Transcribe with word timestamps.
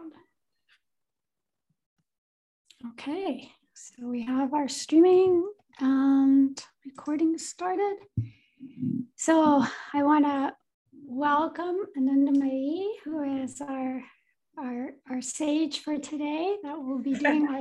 background. 0.00 0.12
Okay, 2.92 3.50
so 3.74 4.06
we 4.08 4.24
have 4.24 4.54
our 4.54 4.68
streaming 4.68 5.50
and 5.80 6.62
recording 6.84 7.36
started. 7.38 7.96
So 9.16 9.64
I 9.92 10.02
want 10.02 10.24
to 10.24 10.52
welcome 11.06 11.76
Anandamayi, 11.98 12.86
who 13.04 13.42
is 13.42 13.60
our, 13.60 14.02
our, 14.58 14.90
our 15.10 15.20
sage 15.20 15.80
for 15.80 15.98
today 15.98 16.56
that 16.62 16.78
will 16.78 17.00
be 17.00 17.14
doing 17.14 17.48
our, 17.48 17.60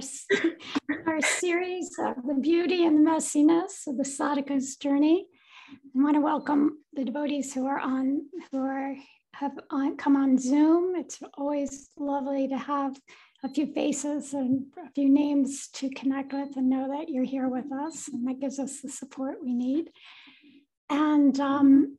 our 1.07 1.21
series 1.21 1.89
of 1.99 2.15
the 2.25 2.35
beauty 2.35 2.85
and 2.85 3.05
the 3.05 3.11
messiness 3.11 3.87
of 3.87 3.97
the 3.97 4.05
sadhaka's 4.05 4.77
journey. 4.77 5.27
I 5.71 6.01
want 6.01 6.15
to 6.15 6.21
welcome 6.21 6.79
the 6.93 7.03
devotees 7.03 7.53
who 7.53 7.67
are 7.67 7.79
on, 7.79 8.21
who 8.51 8.59
are 8.59 8.95
have 9.33 9.53
come 9.97 10.15
on 10.15 10.37
Zoom. 10.37 10.95
It's 10.95 11.19
always 11.35 11.89
lovely 11.97 12.47
to 12.47 12.57
have 12.57 12.99
a 13.43 13.49
few 13.49 13.73
faces 13.73 14.33
and 14.33 14.65
a 14.85 14.91
few 14.91 15.09
names 15.09 15.69
to 15.73 15.89
connect 15.89 16.33
with 16.33 16.57
and 16.57 16.69
know 16.69 16.89
that 16.89 17.09
you're 17.09 17.23
here 17.23 17.47
with 17.47 17.71
us. 17.71 18.09
And 18.09 18.27
that 18.27 18.39
gives 18.39 18.59
us 18.59 18.81
the 18.81 18.89
support 18.89 19.37
we 19.41 19.53
need. 19.53 19.91
And 20.89 21.39
um, 21.39 21.95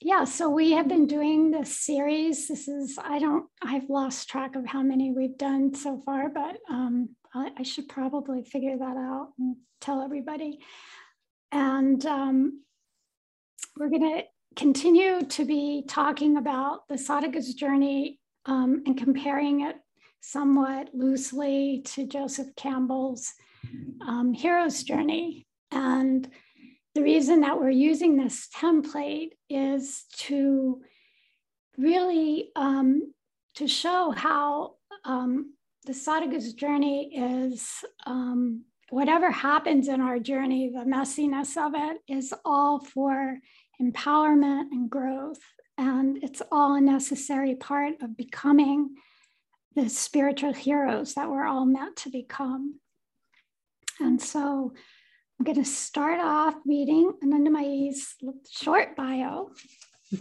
yeah, 0.00 0.24
so 0.24 0.50
we 0.50 0.72
have 0.72 0.88
been 0.88 1.06
doing 1.06 1.50
this 1.50 1.78
series. 1.78 2.48
This 2.48 2.68
is, 2.68 2.98
I 3.02 3.18
don't, 3.18 3.46
I've 3.62 3.88
lost 3.88 4.28
track 4.28 4.56
of 4.56 4.66
how 4.66 4.82
many 4.82 5.12
we've 5.12 5.38
done 5.38 5.74
so 5.74 6.00
far, 6.04 6.28
but 6.28 6.56
um, 6.68 7.10
I, 7.34 7.50
I, 7.58 7.62
should 7.62 7.88
probably 7.88 8.42
figure 8.42 8.76
that 8.76 8.96
out 8.96 9.28
and 9.38 9.56
tell 9.80 10.02
everybody. 10.02 10.58
And 11.52 12.04
um, 12.04 12.62
we're 13.76 13.90
going 13.90 14.02
to 14.02 14.22
continue 14.56 15.22
to 15.22 15.44
be 15.44 15.84
talking 15.88 16.36
about 16.36 16.88
the 16.88 16.98
sadhaka's 16.98 17.54
journey 17.54 18.18
um, 18.46 18.82
and 18.86 18.96
comparing 18.96 19.60
it 19.62 19.76
somewhat 20.20 20.90
loosely 20.92 21.82
to 21.84 22.06
Joseph 22.06 22.48
Campbell's 22.56 23.32
um, 24.06 24.32
hero's 24.34 24.82
journey. 24.82 25.46
And 25.70 26.28
the 26.94 27.02
reason 27.02 27.40
that 27.40 27.58
we're 27.58 27.70
using 27.70 28.16
this 28.16 28.48
template 28.54 29.30
is 29.48 30.04
to 30.18 30.82
really 31.78 32.50
um, 32.56 33.12
to 33.54 33.66
show 33.66 34.10
how 34.10 34.74
um, 35.04 35.54
the 35.86 35.94
sadhaka's 35.94 36.52
journey 36.52 37.10
is 37.14 37.84
um, 38.06 38.64
whatever 38.90 39.30
happens 39.30 39.88
in 39.88 40.00
our 40.00 40.18
journey, 40.18 40.70
the 40.70 40.84
messiness 40.84 41.56
of 41.56 41.72
it 41.74 41.98
is 42.08 42.34
all 42.44 42.80
for 42.80 43.38
empowerment 43.80 44.70
and 44.72 44.90
growth. 44.90 45.40
And 45.78 46.22
it's 46.22 46.42
all 46.52 46.74
a 46.74 46.80
necessary 46.80 47.54
part 47.54 47.94
of 48.02 48.16
becoming 48.16 48.96
the 49.74 49.88
spiritual 49.88 50.52
heroes 50.52 51.14
that 51.14 51.30
we're 51.30 51.46
all 51.46 51.64
meant 51.64 51.96
to 51.96 52.10
become. 52.10 52.80
And 53.98 54.20
so 54.20 54.72
I'm 55.38 55.44
going 55.44 55.62
to 55.62 55.64
start 55.64 56.20
off 56.20 56.54
reading 56.66 57.12
Anandamayi's 57.24 58.14
short 58.50 58.96
bio. 58.96 59.50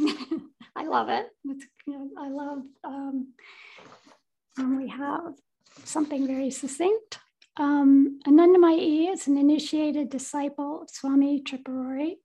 I 0.76 0.86
love 0.86 1.10
it. 1.10 1.28
You 1.44 1.60
know, 1.88 2.10
I 2.18 2.30
love 2.30 2.60
um, 2.84 3.34
when 4.56 4.78
we 4.78 4.88
have 4.90 5.34
something 5.84 6.28
very 6.28 6.52
succinct. 6.52 7.20
Um, 7.58 8.20
Anandamayi 8.26 9.12
is 9.12 9.28
an 9.28 9.38
initiated 9.38 10.10
disciple 10.10 10.84
of 10.84 10.90
Swami 10.90 11.42
Tripurari. 11.42 12.16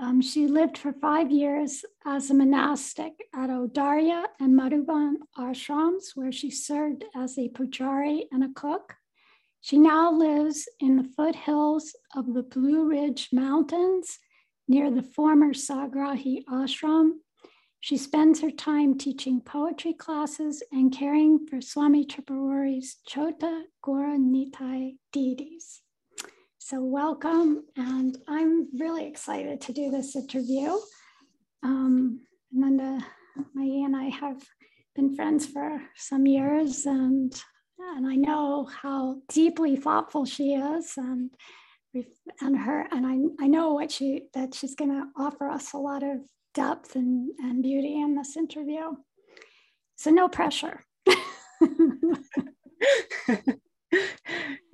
Um, 0.00 0.20
she 0.20 0.48
lived 0.48 0.76
for 0.76 0.92
five 0.92 1.30
years 1.30 1.84
as 2.04 2.28
a 2.28 2.34
monastic 2.34 3.12
at 3.32 3.48
Audarya 3.48 4.24
and 4.40 4.58
Madhuban 4.58 5.14
ashrams, 5.38 6.16
where 6.16 6.32
she 6.32 6.50
served 6.50 7.04
as 7.14 7.38
a 7.38 7.48
pujari 7.48 8.24
and 8.32 8.42
a 8.42 8.52
cook. 8.54 8.96
She 9.60 9.78
now 9.78 10.12
lives 10.12 10.68
in 10.80 10.96
the 10.96 11.08
foothills 11.16 11.94
of 12.14 12.34
the 12.34 12.42
Blue 12.42 12.86
Ridge 12.86 13.28
Mountains 13.32 14.18
near 14.66 14.90
the 14.90 15.02
former 15.02 15.54
Sagrahi 15.54 16.44
ashram. 16.50 17.12
She 17.80 17.96
spends 17.96 18.40
her 18.40 18.50
time 18.50 18.98
teaching 18.98 19.40
poetry 19.40 19.92
classes 19.92 20.62
and 20.72 20.92
caring 20.92 21.46
for 21.46 21.60
Swami 21.60 22.04
Tripurari's 22.04 22.96
Chota 23.06 23.62
Gora 23.80 24.18
Nitai 24.18 24.96
deities. 25.12 25.83
So, 26.66 26.80
welcome, 26.80 27.66
and 27.76 28.16
I'm 28.26 28.68
really 28.80 29.06
excited 29.06 29.60
to 29.60 29.74
do 29.74 29.90
this 29.90 30.16
interview. 30.16 30.72
Um, 31.62 32.20
Nanda, 32.52 33.04
Mai, 33.52 33.84
and 33.84 33.94
I 33.94 34.04
have 34.04 34.42
been 34.96 35.14
friends 35.14 35.44
for 35.44 35.82
some 35.94 36.24
years, 36.24 36.86
and 36.86 37.38
and 37.78 38.06
I 38.06 38.14
know 38.14 38.64
how 38.64 39.20
deeply 39.28 39.76
thoughtful 39.76 40.24
she 40.24 40.54
is, 40.54 40.94
and 40.96 41.30
and 42.40 42.56
her, 42.56 42.86
and 42.90 43.06
I 43.06 43.44
I 43.44 43.46
know 43.46 43.74
what 43.74 43.92
she 43.92 44.22
that 44.32 44.54
she's 44.54 44.74
going 44.74 44.90
to 44.90 45.04
offer 45.22 45.50
us 45.50 45.74
a 45.74 45.76
lot 45.76 46.02
of 46.02 46.20
depth 46.54 46.96
and 46.96 47.28
and 47.40 47.62
beauty 47.62 48.00
in 48.00 48.14
this 48.14 48.38
interview. 48.38 48.94
So, 49.96 50.10
no 50.10 50.28
pressure. 50.30 50.82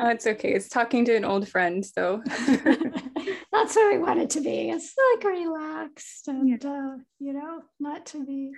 oh, 0.00 0.08
it's 0.08 0.26
okay. 0.26 0.52
It's 0.52 0.68
talking 0.68 1.04
to 1.06 1.16
an 1.16 1.24
old 1.24 1.48
friend, 1.48 1.84
so 1.84 2.22
that's 2.26 3.76
what 3.76 3.92
we 3.92 3.98
want 3.98 4.20
it 4.20 4.30
to 4.30 4.40
be. 4.40 4.70
It's 4.70 4.94
like 5.14 5.24
relaxed 5.24 6.28
and 6.28 6.64
uh, 6.64 6.96
you 7.18 7.32
know, 7.32 7.62
not 7.78 8.06
to 8.06 8.24
be. 8.24 8.52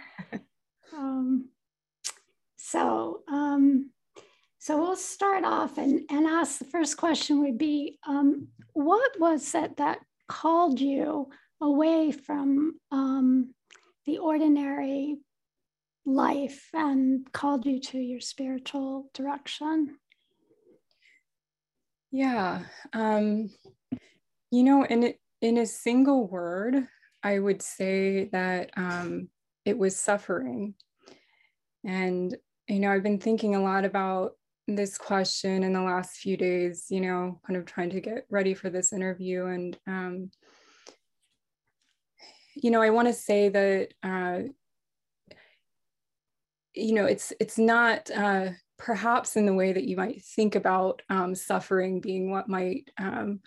Um, 0.95 1.49
so, 2.56 3.23
um, 3.28 3.91
so 4.59 4.78
we'll 4.78 4.97
start 4.97 5.45
off 5.45 5.78
and, 5.78 6.03
and 6.11 6.27
ask 6.27 6.59
the 6.59 6.65
first 6.67 6.97
question 6.97 7.41
would 7.41 7.59
be, 7.59 7.99
um, 8.06 8.49
what 8.73 9.19
was 9.19 9.55
it 9.55 9.77
that 9.79 9.99
called 10.29 10.81
you 10.81 11.29
away 11.61 12.12
from 12.12 12.75
um, 12.91 13.55
the 14.06 14.19
ordinary 14.19 15.19
life 16.06 16.69
and 16.73 17.31
called 17.33 17.67
you 17.67 17.81
to 17.81 17.99
your 17.99 18.21
spiritual 18.21 19.11
direction? 19.15 19.97
Yeah. 22.12 22.61
Um, 22.93 23.50
you 24.50 24.62
know, 24.62 24.84
in, 24.84 25.15
in 25.41 25.59
a 25.59 25.67
single 25.67 26.28
word, 26.28 26.87
I 27.23 27.39
would 27.39 27.62
say 27.62 28.28
that 28.33 28.71
um, 28.77 29.28
it 29.65 29.78
was 29.78 29.97
suffering. 29.97 30.75
And, 31.84 32.37
you 32.69 32.81
know, 32.81 32.93
I've 32.93 33.03
been 33.03 33.19
thinking 33.19 33.55
a 33.55 33.62
lot 33.62 33.84
about 33.87 34.33
this 34.69 34.99
question 34.99 35.65
in 35.65 35.73
the 35.73 35.81
last 35.81 36.19
few 36.19 36.37
days, 36.37 36.87
you 36.91 37.00
know, 37.00 37.41
kind 37.47 37.56
of 37.56 37.65
trying 37.65 37.91
to 37.91 38.00
get 38.00 38.27
ready 38.31 38.55
for 38.55 38.69
this 38.69 38.93
interview. 38.93 39.47
And, 39.47 39.79
um, 39.87 40.31
you 42.55 42.71
know, 42.71 42.83
I 42.83 42.91
want 42.91 43.09
to 43.09 43.15
say 43.15 43.49
that, 43.49 43.89
uh, 44.03 44.41
you 46.75 46.94
know, 46.94 47.06
it's 47.06 47.33
it's 47.41 47.59
not 47.59 48.11
uh, 48.11 48.50
perhaps 48.82 49.37
in 49.37 49.47
the 49.47 49.54
way 49.54 49.72
that 49.72 49.84
you 49.84 49.97
might 49.97 50.25
think 50.25 50.56
about 50.56 51.03
um, 51.09 51.37
suffering 51.37 52.00
being 52.00 52.31
what 52.31 52.48
might 52.48 52.91
um, 52.98 53.38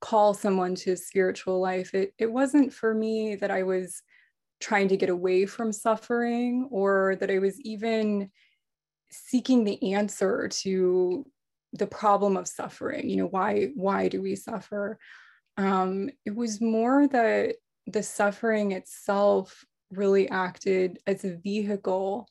call 0.00 0.32
someone 0.32 0.76
to 0.76 0.96
spiritual 0.96 1.60
life. 1.60 1.94
It, 1.94 2.14
it 2.16 2.30
wasn't 2.30 2.72
for 2.72 2.94
me 2.94 3.34
that 3.36 3.50
I 3.50 3.64
was 3.64 4.02
trying 4.60 4.86
to 4.88 4.96
get 4.96 5.08
away 5.08 5.46
from 5.46 5.72
suffering 5.72 6.68
or 6.70 7.16
that 7.18 7.28
I 7.28 7.40
was 7.40 7.60
even 7.62 8.30
seeking 9.10 9.64
the 9.64 9.94
answer 9.94 10.46
to 10.48 11.26
the 11.72 11.88
problem 11.88 12.36
of 12.36 12.46
suffering. 12.46 13.10
You 13.10 13.16
know, 13.16 13.26
why, 13.26 13.70
why 13.74 14.06
do 14.06 14.22
we 14.22 14.36
suffer? 14.36 15.00
Um, 15.56 16.08
it 16.24 16.36
was 16.36 16.60
more 16.60 17.08
that 17.08 17.56
the 17.88 18.02
suffering 18.04 18.70
itself 18.70 19.64
really 19.90 20.28
acted 20.28 21.00
as 21.04 21.24
a 21.24 21.36
vehicle 21.36 22.28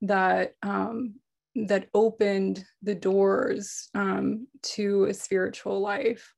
that 0.00 0.54
um, 0.62 1.16
that 1.64 1.88
opened 1.94 2.64
the 2.82 2.94
doors 2.94 3.88
um, 3.94 4.46
to 4.62 5.04
a 5.04 5.14
spiritual 5.14 5.80
life. 5.80 6.34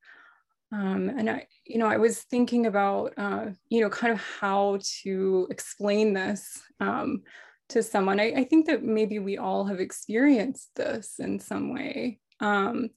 Um, 0.70 1.08
and 1.08 1.28
I, 1.28 1.46
you 1.64 1.78
know, 1.78 1.86
I 1.86 1.96
was 1.96 2.22
thinking 2.22 2.66
about, 2.66 3.14
uh, 3.16 3.46
you 3.68 3.80
know, 3.80 3.90
kind 3.90 4.12
of 4.12 4.20
how 4.20 4.78
to 5.02 5.48
explain 5.50 6.12
this 6.12 6.60
um, 6.78 7.22
to 7.70 7.82
someone. 7.82 8.20
I, 8.20 8.32
I, 8.36 8.44
think 8.44 8.66
that 8.66 8.82
maybe 8.82 9.18
we 9.18 9.38
all 9.38 9.64
have 9.64 9.80
experienced 9.80 10.70
this 10.76 11.14
in 11.18 11.40
some 11.40 11.72
way, 11.72 12.20
um, 12.40 12.90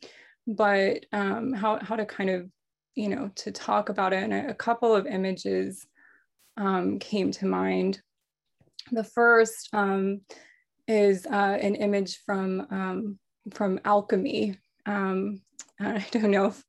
but 0.46 1.06
um, 1.14 1.54
how 1.54 1.80
how 1.82 1.96
to 1.96 2.06
kind 2.06 2.30
of, 2.30 2.50
you 2.96 3.08
know, 3.08 3.32
to 3.36 3.52
talk 3.52 3.88
about 3.88 4.12
it. 4.12 4.22
And 4.24 4.34
a, 4.34 4.50
a 4.50 4.54
couple 4.54 4.94
of 4.94 5.08
images 5.08 5.88
um, 6.58 7.00
came 7.00 7.32
to 7.32 7.46
mind. 7.46 8.02
The 8.92 9.06
first 9.06 9.70
is 10.88 11.26
uh, 11.26 11.58
an 11.62 11.76
image 11.76 12.20
from 12.26 12.68
um, 12.70 13.20
from 13.54 13.80
alchemy. 13.86 14.58
Um, 14.86 15.42
I 15.80 16.06
don't 16.12 16.32
know 16.32 16.48
if 16.48 16.64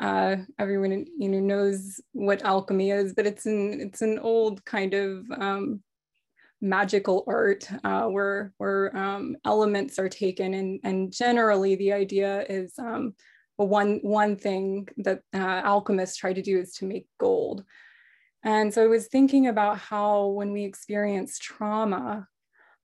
uh, 0.00 0.36
everyone 0.58 1.06
you 1.18 1.28
know 1.28 1.40
knows 1.40 2.00
what 2.12 2.42
alchemy 2.42 2.90
is, 2.90 3.14
but 3.14 3.26
it's 3.26 3.46
an 3.46 3.80
it's 3.80 4.02
an 4.02 4.18
old 4.18 4.64
kind 4.64 4.94
of 4.94 5.24
um, 5.30 5.82
magical 6.60 7.24
art 7.26 7.68
uh, 7.84 8.04
where 8.04 8.52
where 8.58 8.96
um, 8.96 9.36
elements 9.44 9.98
are 9.98 10.08
taken 10.08 10.54
and 10.54 10.80
and 10.84 11.12
generally 11.12 11.74
the 11.76 11.92
idea 11.92 12.44
is 12.48 12.72
um, 12.78 13.14
one 13.56 14.00
one 14.02 14.36
thing 14.36 14.88
that 14.98 15.20
uh, 15.34 15.62
alchemists 15.64 16.16
try 16.16 16.32
to 16.32 16.42
do 16.42 16.58
is 16.58 16.72
to 16.72 16.84
make 16.84 17.06
gold 17.18 17.64
and 18.42 18.72
so 18.72 18.82
i 18.82 18.86
was 18.86 19.08
thinking 19.08 19.46
about 19.46 19.78
how 19.78 20.26
when 20.28 20.52
we 20.52 20.64
experience 20.64 21.38
trauma 21.38 22.26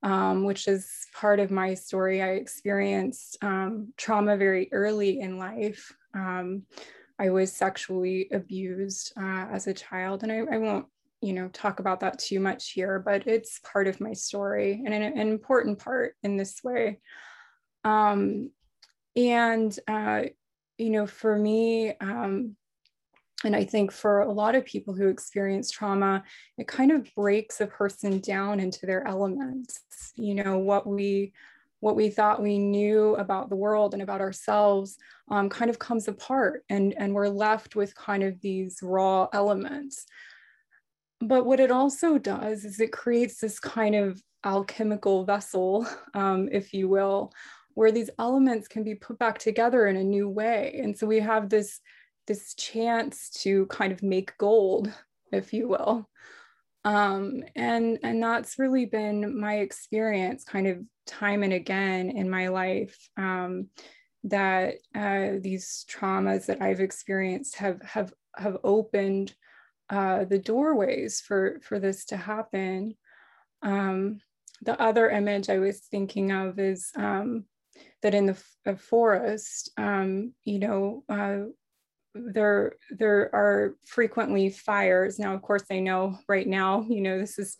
um, 0.03 0.45
which 0.45 0.69
is 0.69 1.07
part 1.15 1.41
of 1.41 1.51
my 1.51 1.75
story. 1.75 2.23
I 2.23 2.31
experienced 2.31 3.39
um, 3.43 3.93
trauma 3.97 4.37
very 4.37 4.69
early 4.73 5.21
in 5.21 5.39
life. 5.39 5.93
Um, 6.15 6.65
i 7.19 7.31
was 7.31 7.53
sexually 7.53 8.29
abused 8.33 9.13
uh, 9.17 9.47
as 9.53 9.67
a 9.67 9.75
child 9.75 10.23
and 10.23 10.33
I, 10.33 10.39
I 10.39 10.59
won't 10.59 10.87
you 11.21 11.33
know 11.33 11.49
talk 11.49 11.79
about 11.79 12.01
that 12.01 12.19
too 12.19 12.41
much 12.41 12.73
here 12.73 12.99
but 12.99 13.27
it's 13.27 13.61
part 13.61 13.87
of 13.87 14.01
my 14.01 14.13
story 14.13 14.83
and 14.85 14.93
an, 14.93 15.03
an 15.03 15.19
important 15.19 15.79
part 15.79 16.17
in 16.23 16.37
this 16.37 16.63
way. 16.65 16.99
Um, 17.85 18.51
and 19.15 19.77
uh, 19.87 20.23
you 20.79 20.91
know 20.91 21.07
for 21.07 21.37
me 21.37 21.95
um, 22.01 22.57
and 23.45 23.55
i 23.57 23.65
think 23.65 23.91
for 23.91 24.21
a 24.21 24.33
lot 24.33 24.55
of 24.55 24.65
people 24.65 24.95
who 24.95 25.09
experience 25.09 25.71
trauma 25.71 26.23
it 26.59 26.67
kind 26.69 26.91
of 26.91 27.09
breaks 27.15 27.61
a 27.61 27.67
person 27.67 28.21
down 28.21 28.61
into 28.61 28.87
their 28.87 29.07
elements 29.07 29.81
you 30.17 30.35
know 30.35 30.59
what 30.59 30.87
we 30.87 31.33
what 31.81 31.97
we 31.97 32.09
thought 32.09 32.43
we 32.43 32.59
knew 32.59 33.17
about 33.17 33.49
the 33.49 33.57
world 33.57 33.93
and 33.93 34.03
about 34.03 34.21
ourselves 34.21 34.97
um, 35.31 35.49
kind 35.49 35.71
of 35.71 35.79
comes 35.79 36.09
apart 36.09 36.63
and 36.69 36.95
and 36.97 37.13
we're 37.13 37.29
left 37.29 37.77
with 37.77 37.95
kind 37.95 38.23
of 38.23 38.41
these 38.41 38.79
raw 38.83 39.27
elements 39.33 40.07
but 41.21 41.47
what 41.47 41.61
it 41.61 41.71
also 41.71 42.19
does 42.19 42.65
is 42.65 42.81
it 42.81 42.93
creates 42.93 43.39
this 43.39 43.61
kind 43.61 43.95
of 43.95 44.21
alchemical 44.45 45.25
vessel, 45.25 45.87
um, 46.15 46.49
if 46.51 46.75
you 46.75 46.89
will, 46.89 47.33
where 47.75 47.93
these 47.93 48.11
elements 48.19 48.69
can 48.69 48.85
be 48.85 48.95
put 48.95 49.19
back 49.19 49.39
together 49.39 49.87
in 49.87 49.97
a 49.97 50.05
new 50.05 50.29
way. 50.29 50.79
And 50.83 50.97
so 50.97 51.07
we 51.07 51.21
have 51.21 51.49
this, 51.49 51.81
this 52.33 52.55
chance 52.55 53.29
to 53.29 53.67
kind 53.67 53.93
of 53.93 54.03
make 54.03 54.37
gold, 54.39 54.91
if 55.33 55.53
you 55.53 55.69
will. 55.69 56.09
Um, 56.85 57.45
and, 57.55 57.99
and 58.03 58.23
that's 58.23 58.59
really 58.59 58.87
been 58.87 59.39
my 59.39 59.57
experience 59.57 60.43
kind 60.45 60.67
of 60.67 60.79
time 61.07 61.43
and 61.43 61.53
again 61.53 62.09
in 62.11 62.31
my 62.31 62.49
life. 62.49 62.97
Um, 63.19 63.69
that 64.25 64.75
uh, 64.95 65.41
these 65.41 65.85
traumas 65.91 66.47
that 66.47 66.63
I've 66.63 66.81
experienced 66.81 67.57
have 67.57 67.83
have 67.83 68.13
have 68.37 68.59
opened 68.63 69.35
uh, 69.91 70.25
the 70.25 70.39
doorways 70.39 71.21
for 71.21 71.59
for 71.61 71.81
this 71.81 72.05
to 72.07 72.17
happen. 72.17 72.95
Um, 73.63 74.21
the 74.63 74.81
other 74.81 75.11
image 75.11 75.51
I 75.51 75.59
was 75.59 75.81
thinking 75.81 76.31
of 76.31 76.61
is 76.61 76.93
um, 76.97 77.47
that 78.03 78.15
in 78.15 78.27
the 78.27 78.77
forest, 78.77 79.73
um, 79.77 80.35
you 80.45 80.61
know, 80.61 81.05
uh, 81.09 81.51
there 82.15 82.75
there 82.91 83.35
are 83.35 83.75
frequently 83.85 84.51
fires. 84.51 85.19
Now, 85.19 85.35
of 85.35 85.43
course, 85.43 85.65
I 85.71 85.81
know 85.81 86.19
right 86.29 86.47
now, 86.47 86.87
you 86.89 87.01
know, 87.01 87.19
this 87.19 87.39
is 87.39 87.57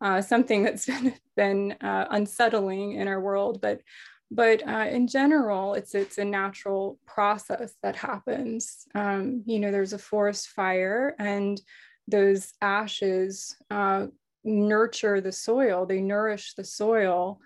uh, 0.00 0.20
something 0.20 0.62
that's 0.62 0.86
been 0.86 1.14
been 1.36 1.72
uh, 1.80 2.06
unsettling 2.10 2.92
in 2.92 3.08
our 3.08 3.20
world, 3.20 3.60
but 3.60 3.80
but 4.30 4.66
uh, 4.66 4.86
in 4.90 5.06
general, 5.06 5.74
it's 5.74 5.94
it's 5.94 6.18
a 6.18 6.24
natural 6.24 6.98
process 7.06 7.74
that 7.82 7.96
happens. 7.96 8.86
Um, 8.94 9.42
you 9.46 9.60
know, 9.60 9.70
there's 9.70 9.92
a 9.92 9.98
forest 9.98 10.48
fire, 10.48 11.14
and 11.18 11.60
those 12.08 12.52
ashes 12.60 13.56
uh, 13.70 14.06
nurture 14.44 15.20
the 15.20 15.32
soil. 15.32 15.86
They 15.86 16.00
nourish 16.00 16.54
the 16.54 16.64
soil, 16.64 17.40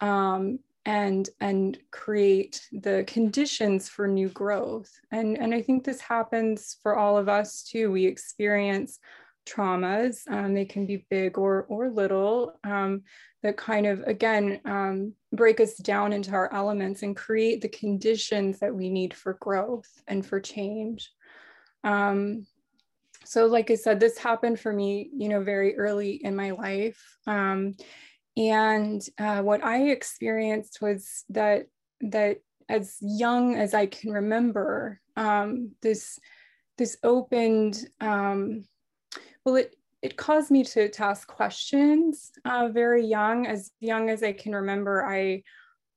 um, 0.00 0.58
and 0.86 1.28
and 1.40 1.78
create 1.90 2.66
the 2.72 3.04
conditions 3.06 3.88
for 3.88 4.06
new 4.06 4.28
growth. 4.28 4.90
And 5.10 5.38
and 5.38 5.54
I 5.54 5.62
think 5.62 5.84
this 5.84 6.00
happens 6.00 6.76
for 6.82 6.96
all 6.96 7.16
of 7.16 7.28
us 7.28 7.62
too. 7.62 7.90
We 7.90 8.06
experience 8.06 8.98
traumas. 9.46 10.28
Um, 10.30 10.54
they 10.54 10.64
can 10.64 10.86
be 10.86 11.06
big 11.10 11.38
or 11.38 11.64
or 11.68 11.90
little. 11.90 12.58
Um, 12.64 13.02
that 13.42 13.56
kind 13.58 13.86
of 13.86 14.00
again 14.00 14.60
um, 14.64 15.12
break 15.32 15.60
us 15.60 15.76
down 15.76 16.12
into 16.12 16.32
our 16.32 16.52
elements 16.52 17.02
and 17.02 17.14
create 17.14 17.60
the 17.60 17.68
conditions 17.68 18.58
that 18.60 18.74
we 18.74 18.88
need 18.88 19.12
for 19.14 19.34
growth 19.34 19.88
and 20.06 20.24
for 20.24 20.40
change. 20.40 21.10
Um, 21.82 22.46
so, 23.26 23.46
like 23.46 23.70
I 23.70 23.74
said, 23.74 24.00
this 24.00 24.18
happened 24.18 24.60
for 24.60 24.72
me, 24.72 25.10
you 25.14 25.28
know, 25.28 25.42
very 25.42 25.76
early 25.76 26.12
in 26.24 26.36
my 26.36 26.50
life. 26.50 27.02
Um, 27.26 27.74
and 28.36 29.06
uh, 29.18 29.42
what 29.42 29.64
I 29.64 29.90
experienced 29.90 30.80
was 30.80 31.24
that 31.30 31.66
that 32.00 32.38
as 32.68 32.96
young 33.00 33.54
as 33.54 33.74
I 33.74 33.86
can 33.86 34.10
remember, 34.10 35.00
um, 35.16 35.72
this 35.82 36.18
this 36.78 36.96
opened. 37.02 37.86
Um, 38.00 38.64
well, 39.44 39.56
it 39.56 39.76
it 40.02 40.16
caused 40.16 40.50
me 40.50 40.64
to, 40.64 40.88
to 40.88 41.04
ask 41.04 41.26
questions 41.28 42.32
uh, 42.44 42.68
very 42.68 43.06
young, 43.06 43.46
as 43.46 43.70
young 43.80 44.10
as 44.10 44.22
I 44.22 44.32
can 44.32 44.54
remember. 44.54 45.06
I 45.06 45.42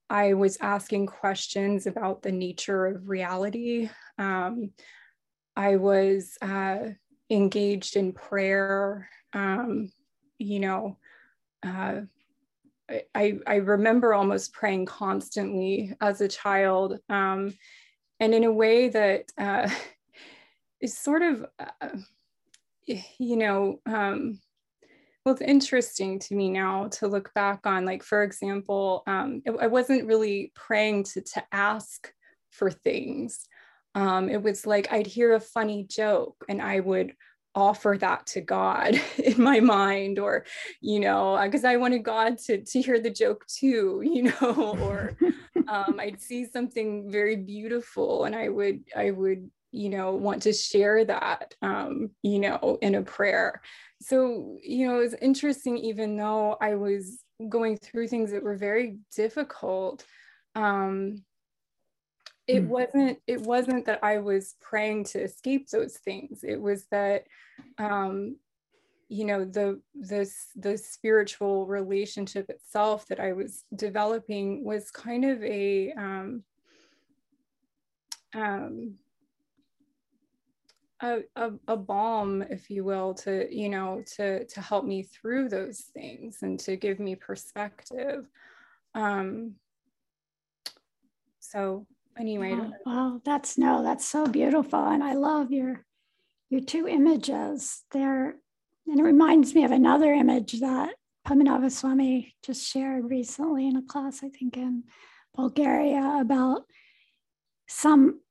I 0.09 0.33
was 0.33 0.57
asking 0.61 1.07
questions 1.07 1.87
about 1.87 2.21
the 2.21 2.31
nature 2.31 2.85
of 2.85 3.09
reality. 3.09 3.89
Um, 4.17 4.71
I 5.55 5.77
was 5.77 6.37
uh, 6.41 6.77
engaged 7.29 7.95
in 7.95 8.13
prayer. 8.13 9.09
Um, 9.33 9.91
you 10.37 10.59
know, 10.59 10.97
uh, 11.63 12.01
I, 13.13 13.39
I 13.45 13.55
remember 13.55 14.13
almost 14.13 14.53
praying 14.53 14.85
constantly 14.85 15.93
as 16.01 16.21
a 16.21 16.27
child, 16.27 16.99
um, 17.09 17.53
and 18.19 18.33
in 18.33 18.43
a 18.43 18.51
way 18.51 18.89
that 18.89 19.25
uh, 19.37 19.69
is 20.81 20.97
sort 20.97 21.21
of 21.21 21.45
uh, 21.59 21.97
you 22.87 23.35
know, 23.35 23.79
um, 23.85 24.39
well, 25.25 25.33
it's 25.33 25.41
interesting 25.41 26.19
to 26.19 26.35
me 26.35 26.49
now 26.49 26.87
to 26.87 27.07
look 27.07 27.33
back 27.33 27.61
on, 27.65 27.85
like, 27.85 28.01
for 28.01 28.23
example, 28.23 29.03
um, 29.07 29.41
it, 29.45 29.53
I 29.59 29.67
wasn't 29.67 30.07
really 30.07 30.51
praying 30.55 31.03
to, 31.03 31.21
to 31.21 31.43
ask 31.51 32.11
for 32.51 32.71
things. 32.71 33.47
Um, 33.93 34.29
it 34.29 34.41
was 34.41 34.65
like 34.65 34.91
I'd 34.91 35.07
hear 35.07 35.33
a 35.33 35.39
funny 35.39 35.85
joke 35.89 36.45
and 36.47 36.61
I 36.61 36.79
would 36.79 37.13
offer 37.57 37.97
that 37.99 38.27
to 38.27 38.41
God 38.41 39.01
in 39.17 39.41
my 39.41 39.59
mind, 39.59 40.19
or, 40.19 40.45
you 40.79 40.99
know, 40.99 41.39
because 41.43 41.65
I 41.65 41.77
wanted 41.77 42.03
God 42.03 42.37
to, 42.45 42.63
to 42.63 42.81
hear 42.81 42.99
the 42.99 43.09
joke 43.09 43.45
too, 43.47 44.01
you 44.05 44.23
know, 44.23 44.77
or 44.81 45.17
um, 45.67 45.99
I'd 45.99 46.21
see 46.21 46.45
something 46.45 47.11
very 47.11 47.35
beautiful 47.35 48.25
and 48.25 48.35
I 48.35 48.49
would, 48.49 48.83
I 48.95 49.11
would 49.11 49.49
you 49.73 49.89
know 49.89 50.15
want 50.15 50.41
to 50.43 50.53
share 50.53 51.03
that 51.03 51.53
um, 51.61 52.09
you 52.23 52.39
know 52.39 52.77
in 52.81 52.95
a 52.95 53.01
prayer. 53.01 53.61
So 54.01 54.57
you 54.63 54.87
know 54.87 54.99
it's 54.99 55.15
interesting 55.21 55.77
even 55.77 56.15
though 56.15 56.55
i 56.61 56.75
was 56.75 57.23
going 57.49 57.77
through 57.77 58.07
things 58.07 58.31
that 58.31 58.43
were 58.43 58.55
very 58.55 58.97
difficult 59.15 60.05
um, 60.55 61.23
it 62.47 62.63
mm. 62.63 62.67
wasn't 62.67 63.19
it 63.27 63.41
wasn't 63.41 63.85
that 63.85 64.03
i 64.03 64.17
was 64.17 64.55
praying 64.61 65.03
to 65.03 65.21
escape 65.21 65.69
those 65.69 65.97
things 65.97 66.43
it 66.43 66.59
was 66.59 66.85
that 66.91 67.25
um, 67.77 68.37
you 69.09 69.25
know 69.25 69.45
the 69.45 69.79
this 69.93 70.47
the 70.55 70.77
spiritual 70.77 71.65
relationship 71.65 72.49
itself 72.49 73.05
that 73.07 73.19
i 73.19 73.33
was 73.33 73.63
developing 73.75 74.63
was 74.63 74.91
kind 74.91 75.25
of 75.25 75.41
a 75.43 75.91
um, 75.93 76.43
um, 78.35 78.95
a, 81.01 81.19
a, 81.35 81.51
a, 81.67 81.77
balm 81.77 82.41
if 82.41 82.69
you 82.69 82.83
will 82.83 83.13
to 83.13 83.47
you 83.55 83.69
know 83.69 84.03
to 84.15 84.45
to 84.45 84.61
help 84.61 84.83
me 84.83 85.03
through 85.03 85.47
those 85.47 85.79
things 85.93 86.39
and 86.41 86.59
to 86.59 86.75
give 86.75 86.99
me 86.99 87.15
perspective 87.15 88.27
um 88.95 89.53
so 91.39 91.85
anyway 92.19 92.53
oh, 92.55 92.71
wow 92.85 93.21
that's 93.23 93.57
no 93.57 93.83
that's 93.83 94.05
so 94.05 94.25
beautiful 94.27 94.79
and 94.79 95.03
i 95.03 95.13
love 95.13 95.51
your 95.51 95.85
your 96.49 96.61
two 96.61 96.87
images 96.87 97.83
there 97.91 98.35
and 98.87 98.99
it 98.99 99.03
reminds 99.03 99.53
me 99.53 99.65
of 99.65 99.71
another 99.71 100.13
image 100.13 100.59
that 100.61 100.93
Padmanabha 101.27 101.69
Swami 101.69 102.33
just 102.41 102.65
shared 102.65 103.09
recently 103.09 103.67
in 103.67 103.75
a 103.75 103.81
class, 103.81 104.23
I 104.23 104.29
think 104.29 104.55
in 104.55 104.83
Bulgaria, 105.35 106.19
about 106.21 106.61
some 107.67 108.21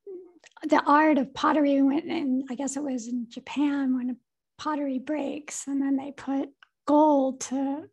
the 0.63 0.83
art 0.87 1.19
of 1.19 1.35
pottery 1.35 1.83
went 1.83 2.07
in, 2.07 2.47
I 2.51 2.55
guess 2.55 2.77
it 2.77 2.83
was 2.83 3.09
in 3.09 3.27
Japan 3.29 3.95
when 3.95 4.17
pottery 4.57 4.99
breaks 4.99 5.67
and 5.67 5.83
then 5.83 5.97
they 5.97 6.13
put 6.13 6.49
gold 6.87 7.41
to 7.43 7.85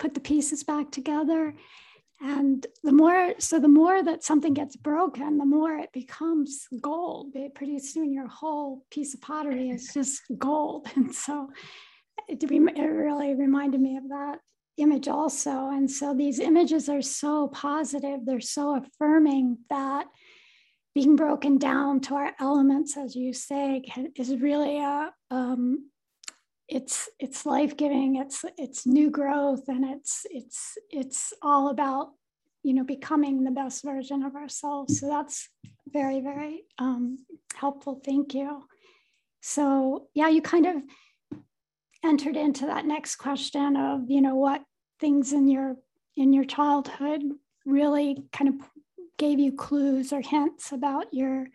put 0.00 0.14
the 0.14 0.20
pieces 0.20 0.64
back 0.64 0.90
together. 0.90 1.54
And 2.22 2.64
the 2.84 2.92
more, 2.92 3.34
so 3.38 3.58
the 3.58 3.66
more 3.68 4.00
that 4.02 4.22
something 4.22 4.54
gets 4.54 4.76
broken, 4.76 5.38
the 5.38 5.44
more 5.44 5.76
it 5.76 5.92
becomes 5.92 6.68
gold. 6.80 7.34
Pretty 7.54 7.80
soon 7.80 8.12
your 8.12 8.28
whole 8.28 8.84
piece 8.90 9.12
of 9.12 9.20
pottery 9.20 9.70
is 9.70 9.90
just 9.94 10.22
gold. 10.38 10.86
And 10.94 11.12
so 11.12 11.50
it, 12.28 12.42
it 12.44 12.80
really 12.80 13.34
reminded 13.34 13.80
me 13.80 13.96
of 13.96 14.08
that 14.08 14.38
image 14.76 15.08
also. 15.08 15.68
And 15.70 15.90
so 15.90 16.14
these 16.14 16.38
images 16.38 16.88
are 16.88 17.02
so 17.02 17.48
positive, 17.48 18.20
they're 18.24 18.40
so 18.40 18.76
affirming 18.76 19.58
that 19.68 20.06
being 20.94 21.16
broken 21.16 21.58
down 21.58 22.00
to 22.00 22.14
our 22.14 22.32
elements, 22.38 22.96
as 22.96 23.16
you 23.16 23.32
say, 23.32 23.82
can, 23.86 24.12
is 24.16 24.36
really 24.36 24.78
a 24.78 25.10
um, 25.30 25.90
it's 26.68 27.08
it's 27.18 27.46
life 27.46 27.76
giving. 27.76 28.16
It's 28.16 28.44
it's 28.56 28.86
new 28.86 29.10
growth, 29.10 29.68
and 29.68 29.84
it's 29.84 30.26
it's 30.30 30.78
it's 30.90 31.32
all 31.42 31.68
about 31.68 32.12
you 32.62 32.74
know 32.74 32.84
becoming 32.84 33.44
the 33.44 33.50
best 33.50 33.84
version 33.84 34.22
of 34.22 34.36
ourselves. 34.36 35.00
So 35.00 35.08
that's 35.08 35.48
very 35.92 36.20
very 36.20 36.64
um, 36.78 37.18
helpful. 37.54 38.00
Thank 38.04 38.34
you. 38.34 38.64
So 39.40 40.08
yeah, 40.14 40.28
you 40.28 40.42
kind 40.42 40.66
of 40.66 40.76
entered 42.04 42.36
into 42.36 42.66
that 42.66 42.86
next 42.86 43.16
question 43.16 43.76
of 43.76 44.10
you 44.10 44.20
know 44.20 44.34
what 44.34 44.62
things 45.00 45.32
in 45.32 45.48
your 45.48 45.76
in 46.16 46.32
your 46.32 46.44
childhood 46.44 47.22
really 47.64 48.24
kind 48.32 48.48
of 48.48 48.54
gave 49.18 49.38
you 49.38 49.52
clues 49.52 50.12
or 50.12 50.20
hints 50.20 50.72
about 50.72 51.06
your 51.12 51.46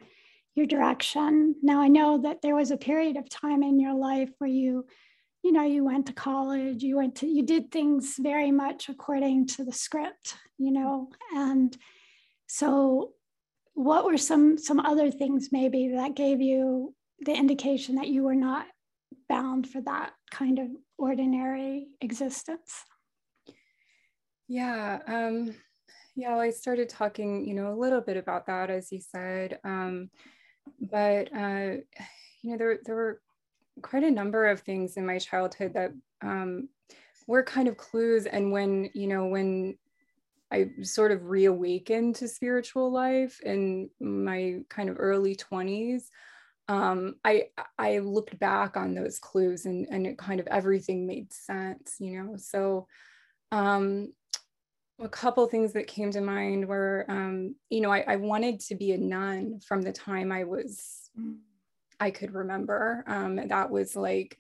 your 0.58 0.66
direction. 0.66 1.56
Now 1.62 1.82
I 1.82 1.88
know 1.88 2.18
that 2.24 2.42
there 2.42 2.56
was 2.56 2.72
a 2.72 2.78
period 2.78 3.16
of 3.16 3.30
time 3.30 3.64
in 3.64 3.80
your 3.80 3.94
life 3.94 4.30
where 4.40 4.50
you 4.50 4.86
you 5.44 5.52
know 5.52 5.64
you 5.64 5.86
went 5.86 6.08
to 6.08 6.14
college, 6.14 6.84
you 6.84 6.98
went 6.98 7.16
to 7.18 7.28
you 7.28 7.44
did 7.44 7.72
things 7.72 8.16
very 8.20 8.52
much 8.52 8.90
according 8.90 9.48
to 9.48 9.64
the 9.64 9.72
script, 9.72 10.36
you 10.58 10.72
know, 10.72 11.10
and 11.34 11.78
so 12.48 13.14
what 13.74 14.06
were 14.06 14.18
some 14.18 14.58
some 14.58 14.80
other 14.80 15.12
things 15.12 15.50
maybe 15.52 15.90
that 15.90 16.16
gave 16.16 16.42
you 16.42 16.96
the 17.20 17.34
indication 17.34 17.96
that 17.96 18.08
you 18.08 18.24
were 18.24 18.36
not 18.36 18.66
bound 19.30 19.70
for 19.70 19.82
that 19.82 20.14
kind 20.32 20.60
of 20.60 20.68
ordinary 20.98 21.88
existence? 22.02 22.84
Yeah, 24.48 25.00
um, 25.08 25.54
yeah, 26.16 26.32
well, 26.32 26.40
I 26.40 26.50
started 26.50 26.90
talking, 26.90 27.48
you 27.48 27.54
know, 27.54 27.72
a 27.72 27.78
little 27.78 28.02
bit 28.02 28.18
about 28.18 28.48
that, 28.48 28.70
as 28.70 28.92
you 28.92 29.00
said, 29.00 29.60
um, 29.64 30.10
but 30.79 31.33
uh, 31.36 31.77
you 32.41 32.51
know, 32.51 32.57
there 32.57 32.79
there 32.86 32.95
were 32.95 33.21
quite 33.81 34.03
a 34.03 34.12
number 34.12 34.47
of 34.47 34.62
things 34.62 34.97
in 34.97 35.05
my 35.05 35.17
childhood 35.17 35.74
that 35.74 35.91
um, 36.21 36.69
were 37.27 37.43
kind 37.43 37.67
of 37.67 37.77
clues, 37.77 38.25
and 38.25 38.51
when 38.51 38.89
you 38.93 39.07
know 39.07 39.27
when 39.27 39.77
I 40.51 40.69
sort 40.81 41.12
of 41.12 41.25
reawakened 41.25 42.15
to 42.15 42.27
spiritual 42.27 42.91
life 42.91 43.39
in 43.41 43.89
my 44.00 44.59
kind 44.69 44.89
of 44.89 44.95
early 45.00 45.36
20s, 45.36 46.03
um, 46.69 47.15
I 47.25 47.50
I 47.77 48.00
looked 48.00 48.39
back 48.39 48.77
on 48.77 48.93
those 48.93 49.19
clues 49.19 49.65
and 49.65 49.88
and 49.89 50.07
it 50.07 50.17
kind 50.17 50.39
of 50.39 50.47
everything 50.47 51.05
made 51.07 51.33
sense, 51.33 51.95
you 52.00 52.21
know. 52.24 52.38
So 52.38 52.88
um, 53.51 54.13
a 55.00 55.10
couple 55.10 55.46
things 55.48 55.74
that 55.74 55.88
came 55.88 56.12
to 56.12 56.22
mind 56.22 56.68
were, 56.68 57.06
um, 57.08 57.56
you 57.70 57.82
know, 57.82 57.92
I, 57.92 58.04
I, 58.08 58.16
wanted 58.16 58.60
to 58.62 58.75
be 58.75 58.94
a 58.94 58.98
nun 58.98 59.60
from 59.60 59.84
the 59.84 59.92
time 59.92 60.32
I 60.32 60.44
was 60.44 61.12
I 62.00 62.12
could 62.12 62.34
remember. 62.34 63.04
Um, 63.08 63.36
that 63.48 63.70
was 63.70 63.96
like, 63.96 64.38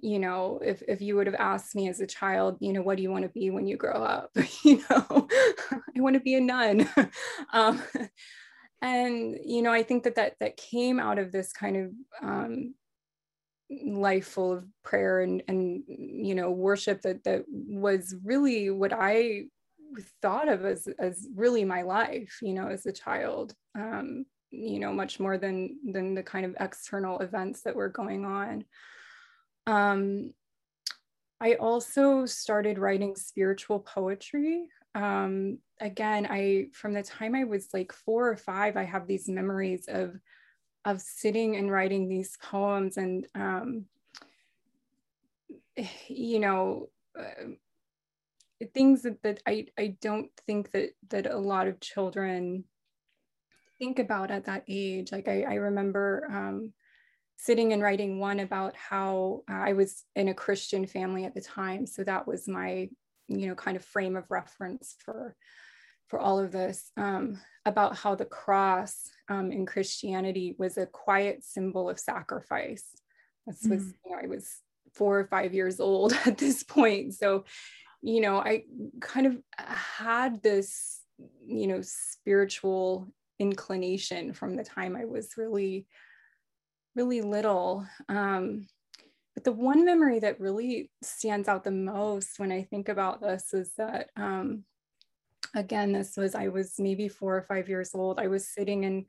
you 0.00 0.18
know, 0.18 0.60
if 0.62 0.82
if 0.86 1.00
you 1.00 1.16
would 1.16 1.26
have 1.26 1.36
asked 1.36 1.74
me 1.74 1.88
as 1.88 2.00
a 2.00 2.06
child, 2.06 2.58
you 2.60 2.72
know, 2.72 2.82
what 2.82 2.96
do 2.96 3.02
you 3.02 3.10
want 3.10 3.22
to 3.22 3.30
be 3.30 3.50
when 3.50 3.66
you 3.66 3.76
grow 3.76 4.02
up? 4.02 4.30
you 4.64 4.82
know, 4.90 5.28
I 5.70 6.00
want 6.00 6.14
to 6.14 6.20
be 6.20 6.34
a 6.34 6.40
nun. 6.40 6.88
um, 7.52 7.82
and 8.84 9.38
you 9.42 9.62
know 9.62 9.72
i 9.72 9.82
think 9.82 10.04
that 10.04 10.14
that 10.14 10.34
that 10.38 10.56
came 10.56 11.00
out 11.00 11.18
of 11.18 11.32
this 11.32 11.52
kind 11.52 11.76
of 11.76 11.90
um, 12.22 12.74
life 13.86 14.28
full 14.28 14.52
of 14.52 14.64
prayer 14.84 15.20
and 15.20 15.42
and 15.48 15.82
you 15.88 16.34
know 16.34 16.50
worship 16.50 17.00
that 17.02 17.24
that 17.24 17.44
was 17.48 18.14
really 18.22 18.70
what 18.70 18.92
i 18.92 19.42
thought 20.22 20.48
of 20.48 20.64
as 20.64 20.88
as 20.98 21.28
really 21.34 21.64
my 21.64 21.82
life 21.82 22.38
you 22.42 22.54
know 22.54 22.68
as 22.68 22.86
a 22.86 22.92
child 22.92 23.54
um, 23.78 24.26
you 24.54 24.78
know 24.78 24.92
much 24.92 25.18
more 25.18 25.36
than 25.38 25.76
than 25.84 26.14
the 26.14 26.22
kind 26.22 26.46
of 26.46 26.56
external 26.60 27.18
events 27.20 27.62
that 27.62 27.76
were 27.76 27.88
going 27.88 28.24
on. 28.24 28.64
Um, 29.66 30.32
i 31.40 31.54
also 31.54 32.26
started 32.26 32.78
writing 32.78 33.16
spiritual 33.16 33.80
poetry. 33.80 34.68
Um, 34.94 35.58
again, 35.80 36.26
I 36.30 36.68
from 36.72 36.94
the 36.94 37.02
time 37.02 37.34
I 37.34 37.44
was 37.44 37.68
like 37.74 37.92
four 37.92 38.28
or 38.28 38.36
five, 38.36 38.76
I 38.76 38.84
have 38.84 39.06
these 39.06 39.28
memories 39.28 39.86
of 39.88 40.16
of 40.84 41.00
sitting 41.00 41.56
and 41.56 41.70
writing 41.70 42.08
these 42.08 42.36
poems 42.42 42.96
and 42.96 43.26
um, 43.34 43.86
you 46.08 46.38
know 46.38 46.88
uh, 47.18 47.50
things 48.72 49.02
that, 49.02 49.22
that 49.22 49.42
I, 49.46 49.66
I 49.78 49.96
don't 50.00 50.30
think 50.46 50.70
that 50.72 50.90
that 51.10 51.26
a 51.26 51.36
lot 51.36 51.66
of 51.66 51.80
children 51.80 52.64
think 53.78 53.98
about 53.98 54.30
at 54.30 54.46
that 54.46 54.64
age. 54.68 55.12
Like 55.12 55.28
i, 55.28 55.42
I 55.42 55.54
remember 55.54 56.28
um, 56.30 56.72
sitting 57.36 57.72
and 57.72 57.82
writing 57.82 58.20
one 58.20 58.40
about 58.40 58.76
how 58.76 59.42
i 59.48 59.72
was 59.72 60.04
in 60.14 60.28
a 60.28 60.34
christian 60.34 60.86
family 60.86 61.24
at 61.24 61.34
the 61.34 61.40
time. 61.40 61.86
So 61.86 62.04
that 62.04 62.26
was 62.26 62.48
my 62.48 62.88
you 63.28 63.48
know 63.48 63.54
kind 63.54 63.76
of 63.76 63.84
frame 63.84 64.16
of 64.16 64.30
reference 64.30 64.96
for 65.04 65.34
for 66.08 66.18
all 66.18 66.38
of 66.38 66.52
this 66.52 66.90
um, 66.96 67.40
about 67.64 67.96
how 67.96 68.14
the 68.14 68.24
cross 68.24 69.10
um, 69.28 69.50
in 69.50 69.66
christianity 69.66 70.54
was 70.58 70.78
a 70.78 70.86
quiet 70.86 71.44
symbol 71.44 71.90
of 71.90 71.98
sacrifice. 71.98 72.84
This 73.46 73.66
was 73.68 73.82
mm. 73.82 73.92
you 74.04 74.10
know 74.10 74.18
i 74.22 74.26
was 74.26 74.48
four 74.94 75.18
or 75.18 75.26
five 75.26 75.52
years 75.54 75.80
old 75.80 76.12
at 76.24 76.38
this 76.38 76.62
point. 76.62 77.14
So 77.14 77.44
you 78.04 78.20
know 78.20 78.38
i 78.38 78.62
kind 79.00 79.26
of 79.26 79.38
had 79.58 80.42
this 80.42 81.00
you 81.46 81.66
know 81.66 81.80
spiritual 81.82 83.08
inclination 83.38 84.32
from 84.32 84.56
the 84.56 84.64
time 84.64 84.94
i 84.94 85.04
was 85.04 85.36
really 85.36 85.86
really 86.94 87.22
little 87.22 87.84
um, 88.08 88.66
but 89.34 89.42
the 89.42 89.52
one 89.52 89.84
memory 89.84 90.20
that 90.20 90.40
really 90.40 90.90
stands 91.02 91.48
out 91.48 91.64
the 91.64 91.70
most 91.72 92.38
when 92.38 92.52
I 92.52 92.62
think 92.62 92.88
about 92.88 93.20
this 93.20 93.52
is 93.52 93.72
that, 93.76 94.10
um, 94.16 94.64
again, 95.56 95.92
this 95.92 96.16
was, 96.16 96.36
I 96.36 96.48
was 96.48 96.74
maybe 96.78 97.08
four 97.08 97.36
or 97.36 97.42
five 97.42 97.68
years 97.68 97.94
old. 97.94 98.20
I 98.20 98.28
was 98.28 98.46
sitting 98.46 98.84
and 98.84 99.06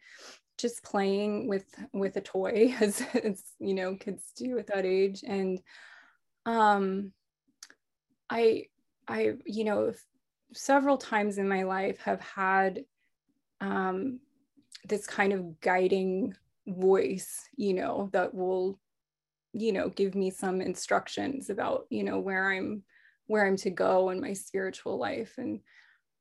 just 0.58 0.84
playing 0.84 1.48
with 1.48 1.66
with 1.94 2.16
a 2.16 2.22
toy 2.22 2.74
as, 2.80 3.04
as 3.24 3.44
you 3.60 3.74
know 3.74 3.96
kids 3.96 4.32
do 4.38 4.58
at 4.58 4.68
that 4.68 4.86
age 4.86 5.22
and 5.28 5.60
um 6.46 7.12
i 8.30 8.66
i 9.08 9.34
you 9.46 9.64
know 9.64 9.94
several 10.54 10.98
times 10.98 11.38
in 11.38 11.48
my 11.48 11.64
life 11.64 12.00
have 12.02 12.22
had 12.22 12.84
um 13.62 14.20
this 14.86 15.08
kind 15.08 15.34
of 15.34 15.60
guiding 15.62 16.34
voice 16.68 17.42
you 17.58 17.74
know 17.74 18.10
that 18.14 18.34
will 18.34 18.80
you 19.54 19.72
know 19.72 19.90
give 19.90 20.16
me 20.16 20.30
some 20.30 20.62
instructions 20.62 21.50
about 21.50 21.86
you 21.90 22.04
know 22.04 22.20
where 22.20 22.52
i'm 22.52 22.84
where 23.28 23.46
i'm 23.48 23.56
to 23.56 23.70
go 23.70 24.10
in 24.10 24.22
my 24.22 24.34
spiritual 24.34 24.98
life. 25.00 25.36
And 25.38 25.60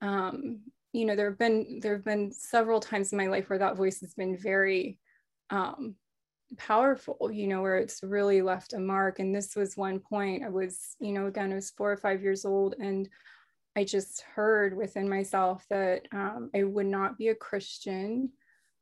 um 0.01 0.61
you 0.93 1.05
know 1.05 1.17
there 1.17 1.31
have 1.31 1.39
been 1.39 1.81
there 1.83 1.95
have 1.95 2.05
been 2.05 2.31
several 2.33 2.81
times 2.81 3.13
in 3.13 3.19
my 3.19 3.27
life 3.27 3.51
where 3.51 3.59
that 3.59 3.77
voice 3.77 4.01
has 4.01 4.15
been 4.15 4.37
very 4.37 4.99
um 5.51 5.97
powerful 6.57 7.31
you 7.33 7.47
know 7.47 7.63
where 7.63 7.77
it's 7.77 8.03
really 8.03 8.43
left 8.43 8.73
a 8.73 8.79
mark 8.79 9.19
and 9.19 9.35
this 9.35 9.57
was 9.57 9.77
one 9.77 9.99
point 9.99 10.45
i 10.45 10.49
was 10.49 10.97
you 11.01 11.13
know 11.13 11.27
again 11.27 11.53
i 11.53 11.55
was 11.55 11.71
four 11.71 11.91
or 11.91 11.97
five 11.97 12.23
years 12.23 12.45
old 12.45 12.75
and 12.79 13.09
i 13.77 13.85
just 13.85 14.23
heard 14.23 14.77
within 14.77 15.09
myself 15.09 15.65
that 15.71 16.07
um, 16.13 16.51
i 16.55 16.63
would 16.63 16.87
not 16.87 17.19
be 17.19 17.29
a 17.29 17.35
christian 17.35 18.31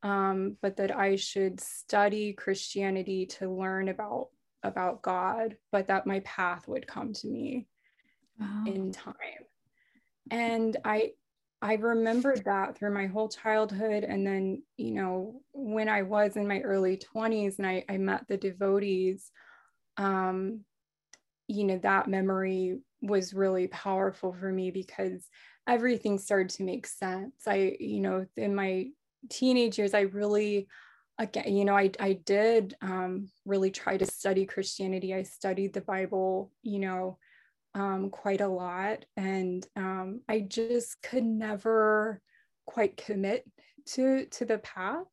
um, 0.02 0.56
but 0.62 0.76
that 0.76 0.96
i 0.96 1.16
should 1.16 1.60
study 1.60 2.32
christianity 2.32 3.26
to 3.26 3.48
learn 3.48 3.88
about 3.88 4.28
about 4.62 5.02
God, 5.02 5.56
but 5.70 5.88
that 5.88 6.06
my 6.06 6.20
path 6.20 6.68
would 6.68 6.86
come 6.86 7.12
to 7.14 7.26
me 7.26 7.66
wow. 8.38 8.64
in 8.66 8.92
time. 8.92 9.14
And 10.30 10.76
I 10.84 11.12
I 11.62 11.74
remembered 11.74 12.44
that 12.44 12.76
through 12.76 12.92
my 12.92 13.06
whole 13.06 13.28
childhood. 13.28 14.02
And 14.02 14.26
then, 14.26 14.62
you 14.76 14.90
know, 14.90 15.40
when 15.52 15.88
I 15.88 16.02
was 16.02 16.36
in 16.36 16.48
my 16.48 16.60
early 16.60 16.96
20s 16.98 17.58
and 17.58 17.66
I, 17.66 17.84
I 17.88 17.98
met 17.98 18.26
the 18.28 18.36
devotees, 18.36 19.30
um, 19.96 20.64
you 21.46 21.64
know, 21.64 21.78
that 21.78 22.08
memory 22.08 22.80
was 23.00 23.32
really 23.32 23.68
powerful 23.68 24.32
for 24.32 24.50
me 24.50 24.72
because 24.72 25.28
everything 25.68 26.18
started 26.18 26.48
to 26.50 26.64
make 26.64 26.86
sense. 26.86 27.34
I, 27.46 27.76
you 27.78 28.00
know, 28.00 28.26
in 28.36 28.54
my 28.54 28.88
teenage 29.30 29.78
years, 29.78 29.94
I 29.94 30.00
really 30.00 30.66
again, 31.18 31.54
you 31.54 31.64
know, 31.64 31.76
I, 31.76 31.90
I 32.00 32.14
did 32.24 32.74
um, 32.82 33.28
really 33.44 33.70
try 33.70 33.96
to 33.96 34.06
study 34.06 34.46
Christianity. 34.46 35.14
I 35.14 35.22
studied 35.22 35.72
the 35.72 35.80
Bible, 35.80 36.50
you 36.62 36.80
know, 36.80 37.18
um, 37.74 38.10
quite 38.10 38.40
a 38.40 38.48
lot. 38.48 39.04
And 39.16 39.66
um, 39.76 40.20
I 40.28 40.40
just 40.40 41.00
could 41.02 41.24
never 41.24 42.20
quite 42.66 42.96
commit 42.96 43.44
to, 43.94 44.26
to 44.26 44.44
the 44.44 44.58
path. 44.58 45.06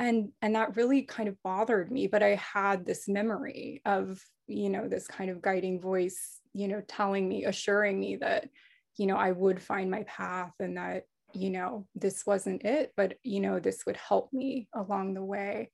And, 0.00 0.30
and 0.42 0.56
that 0.56 0.76
really 0.76 1.02
kind 1.02 1.28
of 1.28 1.40
bothered 1.42 1.90
me, 1.90 2.08
but 2.08 2.22
I 2.22 2.34
had 2.34 2.84
this 2.84 3.08
memory 3.08 3.80
of, 3.84 4.20
you 4.48 4.68
know, 4.68 4.88
this 4.88 5.06
kind 5.06 5.30
of 5.30 5.40
guiding 5.40 5.80
voice 5.80 6.40
you 6.54 6.68
know 6.68 6.80
telling 6.88 7.28
me 7.28 7.44
assuring 7.44 8.00
me 8.00 8.16
that 8.16 8.48
you 8.96 9.06
know 9.06 9.16
i 9.16 9.30
would 9.30 9.60
find 9.60 9.90
my 9.90 10.04
path 10.04 10.52
and 10.60 10.78
that 10.78 11.02
you 11.34 11.50
know 11.50 11.86
this 11.94 12.24
wasn't 12.24 12.64
it 12.64 12.92
but 12.96 13.14
you 13.22 13.40
know 13.40 13.58
this 13.58 13.84
would 13.86 13.96
help 13.96 14.32
me 14.32 14.68
along 14.74 15.12
the 15.12 15.24
way 15.24 15.70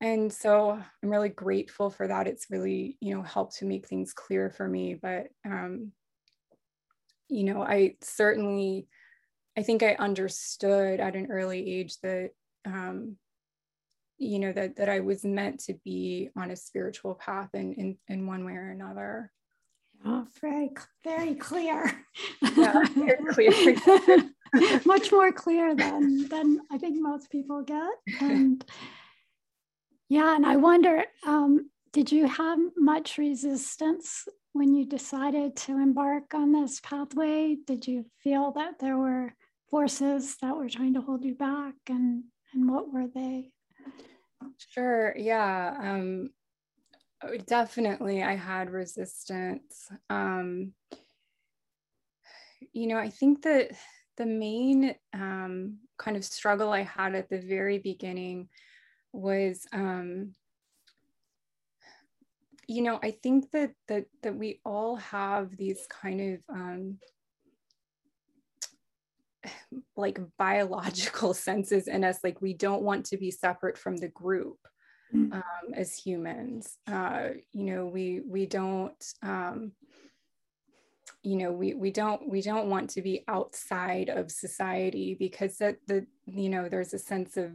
and 0.00 0.32
so 0.32 0.70
i'm 1.02 1.10
really 1.10 1.28
grateful 1.28 1.90
for 1.90 2.06
that. 2.06 2.26
It's 2.26 2.46
really 2.50 2.96
you 3.00 3.14
know 3.14 3.22
helped 3.22 3.56
to 3.58 3.64
make 3.64 3.86
things 3.88 4.12
clear 4.12 4.50
for 4.50 4.68
me 4.68 4.94
but 4.94 5.28
um 5.44 5.92
you 7.28 7.44
know 7.44 7.62
i 7.62 7.96
certainly 8.02 8.86
i 9.56 9.62
think 9.62 9.82
i 9.82 9.94
understood 9.98 11.00
at 11.00 11.16
an 11.16 11.28
early 11.30 11.78
age 11.78 11.98
that 12.02 12.30
um 12.66 13.16
you 14.18 14.38
know 14.38 14.52
that 14.52 14.76
that 14.76 14.88
i 14.88 15.00
was 15.00 15.24
meant 15.24 15.60
to 15.60 15.74
be 15.84 16.30
on 16.36 16.50
a 16.50 16.56
spiritual 16.56 17.14
path 17.14 17.50
in 17.54 17.72
in, 17.74 17.98
in 18.08 18.26
one 18.26 18.44
way 18.44 18.52
or 18.52 18.70
another. 18.70 19.32
Oh 20.04 20.26
very 20.40 20.70
very 21.04 21.34
clear. 21.34 22.04
Yeah 22.56 22.84
very 22.94 23.52
clear. 23.52 24.30
Much 24.86 25.10
more 25.10 25.32
clear 25.32 25.74
than 25.74 26.28
than 26.28 26.60
i 26.70 26.78
think 26.78 27.00
most 27.00 27.30
people 27.30 27.62
get. 27.62 27.90
And 28.20 28.64
yeah, 30.08 30.36
and 30.36 30.46
I 30.46 30.56
wonder, 30.56 31.04
um, 31.26 31.70
did 31.92 32.12
you 32.12 32.26
have 32.26 32.58
much 32.76 33.18
resistance 33.18 34.28
when 34.52 34.74
you 34.74 34.84
decided 34.84 35.56
to 35.56 35.72
embark 35.72 36.34
on 36.34 36.52
this 36.52 36.80
pathway? 36.80 37.56
Did 37.66 37.86
you 37.86 38.04
feel 38.22 38.52
that 38.52 38.78
there 38.78 38.98
were 38.98 39.34
forces 39.70 40.36
that 40.42 40.56
were 40.56 40.68
trying 40.68 40.94
to 40.94 41.00
hold 41.00 41.24
you 41.24 41.34
back, 41.34 41.74
and 41.88 42.24
and 42.52 42.70
what 42.70 42.92
were 42.92 43.08
they? 43.08 43.50
Sure. 44.70 45.14
Yeah. 45.16 45.76
Um, 45.78 46.30
definitely, 47.46 48.22
I 48.22 48.36
had 48.36 48.70
resistance. 48.70 49.90
Um, 50.08 50.72
you 52.72 52.86
know, 52.86 52.98
I 52.98 53.10
think 53.10 53.42
that 53.42 53.72
the 54.16 54.26
main 54.26 54.94
um, 55.12 55.78
kind 55.98 56.16
of 56.16 56.24
struggle 56.24 56.72
I 56.72 56.82
had 56.82 57.14
at 57.14 57.28
the 57.28 57.40
very 57.40 57.78
beginning 57.78 58.48
was 59.12 59.66
um, 59.72 60.34
you 62.66 62.82
know 62.82 62.98
i 63.02 63.10
think 63.10 63.50
that 63.52 63.72
that 63.88 64.06
that 64.22 64.34
we 64.34 64.60
all 64.64 64.96
have 64.96 65.56
these 65.56 65.86
kind 65.88 66.20
of 66.20 66.40
um, 66.54 66.98
like 69.96 70.18
biological 70.38 71.34
senses 71.48 71.88
in 71.88 72.04
us 72.04 72.18
like 72.24 72.40
we 72.40 72.54
don't 72.54 72.82
want 72.82 73.06
to 73.06 73.16
be 73.16 73.30
separate 73.30 73.78
from 73.78 73.96
the 73.96 74.08
group 74.08 74.58
mm. 75.14 75.32
um, 75.32 75.74
as 75.74 75.94
humans 75.94 76.78
uh, 76.88 77.28
you 77.52 77.64
know 77.64 77.86
we 77.86 78.20
we 78.26 78.46
don't 78.46 79.12
um, 79.22 79.72
you 81.22 81.36
know 81.36 81.52
we 81.52 81.74
we 81.74 81.90
don't 81.90 82.28
we 82.28 82.40
don't 82.40 82.68
want 82.68 82.90
to 82.90 83.02
be 83.02 83.24
outside 83.28 84.08
of 84.08 84.30
society 84.30 85.16
because 85.18 85.58
that 85.58 85.76
the 85.86 86.06
you 86.24 86.48
know 86.48 86.68
there's 86.68 86.94
a 86.94 86.98
sense 86.98 87.36
of 87.36 87.52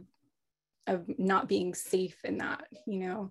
of 0.86 1.04
not 1.18 1.48
being 1.48 1.74
safe 1.74 2.18
in 2.24 2.38
that 2.38 2.64
you 2.86 3.00
know? 3.00 3.30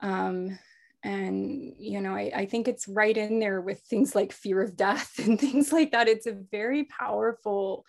Um, 0.00 0.58
and 1.04 1.74
you 1.78 2.00
know 2.00 2.14
I, 2.14 2.30
I 2.34 2.46
think 2.46 2.68
it's 2.68 2.86
right 2.86 3.16
in 3.16 3.40
there 3.40 3.60
with 3.60 3.80
things 3.80 4.14
like 4.14 4.32
fear 4.32 4.62
of 4.62 4.76
death 4.76 5.18
and 5.18 5.40
things 5.40 5.72
like 5.72 5.92
that. 5.92 6.08
It's 6.08 6.26
a 6.26 6.38
very 6.50 6.84
powerful 6.84 7.84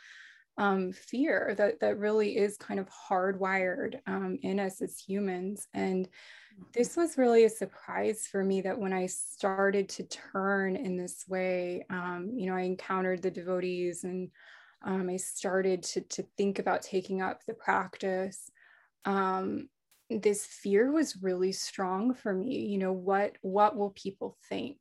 um, 0.58 0.92
fear 0.92 1.56
that 1.58 1.80
that 1.80 1.98
really 1.98 2.38
is 2.38 2.58
kind 2.58 2.80
of 2.80 2.88
hardwired 2.90 4.00
um, 4.06 4.38
in 4.42 4.60
us 4.60 4.82
as 4.82 5.00
humans. 5.00 5.68
And 5.74 6.08
this 6.74 6.96
was 6.96 7.18
really 7.18 7.46
a 7.46 7.50
surprise 7.50 8.28
for 8.28 8.44
me 8.44 8.62
that 8.62 8.78
when 8.78 8.94
i 8.94 9.06
started 9.06 9.90
to 9.90 10.04
turn 10.04 10.76
in 10.76 10.98
this 10.98 11.26
way 11.28 11.86
um, 11.90 12.32
you 12.36 12.48
know 12.48 12.56
i 12.56 12.62
encountered 12.62 13.22
the 13.22 13.32
devotees 13.32 14.04
and 14.04 14.30
um, 14.84 15.10
i 15.10 15.18
started 15.18 15.84
to, 15.84 16.02
to 16.02 16.24
think 16.38 16.60
about 16.60 16.82
taking 16.82 17.22
up 17.22 17.44
the 17.46 17.54
practice 17.54 18.52
um, 19.06 19.70
this 20.10 20.46
fear 20.46 20.92
was 20.92 21.22
really 21.22 21.52
strong 21.52 22.14
for 22.14 22.34
me 22.34 22.68
you 22.68 22.78
know 22.78 22.92
what 22.94 23.38
what 23.42 23.76
will 23.76 23.92
people 23.92 24.38
think? 24.50 24.78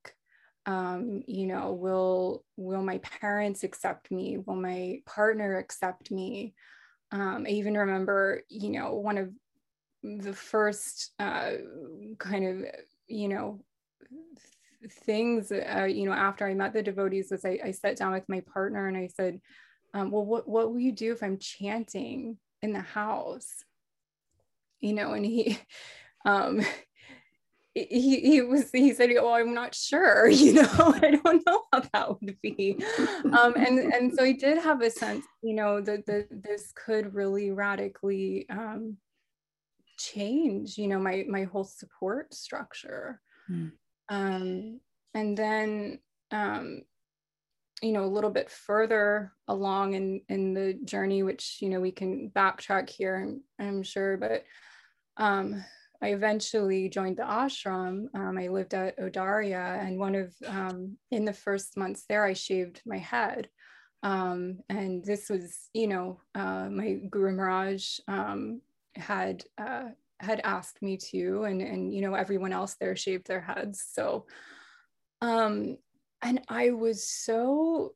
Um, 0.67 1.23
you 1.27 1.47
know 1.47 1.73
will 1.73 2.45
will 2.57 2.83
my 2.83 2.99
parents 2.99 3.65
accept 3.65 4.11
me? 4.11 4.39
Will 4.39 4.57
my 4.57 5.01
partner 5.07 5.59
accept 5.59 6.11
me? 6.11 6.55
Um, 7.11 7.45
i 7.47 7.51
even 7.51 7.75
remember 7.75 8.43
you 8.49 8.71
know 8.71 8.95
one 8.95 9.19
of 9.19 9.31
the 10.03 10.33
first 10.33 11.13
uh, 11.19 11.53
kind 12.19 12.45
of 12.47 12.71
you 13.07 13.29
know 13.29 13.63
things 15.05 15.53
uh, 15.53 15.85
you 15.85 16.07
know 16.07 16.13
after 16.13 16.47
i 16.47 16.55
met 16.55 16.73
the 16.73 16.83
devotees 16.83 17.31
was 17.31 17.45
I, 17.45 17.59
I 17.65 17.71
sat 17.71 17.97
down 17.97 18.13
with 18.13 18.29
my 18.29 18.41
partner 18.41 18.89
and 18.89 18.97
i 18.97 19.07
said 19.07 19.41
um, 19.95 20.11
well 20.11 20.25
what, 20.25 20.49
what 20.49 20.73
will 20.73 20.81
you 20.81 20.93
do 20.93 21.13
if 21.13 21.23
i'm 21.23 21.39
chanting 21.39 22.39
in 22.63 22.73
the 22.73 22.81
house 22.81 23.65
you 24.83 24.93
know, 24.93 25.13
and 25.13 25.25
he, 25.25 25.59
um, 26.27 26.61
he, 27.75 28.21
he 28.21 28.43
was 28.43 28.71
he 28.71 28.93
said 28.93 29.11
oh 29.19 29.33
i'm 29.33 29.55
not 29.55 29.75
sure 29.75 30.29
you 30.29 30.53
know 30.53 30.69
i 31.03 31.19
don't 31.25 31.47
know 31.47 31.63
how 31.73 31.81
that 31.93 32.21
would 32.21 32.37
be 32.43 32.77
um, 33.33 33.55
and 33.57 33.79
and 33.79 34.15
so 34.15 34.25
he 34.25 34.35
did 34.35 34.59
have 34.59 34.83
a 34.83 34.91
sense 34.91 35.25
you 35.43 35.55
know 35.55 35.81
that, 35.81 36.05
that 36.07 36.27
this 36.31 36.73
could 36.75 37.15
really 37.15 37.51
radically 37.51 38.47
um, 38.51 38.97
change 39.99 40.77
you 40.77 40.87
know 40.87 40.99
my 40.99 41.25
my 41.29 41.45
whole 41.45 41.65
support 41.65 42.35
structure 42.35 43.21
mm. 43.51 43.71
um, 44.11 44.81
and 45.15 45.37
then 45.37 45.99
um, 46.31 46.83
you 47.83 47.93
know 47.93 48.05
a 48.05 48.07
little 48.07 48.31
bit 48.31 48.51
further 48.51 49.33
along 49.49 49.95
in 49.95 50.21
in 50.29 50.53
the 50.53 50.75
journey 50.85 51.23
which 51.23 51.59
you 51.61 51.71
know 51.71 51.81
we 51.81 51.91
can 51.91 52.31
backtrack 52.31 52.91
here 52.91 53.17
i'm, 53.17 53.67
I'm 53.67 53.83
sure 53.83 54.17
but 54.19 54.45
um, 55.17 55.65
I 56.03 56.09
eventually 56.09 56.89
joined 56.89 57.19
the 57.19 57.23
ashram. 57.23 58.07
Um, 58.15 58.37
I 58.37 58.49
lived 58.49 58.75
at 58.75 58.99
Audarya, 58.99 59.87
and 59.87 59.99
one 59.99 60.17
of 60.17 60.35
um, 60.47 60.97
in 61.13 61.25
the 61.25 61.33
first 61.33 61.77
months 61.77 62.05
there, 62.09 62.25
I 62.25 62.33
shaved 62.33 62.83
my 62.85 62.99
head. 62.99 63.49
Um, 64.03 64.59
and 64.69 65.05
this 65.05 65.31
was, 65.31 65.69
you 65.73 65.87
know, 65.87 66.21
uh, 66.35 66.69
my 66.69 66.99
Guru 67.09 67.37
Maharaj 67.37 68.01
um, 68.09 68.63
had 68.97 69.45
uh, 69.59 69.91
had 70.19 70.41
asked 70.43 70.83
me 70.83 70.97
to, 70.97 71.45
and 71.45 71.63
and 71.63 71.95
you 71.95 72.01
know, 72.01 72.15
everyone 72.15 72.53
else 72.53 72.75
there 72.81 72.97
shaved 72.97 73.29
their 73.29 73.41
heads. 73.41 73.85
So, 73.93 74.27
um, 75.21 75.77
and 76.21 76.41
I 76.49 76.71
was 76.71 77.09
so 77.09 77.95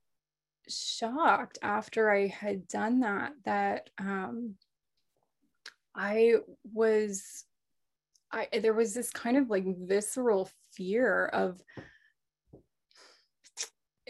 shocked 0.69 1.59
after 1.63 2.11
I 2.11 2.29
had 2.29 2.69
done 2.69 3.01
that 3.01 3.33
that 3.45 3.91
um, 3.99 4.55
I 5.97 6.35
was 6.73 7.45
I 8.33 8.49
there 8.61 8.75
was 8.75 8.95
this 8.95 9.11
kind 9.11 9.37
of 9.37 9.51
like 9.51 9.65
visceral 9.67 10.51
fear 10.73 11.27
of 11.27 11.61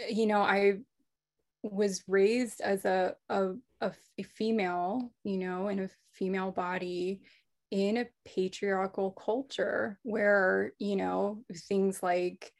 you 0.08 0.26
know, 0.26 0.40
I 0.40 0.78
was 1.62 2.04
raised 2.06 2.60
as 2.60 2.84
a, 2.84 3.14
a, 3.28 3.52
a, 3.80 3.92
female, 4.22 5.10
you 5.24 5.38
know, 5.38 5.68
in 5.68 5.80
a 5.80 5.90
female 6.12 6.50
body 6.50 7.22
in 7.70 7.96
a 7.96 8.06
patriarchal 8.24 9.10
culture 9.12 9.98
where, 10.02 10.72
you 10.78 10.96
know, 10.96 11.42
things 11.68 12.02
like 12.02 12.52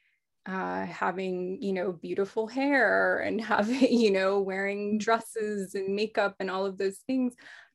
uh, 0.45 0.85
having, 0.85 1.61
you 1.61 1.73
know, 1.73 1.91
beautiful 1.93 2.47
hair 2.47 3.19
and 3.19 3.39
having, 3.53 3.91
you 3.91 4.11
know, 4.11 4.39
wearing 4.39 4.97
dresses 4.97 5.75
and 5.75 5.95
makeup 5.95 6.35
and 6.39 6.51
all 6.51 6.65
of 6.65 6.77
those 6.77 6.97
things 7.07 7.33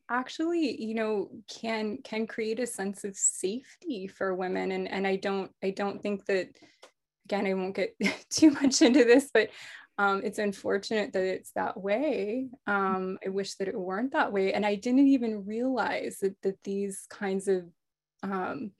actually 0.09 0.81
you 0.81 0.93
know 0.93 1.29
can 1.49 1.97
can 2.03 2.27
create 2.27 2.59
a 2.59 2.67
sense 2.67 3.03
of 3.03 3.15
safety 3.15 4.07
for 4.07 4.35
women 4.35 4.71
and 4.71 4.87
and 4.89 5.07
i 5.07 5.15
don't 5.15 5.51
i 5.63 5.69
don't 5.69 6.01
think 6.01 6.25
that 6.25 6.49
again 7.25 7.47
i 7.47 7.53
won't 7.53 7.75
get 7.75 7.95
too 8.29 8.51
much 8.51 8.81
into 8.81 9.03
this 9.03 9.29
but 9.33 9.49
um, 9.99 10.21
it's 10.23 10.39
unfortunate 10.39 11.13
that 11.13 11.23
it's 11.23 11.51
that 11.51 11.79
way. 11.79 12.49
Um, 12.65 13.19
i 13.23 13.29
wish 13.29 13.53
that 13.55 13.67
it 13.67 13.79
weren't 13.79 14.13
that 14.13 14.33
way 14.33 14.51
and 14.53 14.65
i 14.65 14.75
didn't 14.75 15.07
even 15.07 15.45
realize 15.45 16.17
that, 16.21 16.35
that 16.41 16.57
these 16.63 17.05
kinds 17.09 17.47
of 17.47 17.65
um, 18.23 18.71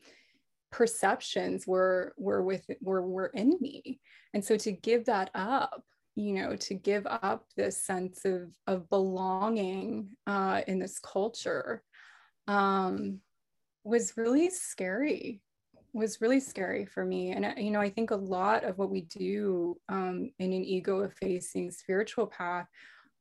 perceptions 0.73 1.67
were 1.67 2.13
were 2.17 2.41
with 2.41 2.65
were 2.81 3.03
were 3.03 3.27
in 3.27 3.55
me. 3.61 3.99
And 4.33 4.43
so 4.43 4.57
to 4.57 4.71
give 4.71 5.05
that 5.05 5.29
up 5.35 5.83
you 6.15 6.33
know 6.33 6.55
to 6.55 6.73
give 6.73 7.05
up 7.07 7.45
this 7.55 7.77
sense 7.77 8.25
of 8.25 8.49
of 8.67 8.89
belonging 8.89 10.09
uh, 10.27 10.61
in 10.67 10.79
this 10.79 10.99
culture 10.99 11.83
um, 12.47 13.19
was 13.83 14.13
really 14.17 14.49
scary 14.49 15.41
was 15.93 16.21
really 16.21 16.39
scary 16.39 16.85
for 16.85 17.05
me. 17.05 17.31
And 17.31 17.45
uh, 17.45 17.53
you 17.57 17.71
know 17.71 17.81
i 17.81 17.89
think 17.89 18.11
a 18.11 18.15
lot 18.15 18.63
of 18.63 18.77
what 18.77 18.89
we 18.89 19.01
do 19.01 19.77
um, 19.89 20.31
in 20.39 20.53
an 20.53 20.63
ego 20.63 21.01
effacing 21.01 21.71
spiritual 21.71 22.27
path 22.27 22.67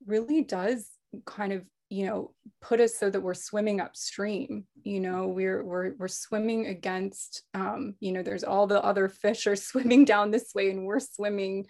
really 0.07 0.43
does 0.43 0.91
kind 1.27 1.53
of 1.53 1.63
you 1.93 2.07
know 2.07 2.33
put 2.63 2.81
us 2.81 2.95
so 2.99 3.11
that 3.11 3.21
we're 3.21 3.35
swimming 3.35 3.81
upstream 3.81 4.65
you 4.83 4.99
know 4.99 5.27
we're 5.27 5.63
we're, 5.63 5.93
we're 5.99 6.09
swimming 6.09 6.67
against 6.69 7.43
um, 7.53 7.95
you 8.01 8.13
know 8.13 8.23
there's 8.23 8.45
all 8.45 8.67
the 8.67 8.83
other 8.83 9.09
fish 9.09 9.47
are 9.47 9.57
swimming 9.71 10.05
down 10.05 10.31
this 10.31 10.53
way 10.55 10.71
and 10.71 10.87
we're 10.87 10.99
swimming 10.99 11.67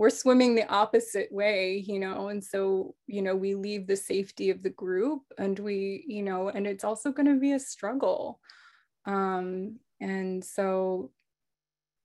we're 0.00 0.08
swimming 0.08 0.54
the 0.54 0.66
opposite 0.72 1.30
way 1.30 1.84
you 1.86 2.00
know 2.00 2.28
and 2.28 2.42
so 2.42 2.94
you 3.06 3.20
know 3.20 3.36
we 3.36 3.54
leave 3.54 3.86
the 3.86 3.96
safety 3.96 4.48
of 4.48 4.62
the 4.62 4.70
group 4.70 5.20
and 5.36 5.58
we 5.58 6.02
you 6.08 6.22
know 6.22 6.48
and 6.48 6.66
it's 6.66 6.84
also 6.84 7.12
going 7.12 7.26
to 7.26 7.38
be 7.38 7.52
a 7.52 7.60
struggle 7.60 8.40
um 9.04 9.78
and 10.00 10.42
so 10.42 11.10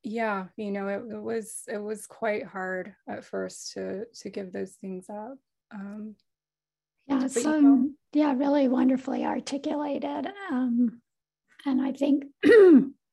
yeah 0.03 0.47
you 0.57 0.71
know 0.71 0.89
it, 0.89 1.03
it 1.09 1.21
was 1.21 1.61
it 1.69 1.81
was 1.81 2.05
quite 2.05 2.45
hard 2.45 2.93
at 3.07 3.23
first 3.23 3.71
to 3.71 4.03
to 4.13 4.29
give 4.29 4.51
those 4.51 4.73
things 4.73 5.05
up 5.09 5.37
um 5.73 6.15
yeah, 7.07 7.27
so 7.27 7.55
you 7.55 7.61
know. 7.61 7.89
yeah, 8.13 8.33
really 8.33 8.67
wonderfully 8.67 9.25
articulated. 9.25 10.27
Um, 10.51 11.01
and 11.63 11.79
I 11.79 11.91
think 11.91 12.25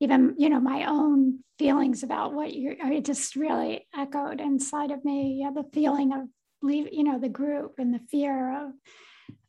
even 0.00 0.34
you 0.38 0.48
know 0.48 0.60
my 0.60 0.84
own 0.86 1.40
feelings 1.58 2.02
about 2.02 2.32
what 2.32 2.52
you 2.52 2.76
I 2.82 3.00
just 3.00 3.36
really 3.36 3.86
echoed 3.96 4.40
inside 4.40 4.90
of 4.90 5.04
me. 5.04 5.40
Yeah, 5.42 5.50
the 5.54 5.68
feeling 5.72 6.12
of 6.12 6.28
leave, 6.62 6.88
you 6.92 7.04
know, 7.04 7.18
the 7.18 7.28
group 7.28 7.74
and 7.78 7.92
the 7.92 8.00
fear 8.10 8.66
of 8.66 8.72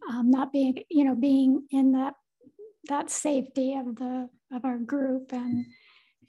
um, 0.09 0.31
not 0.31 0.51
being, 0.51 0.83
you 0.89 1.03
know, 1.03 1.15
being 1.15 1.63
in 1.71 1.93
that 1.93 2.13
that 2.89 3.09
safety 3.09 3.75
of 3.75 3.95
the 3.95 4.29
of 4.51 4.65
our 4.65 4.77
group 4.77 5.31
and 5.33 5.65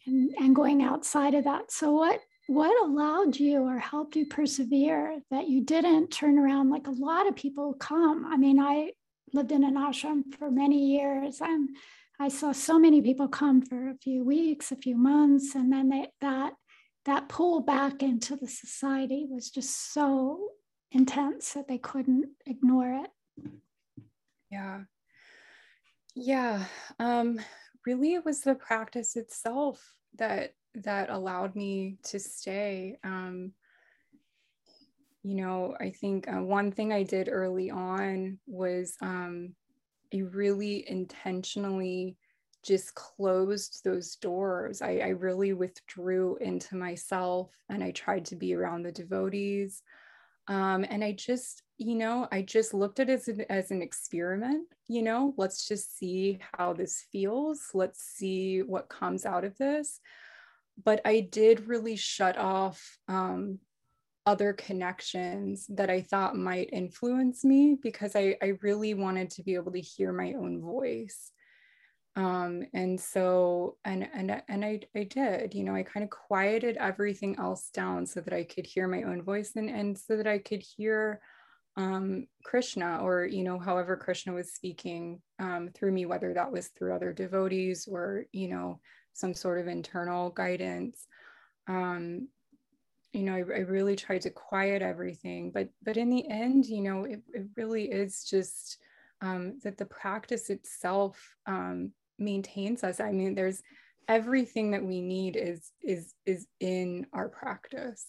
and 0.06 0.30
and 0.38 0.56
going 0.56 0.82
outside 0.82 1.34
of 1.34 1.44
that. 1.44 1.72
So 1.72 1.92
what 1.92 2.20
what 2.48 2.84
allowed 2.84 3.36
you 3.36 3.62
or 3.62 3.78
helped 3.78 4.16
you 4.16 4.26
persevere 4.26 5.20
that 5.30 5.48
you 5.48 5.64
didn't 5.64 6.10
turn 6.10 6.38
around 6.38 6.70
like 6.70 6.88
a 6.88 6.90
lot 6.90 7.28
of 7.28 7.36
people 7.36 7.72
come 7.74 8.26
i 8.26 8.36
mean 8.36 8.58
i 8.58 8.90
lived 9.32 9.52
in 9.52 9.62
an 9.62 9.76
ashram 9.76 10.22
for 10.36 10.50
many 10.50 10.96
years 10.96 11.40
and 11.40 11.68
i 12.22 12.28
saw 12.28 12.52
so 12.52 12.78
many 12.78 13.02
people 13.02 13.28
come 13.28 13.60
for 13.62 13.90
a 13.90 13.98
few 14.02 14.24
weeks 14.24 14.72
a 14.72 14.76
few 14.76 14.96
months 14.96 15.54
and 15.54 15.72
then 15.72 15.88
they, 15.88 16.08
that 16.20 16.52
that 17.04 17.28
pull 17.28 17.60
back 17.60 18.02
into 18.02 18.36
the 18.36 18.48
society 18.48 19.26
was 19.28 19.50
just 19.50 19.92
so 19.92 20.38
intense 20.92 21.52
that 21.52 21.68
they 21.68 21.78
couldn't 21.78 22.28
ignore 22.46 23.02
it 23.04 23.50
yeah 24.50 24.80
yeah 26.14 26.64
um 26.98 27.38
really 27.86 28.14
it 28.14 28.24
was 28.24 28.40
the 28.42 28.54
practice 28.54 29.16
itself 29.16 29.94
that 30.18 30.52
that 30.74 31.10
allowed 31.10 31.54
me 31.54 31.98
to 32.04 32.18
stay. 32.18 32.98
Um, 33.04 33.52
you 35.22 35.34
know, 35.36 35.76
I 35.78 35.90
think 35.90 36.28
uh, 36.28 36.42
one 36.42 36.72
thing 36.72 36.92
I 36.92 37.04
did 37.04 37.28
early 37.30 37.70
on 37.70 38.38
was 38.46 38.96
um, 39.00 39.54
I 40.14 40.18
really 40.18 40.88
intentionally 40.88 42.16
just 42.62 42.94
closed 42.94 43.82
those 43.84 44.16
doors. 44.16 44.82
I, 44.82 44.98
I, 44.98 45.08
really 45.08 45.52
withdrew 45.52 46.36
into 46.40 46.76
myself 46.76 47.50
and 47.68 47.82
I 47.82 47.90
tried 47.90 48.26
to 48.26 48.36
be 48.36 48.54
around 48.54 48.84
the 48.84 48.92
devotees. 48.92 49.82
Um, 50.46 50.86
and 50.88 51.02
I 51.02 51.10
just, 51.10 51.62
you 51.78 51.96
know, 51.96 52.28
I 52.30 52.42
just 52.42 52.72
looked 52.72 53.00
at 53.00 53.10
it 53.10 53.14
as 53.14 53.26
an, 53.26 53.44
as 53.50 53.70
an 53.72 53.82
experiment, 53.82 54.68
you 54.86 55.02
know, 55.02 55.34
let's 55.36 55.66
just 55.66 55.98
see 55.98 56.38
how 56.52 56.72
this 56.72 57.04
feels. 57.10 57.70
Let's 57.74 58.00
see 58.00 58.62
what 58.62 58.88
comes 58.88 59.26
out 59.26 59.44
of 59.44 59.58
this 59.58 59.98
but 60.82 61.00
I 61.04 61.20
did 61.20 61.68
really 61.68 61.96
shut 61.96 62.36
off 62.36 62.98
um, 63.08 63.58
other 64.24 64.52
connections 64.52 65.66
that 65.68 65.90
I 65.90 66.00
thought 66.00 66.36
might 66.36 66.70
influence 66.72 67.44
me 67.44 67.76
because 67.82 68.14
I, 68.14 68.36
I 68.42 68.52
really 68.62 68.94
wanted 68.94 69.30
to 69.30 69.42
be 69.42 69.54
able 69.54 69.72
to 69.72 69.80
hear 69.80 70.12
my 70.12 70.34
own 70.34 70.60
voice. 70.60 71.32
Um, 72.14 72.64
and 72.74 73.00
so, 73.00 73.78
and, 73.84 74.08
and, 74.14 74.42
and 74.48 74.64
I, 74.64 74.80
I 74.94 75.04
did, 75.04 75.54
you 75.54 75.64
know, 75.64 75.74
I 75.74 75.82
kind 75.82 76.04
of 76.04 76.10
quieted 76.10 76.76
everything 76.76 77.36
else 77.38 77.70
down 77.70 78.06
so 78.06 78.20
that 78.20 78.34
I 78.34 78.44
could 78.44 78.66
hear 78.66 78.86
my 78.86 79.02
own 79.02 79.22
voice 79.22 79.52
and, 79.56 79.70
and 79.70 79.98
so 79.98 80.16
that 80.16 80.26
I 80.26 80.38
could 80.38 80.62
hear 80.62 81.20
um, 81.76 82.26
Krishna 82.44 82.98
or, 83.02 83.24
you 83.24 83.42
know, 83.42 83.58
however 83.58 83.96
Krishna 83.96 84.34
was 84.34 84.52
speaking 84.52 85.22
um, 85.38 85.70
through 85.74 85.92
me, 85.92 86.04
whether 86.04 86.34
that 86.34 86.52
was 86.52 86.68
through 86.68 86.94
other 86.94 87.12
devotees 87.12 87.88
or, 87.90 88.26
you 88.32 88.48
know, 88.48 88.80
some 89.14 89.34
sort 89.34 89.58
of 89.58 89.66
internal 89.66 90.30
guidance. 90.30 91.06
Um, 91.66 92.28
you 93.12 93.22
know, 93.22 93.34
I, 93.34 93.38
I, 93.38 93.60
really 93.60 93.96
tried 93.96 94.22
to 94.22 94.30
quiet 94.30 94.82
everything, 94.82 95.50
but 95.50 95.68
but 95.82 95.96
in 95.96 96.08
the 96.08 96.28
end, 96.28 96.66
you 96.66 96.80
know, 96.80 97.04
it, 97.04 97.20
it 97.32 97.46
really 97.56 97.84
is 97.84 98.24
just 98.24 98.78
um, 99.20 99.58
that 99.62 99.76
the 99.76 99.86
practice 99.86 100.50
itself 100.50 101.36
um, 101.46 101.92
maintains 102.18 102.82
us. 102.84 103.00
I 103.00 103.12
mean, 103.12 103.34
there's 103.34 103.62
everything 104.08 104.70
that 104.70 104.84
we 104.84 105.00
need 105.00 105.36
is 105.36 105.72
is 105.82 106.14
is 106.24 106.46
in 106.60 107.06
our 107.12 107.28
practice, 107.28 108.06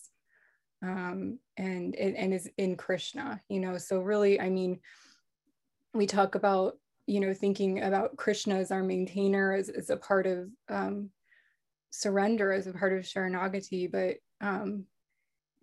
um, 0.81 1.39
and, 1.57 1.95
and 1.95 2.33
is 2.33 2.49
in 2.57 2.77
Krishna. 2.77 3.41
You 3.49 3.59
know, 3.59 3.77
so 3.77 3.99
really, 3.99 4.39
I 4.39 4.49
mean, 4.49 4.79
we 5.93 6.07
talk 6.07 6.35
about 6.35 6.77
you 7.05 7.19
know, 7.19 7.33
thinking 7.33 7.83
about 7.83 8.15
Krishna 8.15 8.55
as 8.55 8.71
our 8.71 8.83
maintainer 8.83 9.53
as, 9.53 9.69
as 9.69 9.89
a 9.89 9.97
part 9.97 10.25
of 10.25 10.49
um, 10.69 11.09
surrender, 11.89 12.51
as 12.51 12.67
a 12.67 12.73
part 12.73 12.93
of 12.93 13.03
Sharanagati, 13.03 13.91
but 13.91 14.17
um, 14.45 14.85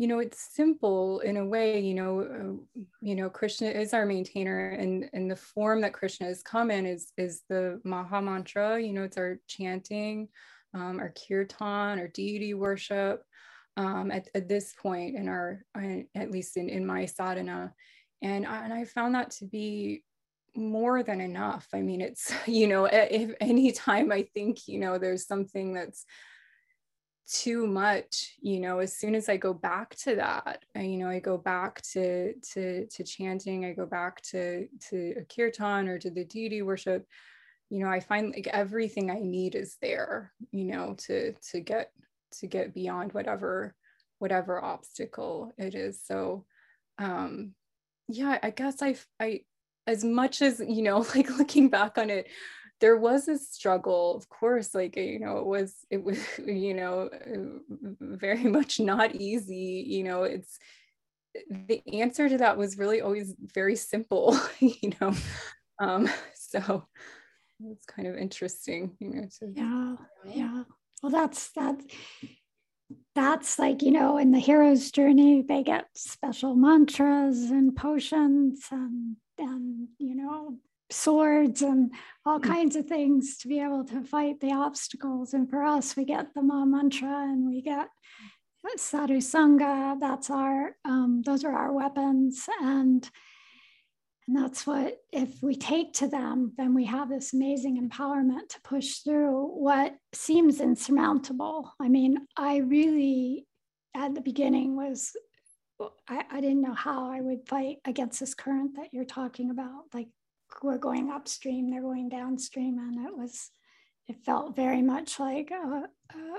you 0.01 0.07
know, 0.07 0.19
it's 0.19 0.55
simple 0.55 1.21
in 1.21 1.37
a 1.37 1.45
way. 1.45 1.79
You 1.79 1.93
know, 1.93 2.21
uh, 2.21 2.83
you 3.03 3.15
know, 3.15 3.29
Krishna 3.29 3.69
is 3.69 3.93
our 3.93 4.07
maintainer, 4.07 4.71
and 4.71 5.11
and 5.13 5.31
the 5.31 5.37
form 5.37 5.83
that 5.83 5.93
Krishna 5.93 6.27
has 6.27 6.43
come 6.43 6.71
in 6.71 6.87
is 6.87 7.13
is 7.19 7.43
the 7.51 7.83
Maha 7.85 8.23
Mantra. 8.23 8.81
You 8.81 8.95
know, 8.95 9.03
it's 9.03 9.19
our 9.19 9.39
chanting, 9.47 10.29
um, 10.73 11.01
our 11.01 11.13
kirtan, 11.13 11.99
our 11.99 12.09
deity 12.09 12.55
worship. 12.55 13.23
Um, 13.77 14.11
at, 14.11 14.29
at 14.35 14.49
this 14.49 14.75
point 14.75 15.17
in 15.17 15.29
our, 15.29 15.65
at 16.15 16.31
least 16.31 16.57
in, 16.57 16.69
in 16.69 16.85
my 16.85 17.07
sadhana, 17.07 17.73
and 18.21 18.45
I, 18.45 18.65
and 18.65 18.75
I 18.75 18.85
found 18.85 19.15
that 19.15 19.31
to 19.33 19.47
be 19.47 20.03
more 20.57 21.03
than 21.03 21.21
enough. 21.21 21.69
I 21.73 21.81
mean, 21.81 22.01
it's, 22.01 22.33
you 22.47 22.67
know, 22.67 22.87
if 22.87 23.35
any 23.41 23.73
time 23.73 24.11
I 24.13 24.23
think, 24.35 24.67
you 24.67 24.81
know, 24.81 24.99
there's 24.99 25.27
something 25.27 25.73
that's 25.73 26.05
too 27.31 27.66
much, 27.66 28.35
you 28.40 28.59
know, 28.59 28.81
as 28.81 28.93
soon 28.93 29.14
as 29.14 29.29
I 29.29 29.37
go 29.37 29.55
back 29.55 29.95
to 29.97 30.16
that, 30.16 30.64
you 30.75 30.99
know, 30.99 31.09
I 31.09 31.21
go 31.21 31.38
back 31.38 31.81
to 31.93 32.35
to 32.53 32.87
to 32.87 33.05
chanting, 33.05 33.64
I 33.64 33.73
go 33.73 33.87
back 33.87 34.21
to 34.31 34.66
to 34.88 35.14
a 35.19 35.25
kirtan 35.25 35.88
or 35.88 35.99
to 35.99 36.11
the 36.11 36.25
deity 36.25 36.62
worship, 36.62 37.07
you 37.69 37.79
know, 37.79 37.88
I 37.88 38.01
find 38.01 38.33
like 38.35 38.49
everything 38.49 39.11
I 39.11 39.21
need 39.21 39.55
is 39.55 39.77
there, 39.81 40.33
you 40.51 40.64
know, 40.64 40.97
to 41.07 41.33
to 41.53 41.61
get 41.61 41.93
to 42.40 42.47
get 42.47 42.75
beyond 42.75 43.12
whatever 43.12 43.75
whatever 44.19 44.62
obstacle 44.62 45.53
it 45.57 45.75
is. 45.75 46.03
So 46.05 46.47
um 46.99 47.55
yeah, 48.09 48.38
I 48.43 48.51
guess 48.51 48.83
I 48.83 48.97
I 49.21 49.43
as 49.87 50.05
much 50.05 50.43
as 50.43 50.61
you 50.61 50.83
know 50.83 50.99
like 51.14 51.31
looking 51.38 51.69
back 51.69 51.97
on 51.97 52.11
it 52.11 52.27
there 52.81 52.97
was 52.97 53.29
a 53.29 53.38
struggle 53.38 54.16
of 54.16 54.29
course 54.29 54.75
like 54.75 54.97
you 54.97 55.19
know 55.19 55.38
it 55.38 55.47
was 55.47 55.75
it 55.90 56.03
was 56.03 56.19
you 56.47 56.75
know 56.75 57.09
very 58.01 58.45
much 58.45 58.81
not 58.81 59.14
easy 59.14 59.85
you 59.87 60.03
know 60.03 60.25
it's 60.25 60.59
the 61.51 61.81
answer 62.01 62.29
to 62.29 62.38
that 62.38 62.59
was 62.59 62.79
really 62.79 63.01
always 63.01 63.35
very 63.55 63.77
simple 63.77 64.38
you 64.59 64.93
know 65.01 65.14
um 65.79 66.09
so 66.35 66.85
it's 67.71 67.87
kind 67.87 68.09
of 68.09 68.16
interesting 68.16 68.97
you 68.99 69.11
know 69.11 69.29
to, 69.38 69.53
yeah 69.55 69.97
yeah. 70.25 70.62
Well 71.03 71.12
that's 71.12 71.51
that's 71.53 71.85
that's 73.14 73.59
like 73.59 73.83
you 73.83 73.90
know 73.90 74.19
in 74.19 74.33
the 74.33 74.38
hero's 74.38 74.90
journey 74.90 75.43
they 75.43 75.62
get 75.62 75.87
special 75.95 76.55
mantras 76.55 77.51
and 77.51 77.75
potions 77.75 78.66
and 78.71 79.16
and 79.38 79.88
you 79.99 80.14
know 80.14 80.59
swords 80.90 81.62
and 81.62 81.92
all 82.24 82.40
mm. 82.40 82.44
kinds 82.44 82.76
of 82.76 82.87
things 82.87 83.38
to 83.38 83.48
be 83.48 83.61
able 83.61 83.85
to 83.85 84.03
fight 84.03 84.40
the 84.40 84.53
obstacles 84.53 85.35
and 85.35 85.48
for 85.48 85.62
us 85.62 85.96
we 85.96 86.05
get 86.05 86.33
the 86.35 86.42
maha 86.42 86.66
mantra 86.66 87.24
and 87.29 87.46
we 87.46 87.62
get 87.62 87.88
sadhu 88.76 89.16
sangha 89.16 89.98
that's 89.98 90.31
our 90.31 90.76
um, 90.85 91.22
those 91.24 91.44
are 91.44 91.55
our 91.55 91.72
weapons 91.72 92.46
and 92.61 93.09
and 94.26 94.37
that's 94.37 94.64
what 94.64 94.98
if 95.12 95.42
we 95.42 95.57
take 95.57 95.92
to 95.92 96.07
them 96.07 96.53
then 96.57 96.74
we 96.74 96.85
have 96.85 97.09
this 97.09 97.33
amazing 97.33 97.88
empowerment 97.88 98.48
to 98.48 98.61
push 98.62 98.98
through 98.98 99.46
what 99.46 99.94
seems 100.12 100.61
insurmountable 100.61 101.72
i 101.81 101.88
mean 101.88 102.16
i 102.37 102.59
really 102.59 103.46
at 103.96 104.14
the 104.14 104.20
beginning 104.20 104.76
was 104.76 105.12
I, 106.09 106.24
I 106.31 106.40
didn't 106.40 106.61
know 106.61 106.74
how 106.74 107.11
I 107.11 107.20
would 107.20 107.48
fight 107.48 107.79
against 107.87 108.20
this 108.20 108.35
current 108.35 108.76
that 108.76 108.88
you're 108.92 109.05
talking 109.05 109.50
about. 109.50 109.85
Like 109.94 110.09
we're 110.63 110.79
going 110.79 111.11
upstream, 111.11 111.71
they're 111.71 111.83
going 111.83 112.09
downstream, 112.09 112.79
and 112.79 113.07
it 113.07 113.17
was, 113.17 113.51
it 114.09 114.25
felt 114.25 114.57
very 114.57 114.83
much 114.83 115.19
like 115.21 115.51
a, 115.51 115.85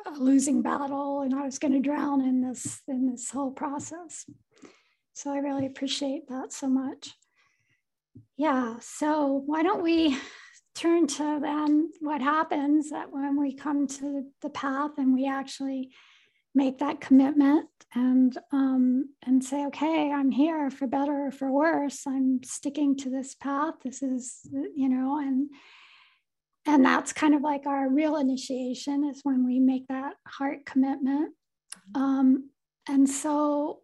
a 0.09 0.11
losing 0.17 0.61
battle, 0.61 1.21
and 1.21 1.33
I 1.33 1.43
was 1.45 1.59
going 1.59 1.73
to 1.73 1.79
drown 1.79 2.21
in 2.21 2.41
this 2.41 2.81
in 2.87 3.09
this 3.09 3.29
whole 3.31 3.51
process. 3.51 4.25
So 5.13 5.31
I 5.31 5.37
really 5.37 5.65
appreciate 5.65 6.27
that 6.29 6.53
so 6.53 6.67
much. 6.67 7.13
yeah, 8.37 8.75
so 8.79 9.43
why 9.45 9.63
don't 9.63 9.83
we 9.83 10.17
turn 10.75 11.05
to 11.05 11.39
then 11.41 11.89
what 11.99 12.21
happens 12.21 12.89
that 12.91 13.11
when 13.11 13.39
we 13.39 13.53
come 13.53 13.87
to 13.87 14.23
the 14.41 14.49
path 14.49 14.91
and 14.97 15.13
we 15.13 15.27
actually 15.27 15.91
make 16.53 16.79
that 16.79 17.01
commitment 17.01 17.67
and 17.93 18.37
um, 18.51 19.09
and 19.25 19.43
say, 19.43 19.65
okay, 19.67 20.11
I'm 20.11 20.31
here 20.31 20.69
for 20.69 20.87
better 20.87 21.27
or 21.27 21.31
for 21.31 21.51
worse. 21.51 22.05
I'm 22.07 22.41
sticking 22.43 22.95
to 22.97 23.09
this 23.09 23.35
path. 23.35 23.75
This 23.83 24.01
is, 24.01 24.41
you 24.75 24.89
know, 24.89 25.19
and 25.19 25.49
and 26.65 26.85
that's 26.85 27.13
kind 27.13 27.33
of 27.33 27.41
like 27.41 27.65
our 27.65 27.89
real 27.89 28.17
initiation 28.17 29.03
is 29.09 29.21
when 29.23 29.45
we 29.45 29.59
make 29.59 29.87
that 29.87 30.13
heart 30.27 30.65
commitment. 30.65 31.33
Um, 31.95 32.51
and 32.87 33.09
so 33.09 33.79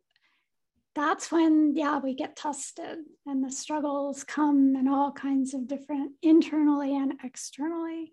that's 0.95 1.31
when, 1.31 1.75
yeah, 1.75 1.99
we 1.99 2.15
get 2.15 2.35
tested 2.35 2.99
and 3.25 3.43
the 3.43 3.51
struggles 3.51 4.23
come 4.23 4.75
in 4.75 4.87
all 4.87 5.11
kinds 5.11 5.53
of 5.53 5.67
different 5.67 6.13
internally 6.21 6.95
and 6.95 7.13
externally. 7.23 8.11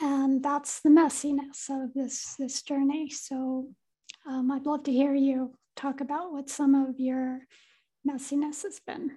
And 0.00 0.42
that's 0.42 0.80
the 0.80 0.90
messiness 0.90 1.70
of 1.70 1.94
this, 1.94 2.34
this 2.38 2.62
journey. 2.62 3.08
So 3.10 3.68
um, 4.26 4.50
I'd 4.50 4.66
love 4.66 4.82
to 4.84 4.92
hear 4.92 5.14
you 5.14 5.54
talk 5.74 6.00
about 6.00 6.32
what 6.32 6.50
some 6.50 6.74
of 6.74 6.98
your 6.98 7.40
messiness 8.06 8.62
has 8.62 8.80
been. 8.86 9.12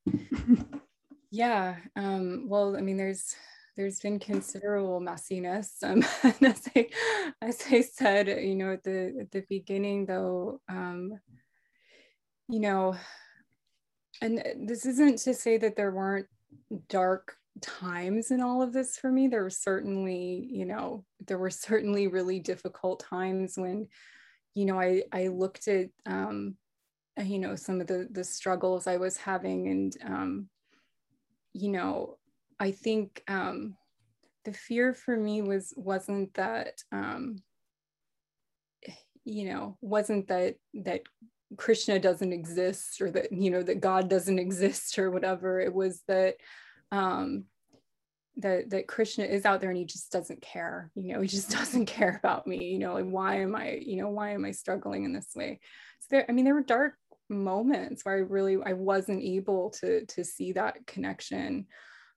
yeah. 1.30 1.76
Um, 1.96 2.46
well, 2.48 2.76
I 2.76 2.80
mean, 2.80 2.96
there's 2.96 3.34
there's 3.76 4.00
been 4.00 4.18
considerable 4.18 5.00
messiness. 5.00 5.82
Um, 5.82 6.02
as, 6.44 6.68
I, 6.76 6.88
as 7.40 7.64
I 7.70 7.80
said, 7.80 8.28
you 8.28 8.54
know, 8.54 8.72
at 8.72 8.84
the 8.84 9.16
at 9.20 9.30
the 9.30 9.44
beginning, 9.48 10.06
though, 10.06 10.60
um, 10.68 11.18
you 12.48 12.60
know, 12.60 12.96
and 14.20 14.42
this 14.66 14.84
isn't 14.86 15.18
to 15.20 15.34
say 15.34 15.56
that 15.58 15.76
there 15.76 15.92
weren't 15.92 16.26
dark 16.88 17.36
times 17.60 18.30
in 18.30 18.40
all 18.40 18.62
of 18.62 18.72
this 18.72 18.96
for 18.96 19.10
me. 19.10 19.28
There 19.28 19.42
were 19.42 19.50
certainly, 19.50 20.48
you 20.50 20.64
know, 20.64 21.04
there 21.26 21.38
were 21.38 21.50
certainly 21.50 22.08
really 22.08 22.40
difficult 22.40 23.00
times 23.00 23.54
when, 23.56 23.88
you 24.54 24.64
know, 24.64 24.80
I 24.80 25.02
I 25.12 25.28
looked 25.28 25.68
at, 25.68 25.88
um, 26.06 26.56
you 27.22 27.38
know, 27.38 27.54
some 27.56 27.80
of 27.80 27.86
the 27.86 28.08
the 28.10 28.24
struggles 28.24 28.86
I 28.86 28.96
was 28.96 29.16
having, 29.16 29.68
and 29.68 29.96
um, 30.04 30.48
you 31.52 31.70
know, 31.70 32.18
I 32.58 32.70
think 32.72 33.22
um, 33.28 33.76
the 34.44 34.52
fear 34.52 34.94
for 34.94 35.16
me 35.16 35.42
was 35.42 35.72
wasn't 35.76 36.34
that 36.34 36.82
um, 36.92 37.36
you 39.24 39.48
know 39.48 39.76
wasn't 39.80 40.28
that 40.28 40.56
that 40.74 41.02
Krishna 41.56 41.98
doesn't 41.98 42.32
exist 42.32 43.00
or 43.00 43.10
that 43.10 43.32
you 43.32 43.50
know 43.50 43.62
that 43.62 43.80
God 43.80 44.08
doesn't 44.08 44.38
exist 44.46 44.98
or 44.98 45.10
whatever. 45.10 45.60
It 45.60 45.74
was 45.74 46.02
that 46.08 46.36
um, 46.92 47.44
that 48.36 48.70
that 48.70 48.88
Krishna 48.88 49.24
is 49.24 49.44
out 49.44 49.60
there 49.60 49.70
and 49.70 49.78
he 49.78 49.84
just 49.84 50.10
doesn't 50.10 50.40
care. 50.40 50.90
You 50.94 51.14
know, 51.14 51.20
he 51.20 51.28
just 51.28 51.50
doesn't 51.58 51.86
care 51.86 52.18
about 52.22 52.46
me. 52.46 52.66
You 52.66 52.78
know, 52.78 52.94
like 52.94 53.08
why 53.08 53.40
am 53.40 53.54
I 53.54 53.80
you 53.82 53.96
know 53.96 54.08
why 54.08 54.30
am 54.30 54.44
I 54.44 54.52
struggling 54.52 55.04
in 55.04 55.12
this 55.12 55.30
way? 55.34 55.60
So 56.00 56.06
there, 56.10 56.26
I 56.28 56.32
mean, 56.32 56.44
there 56.44 56.54
were 56.54 56.62
dark 56.62 56.94
moments 57.28 58.04
where 58.04 58.16
I 58.16 58.18
really 58.18 58.58
I 58.64 58.72
wasn't 58.72 59.22
able 59.22 59.70
to 59.80 60.04
to 60.06 60.24
see 60.24 60.52
that 60.52 60.86
connection 60.86 61.66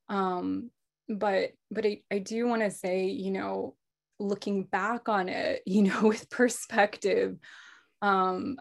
um, 0.10 0.70
but 1.10 1.52
but 1.72 1.86
I, 1.86 2.02
I 2.12 2.20
do 2.20 2.48
want 2.48 2.62
to 2.62 2.72
say, 2.72 3.06
you 3.06 3.32
know, 3.32 3.76
looking 4.20 4.64
back 4.64 5.10
on 5.10 5.30
it, 5.30 5.64
you 5.66 5.84
know, 5.84 6.08
with 6.08 6.30
perspective, 6.30 7.38
um, 8.02 8.58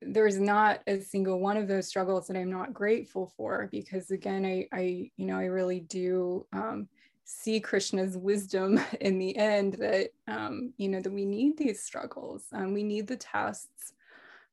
there's 0.00 0.38
not 0.38 0.80
a 0.86 1.00
single 1.00 1.40
one 1.40 1.56
of 1.56 1.68
those 1.68 1.88
struggles 1.88 2.26
that 2.26 2.36
I'm 2.36 2.50
not 2.50 2.72
grateful 2.72 3.32
for 3.36 3.68
because 3.70 4.10
again, 4.10 4.44
I, 4.44 4.68
I 4.72 5.10
you 5.16 5.26
know, 5.26 5.38
I 5.38 5.46
really 5.46 5.80
do 5.80 6.46
um, 6.52 6.88
see 7.24 7.60
Krishna's 7.60 8.16
wisdom 8.16 8.80
in 9.00 9.18
the 9.18 9.36
end 9.36 9.74
that 9.74 10.10
um, 10.26 10.72
you 10.76 10.88
know 10.88 11.00
that 11.00 11.12
we 11.12 11.24
need 11.24 11.56
these 11.56 11.82
struggles, 11.82 12.44
um, 12.52 12.72
we 12.72 12.82
need 12.82 13.06
the 13.06 13.16
tests 13.16 13.92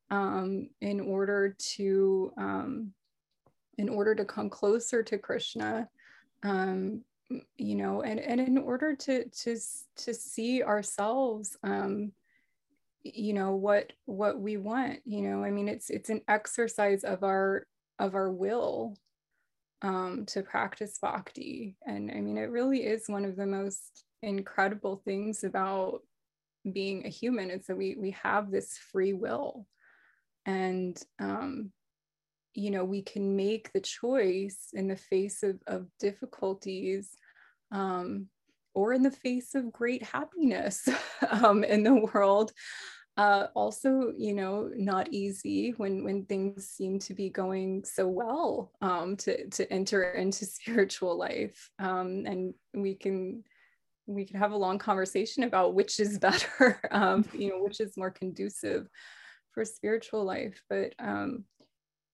um, 0.10 0.70
in 0.82 1.00
order 1.00 1.56
to 1.58 2.32
um, 2.38 2.94
in 3.78 3.90
order 3.90 4.16
to 4.16 4.26
come 4.26 4.50
closer 4.50 5.04
to 5.04 5.18
Krishna 5.18 5.90
um, 6.44 7.02
you 7.58 7.76
know, 7.76 8.02
and, 8.02 8.20
and 8.20 8.40
in 8.40 8.58
order 8.58 8.96
to 8.96 9.26
to 9.26 9.58
to 9.98 10.14
see 10.14 10.64
ourselves, 10.64 11.58
um, 11.64 12.12
you 13.14 13.34
know, 13.34 13.56
what 13.56 13.94
what 14.06 14.40
we 14.40 14.58
want, 14.58 15.00
you 15.06 15.22
know, 15.22 15.44
I 15.44 15.52
mean, 15.52 15.68
it's 15.68 15.90
it's 15.92 16.10
an 16.10 16.22
exercise 16.28 17.04
of 17.04 17.24
our 17.24 17.68
of 18.00 18.16
our 18.16 18.32
will 18.32 18.98
um, 19.84 20.26
to 20.28 20.42
practice 20.42 20.98
bhakti, 21.00 21.78
and 21.86 22.10
I 22.10 22.20
mean, 22.20 22.38
it 22.38 22.50
really 22.50 22.80
is 22.80 23.08
one 23.08 23.24
of 23.24 23.36
the 23.36 23.46
most 23.46 24.04
incredible 24.24 25.02
things 25.06 25.44
about 25.44 26.00
being 26.74 27.06
a 27.06 27.10
human 27.10 27.52
is 27.52 27.68
that 27.68 27.78
we 27.78 27.96
we 28.00 28.12
have 28.24 28.50
this 28.50 28.76
free 28.92 29.14
will, 29.14 29.68
and 30.48 31.00
um, 31.20 31.72
you 32.56 32.72
know 32.72 32.84
we 32.84 33.04
can 33.04 33.36
make 33.36 33.72
the 33.72 33.82
choice 33.82 34.70
in 34.74 34.88
the 34.88 34.96
face 34.96 35.44
of, 35.44 35.60
of 35.68 35.86
difficulties 36.00 37.12
um, 37.72 38.30
or 38.74 38.94
in 38.94 39.04
the 39.04 39.12
face 39.12 39.54
of 39.54 39.72
great 39.72 40.02
happiness 40.02 40.90
um, 41.30 41.64
in 41.64 41.84
the 41.84 41.94
world 41.94 42.52
uh, 43.18 43.48
also 43.56 44.14
you 44.18 44.34
know 44.34 44.70
not 44.76 45.08
easy 45.12 45.74
when 45.78 46.04
when 46.04 46.26
things 46.26 46.68
seem 46.68 47.00
to 47.00 47.14
be 47.14 47.30
going 47.30 47.84
so 47.86 48.08
well 48.08 48.72
um, 48.82 49.16
to 49.16 49.48
to 49.50 49.72
enter 49.72 50.12
into 50.12 50.46
spiritual 50.46 51.18
life 51.18 51.70
um, 51.80 52.26
and 52.26 52.54
we 52.74 52.94
can 52.94 53.44
we 54.08 54.26
can 54.26 54.38
have 54.38 54.52
a 54.52 54.58
long 54.58 54.78
conversation 54.78 55.44
about 55.44 55.74
which 55.74 56.00
is 56.00 56.20
better 56.28 56.80
um, 56.92 57.26
you 57.34 57.50
know 57.50 57.62
which 57.62 57.80
is 57.80 57.98
more 57.98 58.12
conducive 58.12 58.88
for 59.54 59.64
spiritual 59.64 60.26
life 60.26 60.62
but 60.70 60.94
um, 61.00 61.46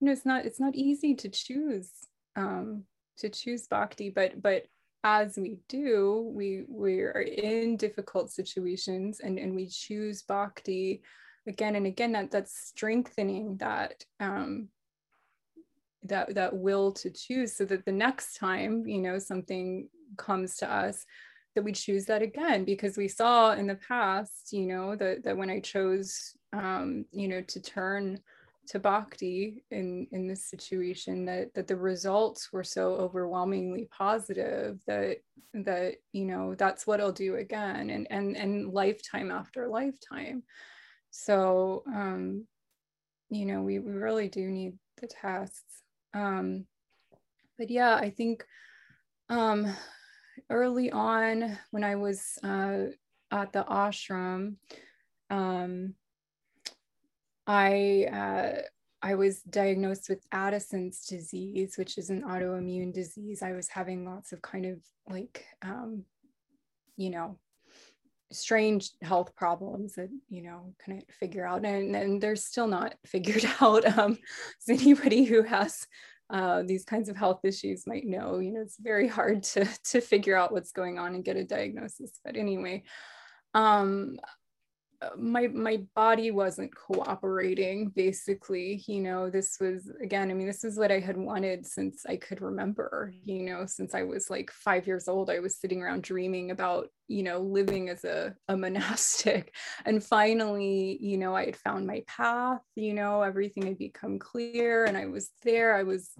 you 0.00 0.06
know 0.06 0.12
it's 0.12 0.26
not 0.26 0.46
it's 0.46 0.60
not 0.60 0.74
easy 0.76 1.14
to 1.14 1.28
choose 1.28 1.90
um 2.36 2.84
to 3.18 3.28
choose 3.28 3.66
bhakti 3.66 4.08
but 4.08 4.40
but 4.40 4.66
as 5.04 5.36
we 5.36 5.58
do 5.68 6.30
we 6.32 6.64
we 6.68 7.00
are 7.00 7.22
in 7.22 7.76
difficult 7.76 8.30
situations 8.30 9.20
and 9.20 9.38
and 9.38 9.54
we 9.54 9.66
choose 9.66 10.22
bhakti 10.22 11.02
again 11.46 11.74
and 11.74 11.86
again 11.86 12.12
that 12.12 12.30
that's 12.30 12.68
strengthening 12.68 13.56
that 13.56 14.04
um 14.20 14.68
that 16.04 16.34
that 16.34 16.56
will 16.56 16.92
to 16.92 17.10
choose 17.10 17.56
so 17.56 17.64
that 17.64 17.84
the 17.84 17.92
next 17.92 18.34
time 18.34 18.86
you 18.86 19.00
know 19.00 19.18
something 19.18 19.88
comes 20.16 20.56
to 20.56 20.72
us 20.72 21.04
that 21.54 21.62
we 21.62 21.72
choose 21.72 22.06
that 22.06 22.22
again 22.22 22.64
because 22.64 22.96
we 22.96 23.08
saw 23.08 23.52
in 23.52 23.66
the 23.66 23.78
past 23.88 24.52
you 24.52 24.66
know 24.66 24.94
that 24.96 25.24
that 25.24 25.36
when 25.36 25.50
i 25.50 25.58
chose 25.60 26.36
um 26.52 27.04
you 27.12 27.28
know 27.28 27.40
to 27.42 27.60
turn 27.60 28.18
to 28.68 28.78
bhakti 28.78 29.64
in 29.70 30.06
in 30.12 30.26
this 30.26 30.44
situation 30.44 31.24
that 31.24 31.52
that 31.54 31.66
the 31.66 31.76
results 31.76 32.52
were 32.52 32.64
so 32.64 32.94
overwhelmingly 32.94 33.88
positive 33.90 34.78
that 34.86 35.18
that 35.52 35.96
you 36.12 36.24
know 36.24 36.54
that's 36.54 36.86
what 36.86 37.00
i'll 37.00 37.12
do 37.12 37.36
again 37.36 37.90
and 37.90 38.06
and 38.10 38.36
and 38.36 38.72
lifetime 38.72 39.30
after 39.30 39.68
lifetime. 39.68 40.42
So 41.10 41.82
um 41.86 42.46
you 43.30 43.46
know 43.46 43.62
we, 43.62 43.78
we 43.78 43.92
really 43.92 44.28
do 44.28 44.48
need 44.48 44.78
the 45.00 45.06
tests. 45.06 45.82
Um 46.14 46.66
but 47.58 47.70
yeah 47.70 47.94
i 47.94 48.10
think 48.10 48.44
um 49.28 49.66
early 50.50 50.90
on 50.90 51.58
when 51.70 51.84
i 51.84 51.94
was 51.96 52.38
uh 52.42 52.84
at 53.30 53.52
the 53.52 53.64
ashram 53.64 54.56
um 55.30 55.94
I 57.46 58.06
uh, 58.12 58.62
I 59.02 59.14
was 59.16 59.42
diagnosed 59.42 60.08
with 60.08 60.24
Addison's 60.30 61.04
disease, 61.06 61.76
which 61.76 61.98
is 61.98 62.10
an 62.10 62.22
autoimmune 62.22 62.92
disease. 62.92 63.42
I 63.42 63.52
was 63.52 63.68
having 63.68 64.04
lots 64.04 64.32
of 64.32 64.40
kind 64.42 64.64
of 64.64 64.78
like, 65.08 65.44
um, 65.62 66.04
you 66.96 67.10
know, 67.10 67.38
strange 68.30 68.90
health 69.02 69.34
problems 69.34 69.94
that 69.94 70.08
you 70.28 70.42
know 70.42 70.74
couldn't 70.84 71.12
figure 71.12 71.44
out, 71.44 71.64
and 71.64 71.96
and 71.96 72.20
they're 72.20 72.36
still 72.36 72.68
not 72.68 72.94
figured 73.06 73.44
out. 73.60 73.86
Um, 73.98 74.18
so 74.60 74.74
anybody 74.74 75.24
who 75.24 75.42
has 75.42 75.86
uh, 76.30 76.62
these 76.62 76.84
kinds 76.84 77.08
of 77.08 77.16
health 77.16 77.40
issues 77.44 77.86
might 77.86 78.06
know, 78.06 78.38
you 78.38 78.52
know, 78.52 78.60
it's 78.60 78.78
very 78.78 79.08
hard 79.08 79.42
to 79.42 79.66
to 79.84 80.00
figure 80.00 80.36
out 80.36 80.52
what's 80.52 80.72
going 80.72 80.98
on 81.00 81.14
and 81.16 81.24
get 81.24 81.36
a 81.36 81.44
diagnosis. 81.44 82.20
But 82.24 82.36
anyway, 82.36 82.84
um, 83.52 84.18
my 85.16 85.46
my 85.48 85.78
body 85.94 86.30
wasn't 86.30 86.74
cooperating 86.74 87.88
basically 87.90 88.82
you 88.86 89.00
know 89.00 89.30
this 89.30 89.58
was 89.60 89.90
again 90.02 90.30
i 90.30 90.34
mean 90.34 90.46
this 90.46 90.64
is 90.64 90.78
what 90.78 90.92
i 90.92 90.98
had 90.98 91.16
wanted 91.16 91.66
since 91.66 92.04
i 92.06 92.16
could 92.16 92.40
remember 92.40 93.12
you 93.24 93.42
know 93.42 93.66
since 93.66 93.94
i 93.94 94.02
was 94.02 94.30
like 94.30 94.50
five 94.50 94.86
years 94.86 95.08
old 95.08 95.30
i 95.30 95.38
was 95.38 95.56
sitting 95.56 95.82
around 95.82 96.02
dreaming 96.02 96.50
about 96.50 96.88
you 97.08 97.22
know 97.22 97.40
living 97.40 97.88
as 97.88 98.04
a, 98.04 98.34
a 98.48 98.56
monastic 98.64 99.54
and 99.84 100.02
finally 100.02 100.98
you 101.00 101.18
know 101.18 101.34
i 101.34 101.44
had 101.44 101.56
found 101.56 101.86
my 101.86 102.02
path 102.06 102.60
you 102.74 102.94
know 102.94 103.22
everything 103.22 103.66
had 103.66 103.78
become 103.78 104.18
clear 104.18 104.84
and 104.84 104.96
i 104.96 105.06
was 105.06 105.30
there 105.42 105.74
i 105.74 105.82
was 105.82 106.10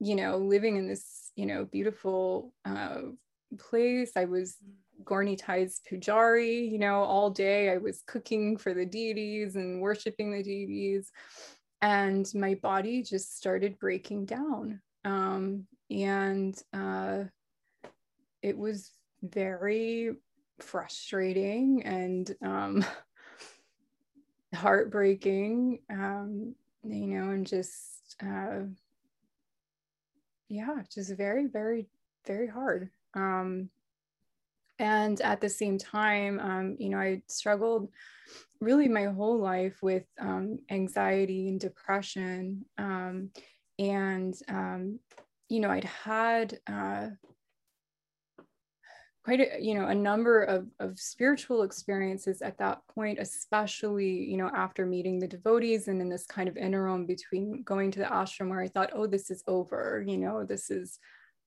you 0.00 0.14
know, 0.14 0.36
living 0.36 0.76
in 0.76 0.86
this, 0.86 1.32
you 1.34 1.46
know, 1.46 1.64
beautiful 1.64 2.52
uh, 2.64 3.00
place. 3.58 4.12
I 4.16 4.26
was 4.26 4.56
Gaura 5.04 5.26
Nitai's 5.26 5.80
pujari, 5.90 6.70
you 6.70 6.78
know, 6.78 7.02
all 7.02 7.30
day. 7.30 7.70
I 7.70 7.78
was 7.78 8.02
cooking 8.06 8.56
for 8.56 8.74
the 8.74 8.86
deities 8.86 9.56
and 9.56 9.80
worshiping 9.80 10.32
the 10.32 10.42
deities. 10.42 11.10
And 11.80 12.28
my 12.34 12.54
body 12.54 13.02
just 13.02 13.36
started 13.36 13.78
breaking 13.78 14.26
down. 14.26 14.80
Um, 15.04 15.66
and 15.90 16.60
uh, 16.72 17.24
it 18.42 18.58
was 18.58 18.90
very 19.22 20.12
frustrating 20.58 21.82
and 21.84 22.34
um, 22.42 22.84
heartbreaking, 24.54 25.80
um, 25.90 26.54
you 26.84 27.06
know, 27.06 27.30
and 27.30 27.46
just, 27.46 28.16
uh, 28.22 28.60
yeah, 30.48 30.82
just 30.92 31.16
very, 31.16 31.46
very, 31.46 31.86
very 32.26 32.48
hard. 32.48 32.90
Um, 33.14 33.70
and 34.78 35.20
at 35.20 35.40
the 35.40 35.48
same 35.48 35.78
time, 35.78 36.38
um, 36.40 36.76
you 36.78 36.88
know, 36.88 36.98
I 36.98 37.22
struggled 37.26 37.90
really 38.60 38.88
my 38.88 39.04
whole 39.06 39.38
life 39.38 39.78
with 39.82 40.04
um, 40.20 40.58
anxiety 40.70 41.48
and 41.48 41.60
depression. 41.60 42.64
Um, 42.76 43.30
and, 43.78 44.34
um, 44.48 45.00
you 45.48 45.60
know, 45.60 45.70
I'd 45.70 45.84
had 45.84 46.58
uh, 46.66 47.08
quite 49.24 49.40
a, 49.40 49.60
you 49.60 49.74
know, 49.74 49.86
a 49.86 49.94
number 49.94 50.42
of, 50.42 50.66
of 50.80 50.98
spiritual 50.98 51.62
experiences 51.62 52.42
at 52.42 52.58
that 52.58 52.80
point, 52.94 53.18
especially, 53.20 54.08
you 54.08 54.36
know, 54.36 54.50
after 54.54 54.86
meeting 54.86 55.18
the 55.18 55.28
devotees 55.28 55.88
and 55.88 56.00
in 56.00 56.08
this 56.08 56.26
kind 56.26 56.48
of 56.48 56.56
interim 56.56 57.06
between 57.06 57.62
going 57.62 57.90
to 57.92 58.00
the 58.00 58.06
ashram 58.06 58.50
where 58.50 58.60
I 58.60 58.68
thought, 58.68 58.90
oh, 58.94 59.06
this 59.06 59.30
is 59.30 59.42
over, 59.46 60.04
you 60.06 60.18
know, 60.18 60.44
this 60.44 60.70
is, 60.70 60.98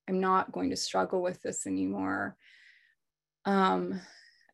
I'm 0.07 0.19
not 0.19 0.51
going 0.51 0.69
to 0.69 0.75
struggle 0.75 1.21
with 1.21 1.41
this 1.41 1.67
anymore 1.67 2.35
um, 3.45 4.01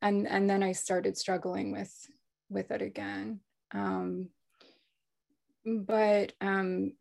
and 0.01 0.27
and 0.27 0.49
then 0.49 0.63
I 0.63 0.71
started 0.71 1.17
struggling 1.17 1.71
with 1.71 1.93
with 2.49 2.71
it 2.71 2.81
again. 2.81 3.39
Um, 3.71 4.29
but 5.65 6.33
um, 6.41 6.93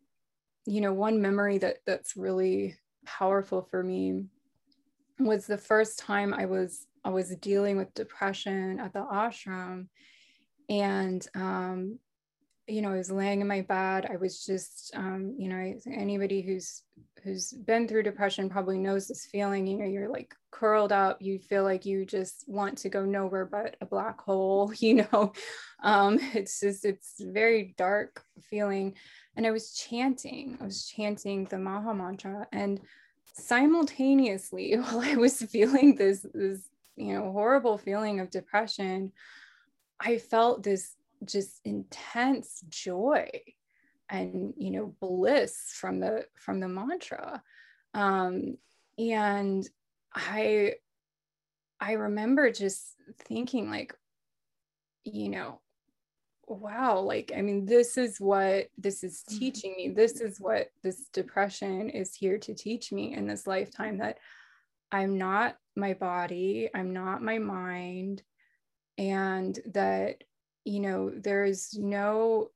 you 0.65 0.81
know, 0.81 0.93
one 0.93 1.21
memory 1.21 1.57
that 1.59 1.77
that's 1.85 2.17
really 2.17 2.75
powerful 3.05 3.61
for 3.61 3.83
me 3.83 4.25
was 5.19 5.47
the 5.47 5.57
first 5.57 5.99
time 5.99 6.33
I 6.33 6.45
was 6.45 6.85
I 7.03 7.09
was 7.09 7.35
dealing 7.37 7.77
with 7.77 7.93
depression 7.93 8.79
at 8.79 8.93
the 8.93 8.99
ashram, 8.99 9.87
and 10.69 11.25
um, 11.35 11.99
you 12.67 12.81
know, 12.81 12.91
I 12.91 12.97
was 12.97 13.11
laying 13.11 13.41
in 13.41 13.47
my 13.47 13.61
bed. 13.61 14.07
I 14.11 14.17
was 14.17 14.45
just, 14.45 14.91
um, 14.93 15.35
you 15.37 15.47
know, 15.47 15.73
anybody 15.89 16.41
who's 16.41 16.83
who's 17.23 17.51
been 17.51 17.87
through 17.87 18.03
depression 18.03 18.49
probably 18.49 18.77
knows 18.77 19.07
this 19.07 19.25
feeling. 19.25 19.65
You 19.65 19.77
know, 19.77 19.85
you're 19.85 20.09
like 20.09 20.35
curled 20.51 20.91
up. 20.91 21.21
You 21.21 21.39
feel 21.39 21.63
like 21.63 21.85
you 21.85 22.05
just 22.05 22.43
want 22.47 22.77
to 22.79 22.89
go 22.89 23.05
nowhere 23.05 23.45
but 23.45 23.75
a 23.81 23.85
black 23.85 24.19
hole. 24.21 24.71
You 24.79 25.07
know, 25.11 25.33
um, 25.81 26.19
it's 26.33 26.59
just 26.59 26.85
it's 26.85 27.15
very 27.19 27.73
dark 27.77 28.23
feeling. 28.41 28.95
And 29.35 29.45
I 29.47 29.51
was 29.51 29.73
chanting. 29.73 30.57
I 30.59 30.65
was 30.65 30.87
chanting 30.87 31.45
the 31.45 31.59
Maha 31.59 31.93
Mantra, 31.93 32.47
and 32.51 32.79
simultaneously, 33.33 34.75
while 34.77 35.01
I 35.01 35.15
was 35.15 35.41
feeling 35.41 35.95
this 35.95 36.25
this 36.33 36.67
you 36.97 37.13
know 37.13 37.31
horrible 37.31 37.77
feeling 37.77 38.19
of 38.19 38.29
depression, 38.29 39.13
I 39.99 40.17
felt 40.17 40.63
this 40.63 40.95
just 41.25 41.61
intense 41.65 42.63
joy 42.69 43.29
and 44.09 44.53
you 44.57 44.71
know 44.71 44.95
bliss 45.01 45.73
from 45.73 45.99
the 45.99 46.25
from 46.35 46.59
the 46.59 46.67
mantra 46.67 47.41
um 47.93 48.57
and 48.97 49.69
i 50.13 50.73
i 51.79 51.93
remember 51.93 52.51
just 52.51 52.95
thinking 53.19 53.69
like 53.69 53.93
you 55.03 55.29
know 55.29 55.59
wow 56.47 56.99
like 56.99 57.33
i 57.35 57.41
mean 57.41 57.65
this 57.65 57.97
is 57.97 58.19
what 58.19 58.67
this 58.77 59.03
is 59.03 59.23
mm-hmm. 59.29 59.39
teaching 59.39 59.73
me 59.75 59.89
this 59.89 60.21
is 60.21 60.39
what 60.39 60.69
this 60.83 61.07
depression 61.11 61.89
is 61.89 62.15
here 62.15 62.37
to 62.37 62.53
teach 62.53 62.91
me 62.91 63.13
in 63.13 63.27
this 63.27 63.45
lifetime 63.45 63.97
that 63.97 64.17
i'm 64.91 65.17
not 65.17 65.57
my 65.75 65.93
body 65.93 66.69
i'm 66.73 66.93
not 66.93 67.21
my 67.21 67.37
mind 67.37 68.23
and 68.97 69.59
that 69.73 70.23
you 70.67 70.81
know, 70.81 71.11
there 71.15 71.45
is 71.45 71.73
no, 71.77 72.49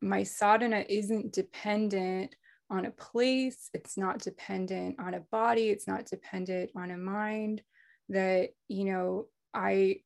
my 0.00 0.24
sadhana 0.24 0.84
isn't 0.88 1.32
dependent 1.32 2.34
on 2.70 2.84
a 2.84 2.90
place, 2.90 3.70
it's 3.72 3.96
not 3.96 4.18
dependent 4.18 4.96
on 4.98 5.14
a 5.14 5.20
body, 5.20 5.70
it's 5.70 5.86
not 5.86 6.06
dependent 6.06 6.70
on 6.76 6.90
a 6.90 6.98
mind, 6.98 7.62
that, 8.08 8.50
you 8.68 8.84
know, 8.84 9.26
I, 9.54 10.00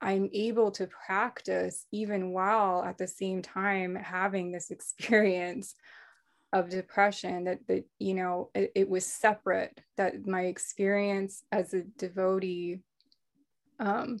I'm 0.00 0.30
able 0.32 0.70
to 0.72 0.88
practice 1.06 1.86
even 1.92 2.32
while 2.32 2.82
at 2.82 2.98
the 2.98 3.06
same 3.06 3.42
time 3.42 3.94
having 3.94 4.50
this 4.50 4.70
experience 4.76 5.74
of 6.52 6.70
depression 6.70 7.44
that 7.44 7.58
that 7.66 7.84
you 7.98 8.14
know 8.14 8.50
it, 8.54 8.70
it, 8.76 8.88
was 8.88 9.04
separate 9.04 9.80
that 9.96 10.26
my 10.26 10.42
experience 10.42 11.42
as 11.50 11.74
a 11.74 11.82
devotee 11.98 12.78
um, 13.80 14.18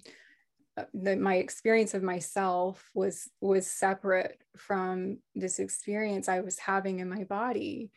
that 0.94 1.18
my 1.18 1.36
experience 1.36 1.94
of 1.94 2.02
myself 2.02 2.88
was 2.94 3.30
was 3.40 3.66
separate 3.66 4.42
from 4.56 5.18
this 5.34 5.58
experience 5.58 6.28
I 6.28 6.40
was 6.40 6.58
having 6.58 6.98
in 6.98 7.08
my 7.08 7.24
body. 7.24 7.90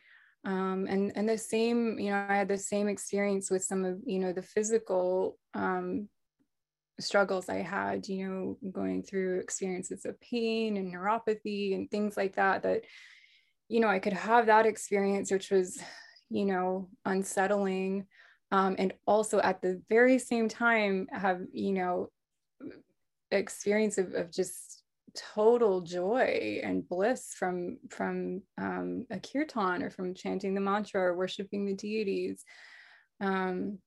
Um, 0.44 0.86
and 0.88 1.12
and 1.14 1.28
the 1.28 1.36
same, 1.36 1.98
you 1.98 2.10
know, 2.10 2.24
I 2.28 2.36
had 2.36 2.48
the 2.48 2.56
same 2.56 2.88
experience 2.88 3.50
with 3.50 3.62
some 3.62 3.84
of 3.84 3.98
you 4.06 4.18
know 4.18 4.32
the 4.32 4.42
physical 4.42 5.38
um, 5.52 6.08
struggles 6.98 7.48
I 7.48 7.58
had, 7.58 8.08
you 8.08 8.28
know, 8.28 8.70
going 8.70 9.02
through 9.02 9.40
experiences 9.40 10.06
of 10.06 10.20
pain 10.20 10.76
and 10.76 10.92
neuropathy 10.92 11.74
and 11.74 11.90
things 11.90 12.16
like 12.16 12.36
that. 12.36 12.62
That 12.62 12.84
you 13.68 13.80
know, 13.80 13.88
I 13.88 13.98
could 13.98 14.14
have 14.14 14.46
that 14.46 14.66
experience, 14.66 15.30
which 15.30 15.50
was, 15.50 15.78
you 16.30 16.46
know, 16.46 16.88
unsettling. 17.04 18.06
Um, 18.52 18.74
and 18.78 18.94
also 19.06 19.40
at 19.40 19.62
the 19.62 19.80
very 19.88 20.18
same 20.18 20.48
time 20.48 21.06
have 21.12 21.42
you 21.52 21.72
know 21.72 22.08
experience 23.30 23.98
of, 23.98 24.14
of 24.14 24.30
just 24.30 24.82
total 25.34 25.80
joy 25.80 26.60
and 26.62 26.88
bliss 26.88 27.34
from 27.34 27.78
from 27.90 28.42
um, 28.58 29.06
a 29.10 29.18
kirtan 29.18 29.82
or 29.82 29.90
from 29.90 30.14
chanting 30.14 30.54
the 30.54 30.60
mantra 30.60 31.00
or 31.00 31.16
worshiping 31.16 31.66
the 31.66 31.74
deities. 31.74 32.44
Um, 33.20 33.78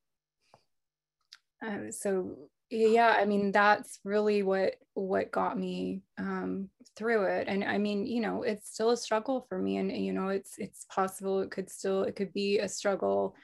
uh, 1.66 1.92
so 1.92 2.50
yeah 2.70 3.16
i 3.20 3.26
mean 3.26 3.52
that's 3.52 4.00
really 4.04 4.42
what 4.42 4.76
what 4.96 5.32
got 5.32 5.58
me 5.58 6.02
um, 6.18 6.70
through 6.96 7.24
it. 7.26 7.48
And 7.48 7.64
i 7.64 7.78
mean 7.78 8.06
you 8.06 8.22
know 8.22 8.44
it's 8.44 8.74
still 8.74 8.92
a 8.92 8.98
struggle 8.98 9.46
for 9.48 9.58
me 9.60 9.78
and 9.78 9.92
you 9.92 10.14
know 10.14 10.30
it's 10.30 10.56
it's 10.58 10.86
possible 10.86 11.42
it 11.42 11.52
could 11.52 11.70
still 11.70 12.04
it 12.04 12.16
could 12.16 12.34
be 12.34 12.60
a 12.60 12.68
struggle 12.68 13.36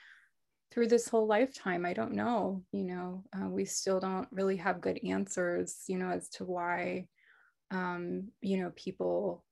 through 0.71 0.87
this 0.87 1.07
whole 1.07 1.27
lifetime 1.27 1.85
i 1.85 1.93
don't 1.93 2.13
know 2.13 2.63
you 2.71 2.83
know 2.83 3.23
uh, 3.35 3.47
we 3.47 3.65
still 3.65 3.99
don't 3.99 4.27
really 4.31 4.57
have 4.57 4.81
good 4.81 4.99
answers 5.05 5.83
you 5.87 5.97
know 5.97 6.09
as 6.09 6.29
to 6.29 6.43
why 6.43 7.07
um, 7.71 8.29
you 8.41 8.57
know 8.57 8.71
people 8.75 9.43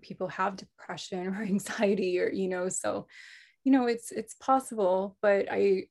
people 0.00 0.28
have 0.28 0.56
depression 0.56 1.28
or 1.36 1.42
anxiety 1.42 2.20
or 2.20 2.30
you 2.30 2.48
know 2.48 2.68
so 2.68 3.06
you 3.64 3.72
know 3.72 3.86
it's 3.86 4.12
it's 4.12 4.34
possible 4.34 5.16
but 5.22 5.46
i 5.50 5.84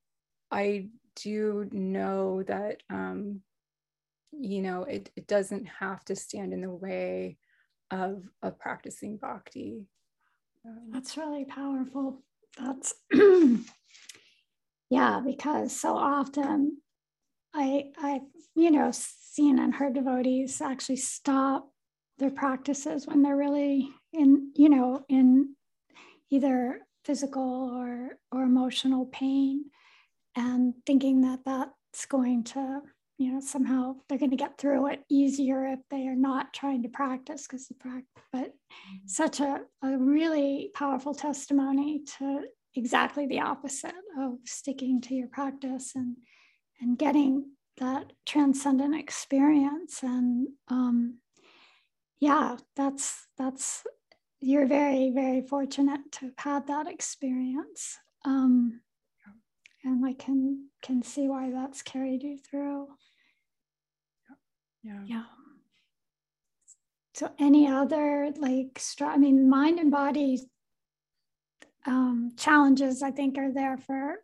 i 0.51 0.88
do 1.15 1.67
know 1.71 2.41
that 2.43 2.81
um 2.89 3.41
you 4.31 4.62
know 4.62 4.83
it, 4.83 5.12
it 5.15 5.27
doesn't 5.27 5.65
have 5.65 6.03
to 6.05 6.15
stand 6.15 6.53
in 6.53 6.62
the 6.62 6.69
way 6.69 7.38
of 7.91 8.23
of 8.41 8.59
practicing 8.59 9.17
bhakti. 9.17 9.86
Um, 10.65 10.89
that's 10.91 11.17
really 11.17 11.45
powerful. 11.45 12.23
That's 12.57 12.93
yeah 14.93 15.19
because 15.25 15.77
so 15.77 15.95
often 15.95 16.77
i 17.56 17.86
i 17.97 18.19
you 18.56 18.69
know 18.69 18.91
seen 18.91 19.57
and 19.57 19.74
heard 19.74 19.93
devotees 19.93 20.61
actually 20.61 20.95
stop 20.95 21.67
their 22.20 22.30
practices 22.30 23.07
when 23.07 23.24
they're 23.24 23.36
really 23.36 23.89
in 24.13 24.51
you 24.55 24.70
know 24.70 25.03
in 25.09 25.55
either 26.30 26.80
physical 27.05 27.72
or 27.74 28.17
or 28.32 28.43
emotional 28.43 29.07
pain 29.07 29.65
and 30.36 30.74
thinking 30.86 31.22
that 31.22 31.39
that's 31.43 32.05
going 32.05 32.43
to 32.43 32.80
you 33.17 33.34
know 33.34 33.39
somehow 33.39 33.95
they're 34.07 34.20
going 34.20 34.30
to 34.30 34.38
get 34.38 34.59
through 34.59 34.88
it 34.88 35.03
easier 35.09 35.65
if 35.65 35.80
they 35.89 36.07
are 36.07 36.15
not 36.15 36.53
trying 36.53 36.84
to 36.84 36.89
practice 36.89 37.47
because 37.47 37.67
the 37.67 37.74
practice 37.74 38.05
but 38.32 38.47
mm-hmm. 38.47 39.07
such 39.07 39.39
a, 39.39 39.61
a 39.84 39.97
really 39.97 40.70
powerful 40.76 41.15
testimony 41.15 42.03
to 42.05 42.43
exactly 42.76 43.28
the 43.28 43.39
opposite 43.39 43.93
of 44.19 44.34
sticking 44.45 45.01
to 45.01 45.13
your 45.13 45.28
practice 45.28 45.93
and 45.95 46.17
and 46.82 46.97
getting 46.97 47.51
that 47.78 48.13
transcendent 48.26 48.95
experience 48.95 50.03
and 50.03 50.47
um, 50.69 51.19
yeah 52.19 52.57
that's 52.76 53.28
that's 53.38 53.84
you're 54.43 54.67
very, 54.67 55.09
very 55.09 55.41
fortunate 55.41 56.01
to 56.11 56.26
have 56.26 56.34
had 56.38 56.67
that 56.67 56.88
experience. 56.88 57.97
Um, 58.26 58.82
and 59.86 60.05
I 60.05 60.13
can 60.13 60.67
can 60.82 61.01
see 61.01 61.28
why 61.28 61.49
that's 61.51 61.82
carried 61.82 62.24
you 62.24 62.38
through. 62.38 62.88
Yeah. 64.84 65.03
Yeah. 65.05 65.24
So 67.15 67.32
any 67.39 67.67
other 67.67 68.32
like 68.38 68.80
str- 68.80 69.05
I 69.05 69.17
mean 69.17 69.49
mind 69.49 69.80
and 69.80 69.91
body 69.91 70.41
um, 71.86 72.31
challenges 72.38 73.03
I 73.03 73.11
think 73.11 73.38
are 73.38 73.51
there 73.51 73.77
for 73.77 74.15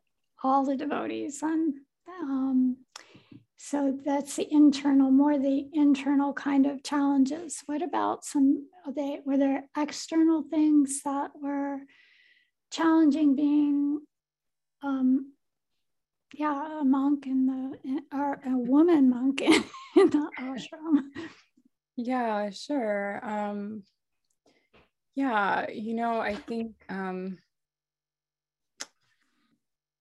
all 0.44 0.66
the 0.66 0.76
devotees 0.76 1.42
and 1.42 1.76
um, 2.22 2.78
so 3.62 4.00
that's 4.06 4.38
the 4.38 4.48
internal, 4.52 5.12
more 5.12 5.38
the 5.38 5.68
internal 5.74 6.32
kind 6.32 6.66
of 6.66 6.82
challenges. 6.82 7.62
What 7.66 7.82
about 7.82 8.24
some? 8.24 8.68
They 8.96 9.20
were 9.26 9.38
there 9.38 9.66
external 9.78 10.44
things 10.44 11.02
that 11.04 11.32
were 11.36 11.82
challenging 12.72 13.36
being, 13.36 14.00
um, 14.82 15.34
yeah, 16.34 16.80
a 16.80 16.86
monk 16.86 17.28
in 17.28 17.48
the 17.48 18.02
or 18.18 18.40
a 18.46 18.58
woman 18.58 19.10
monk 19.10 19.42
in, 19.42 19.52
in 19.98 20.10
the 20.10 20.30
ashram. 20.40 21.10
Yeah, 21.98 22.52
sure. 22.52 23.20
Um, 23.22 23.84
yeah, 25.16 25.70
you 25.70 25.96
know, 25.96 26.22
I 26.22 26.36
think 26.36 26.76
um, 26.88 27.40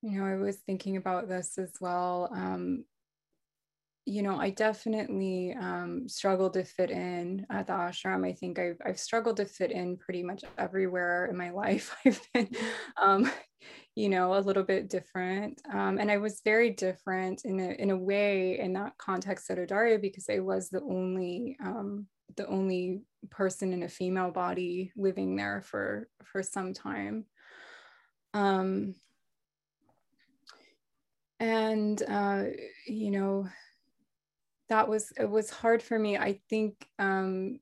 you 0.02 0.18
know, 0.18 0.26
I 0.26 0.36
was 0.36 0.56
thinking 0.58 0.96
about 0.96 1.28
this 1.28 1.58
as 1.58 1.72
well. 1.80 2.30
Um, 2.32 2.84
you 4.08 4.22
know, 4.22 4.40
I 4.40 4.50
definitely 4.50 5.54
um, 5.60 6.08
struggled 6.08 6.54
to 6.54 6.64
fit 6.64 6.90
in 6.90 7.44
at 7.50 7.66
the 7.66 7.74
ashram. 7.74 8.26
I 8.26 8.32
think 8.32 8.58
I've, 8.58 8.78
I've 8.84 8.98
struggled 8.98 9.36
to 9.36 9.44
fit 9.44 9.70
in 9.70 9.98
pretty 9.98 10.22
much 10.22 10.44
everywhere 10.56 11.26
in 11.26 11.36
my 11.36 11.50
life. 11.64 11.94
I've 12.06 12.20
been, 12.32 12.48
um, 13.00 13.30
you 13.94 14.08
know, 14.08 14.34
a 14.34 14.40
little 14.40 14.62
bit 14.62 14.88
different. 14.88 15.60
Um, 15.70 15.98
and 15.98 16.10
I 16.10 16.16
was 16.16 16.40
very 16.42 16.70
different 16.70 17.42
in 17.44 17.60
a, 17.60 17.70
in 17.72 17.90
a 17.90 17.98
way 17.98 18.58
in 18.58 18.72
that 18.74 18.96
context 18.96 19.50
at 19.50 19.58
Audarya 19.58 20.00
because 20.00 20.30
I 20.30 20.38
was 20.38 20.70
the 20.70 20.80
only, 20.80 21.58
um, 21.62 22.06
the 22.36 22.46
only 22.46 23.02
person 23.30 23.74
in 23.74 23.82
a 23.82 23.88
female 23.88 24.30
body 24.30 24.90
living 24.96 25.36
there 25.36 25.60
for, 25.60 26.08
for 26.24 26.42
some 26.42 26.72
time. 26.72 27.26
Um, 28.32 28.94
and, 31.40 32.02
uh, 32.08 32.44
you 32.86 33.10
know, 33.10 33.48
that 34.68 34.88
was 34.88 35.12
it 35.16 35.28
was 35.28 35.50
hard 35.50 35.82
for 35.82 35.98
me. 35.98 36.16
I 36.16 36.40
think 36.48 36.86
um 36.98 37.58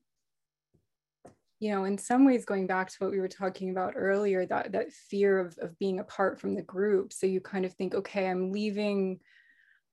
you 1.59 1.71
know 1.71 1.85
in 1.85 1.97
some 1.97 2.25
ways 2.25 2.45
going 2.45 2.67
back 2.67 2.89
to 2.89 2.97
what 2.99 3.11
we 3.11 3.19
were 3.19 3.27
talking 3.27 3.69
about 3.71 3.93
earlier 3.95 4.45
that 4.45 4.71
that 4.73 4.91
fear 4.91 5.39
of, 5.39 5.57
of 5.59 5.77
being 5.79 5.99
apart 5.99 6.39
from 6.39 6.55
the 6.55 6.61
group. 6.61 7.13
So 7.13 7.25
you 7.25 7.41
kind 7.41 7.65
of 7.65 7.73
think 7.73 7.95
okay 7.95 8.29
i'm 8.29 8.51
leaving 8.51 9.19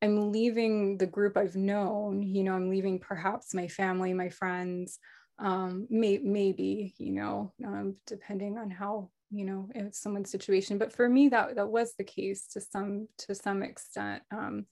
i'm 0.02 0.30
leaving 0.32 0.98
the 0.98 1.06
group 1.06 1.36
i've 1.36 1.56
known 1.56 2.22
you 2.22 2.44
know 2.44 2.54
i'm 2.54 2.68
leaving 2.68 2.98
perhaps 2.98 3.54
my 3.54 3.68
family 3.68 4.12
my 4.12 4.28
friends 4.28 4.98
um 5.38 5.86
may, 5.88 6.18
maybe 6.18 6.94
you 6.98 7.12
know 7.12 7.52
um, 7.64 7.96
depending 8.06 8.58
on 8.58 8.70
how 8.70 9.10
you 9.34 9.44
know 9.44 9.68
it's 9.74 10.00
someone's 10.00 10.30
situation 10.30 10.78
but 10.78 10.92
for 10.92 11.08
me 11.08 11.28
that 11.28 11.56
that 11.56 11.68
was 11.68 11.94
the 11.94 12.04
case 12.04 12.46
to 12.46 12.60
some 12.60 13.08
to 13.18 13.34
some 13.34 13.62
extent 13.62 14.22
um 14.30 14.66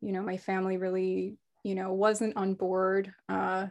you 0.00 0.12
know 0.12 0.22
my 0.22 0.36
family 0.36 0.76
really 0.76 1.36
you 1.62 1.74
know, 1.74 1.92
wasn't 1.92 2.36
on 2.36 2.54
board 2.54 3.12
uh, 3.28 3.66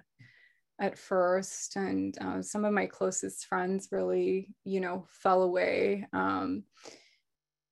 at 0.80 0.98
first. 0.98 1.76
And 1.76 2.18
uh, 2.20 2.42
some 2.42 2.66
of 2.66 2.74
my 2.74 2.86
closest 2.86 3.46
friends 3.46 3.90
really, 3.92 4.54
you 4.64 4.80
know, 4.80 5.06
fell 5.10 5.44
away 5.44 6.08
um, 6.14 6.64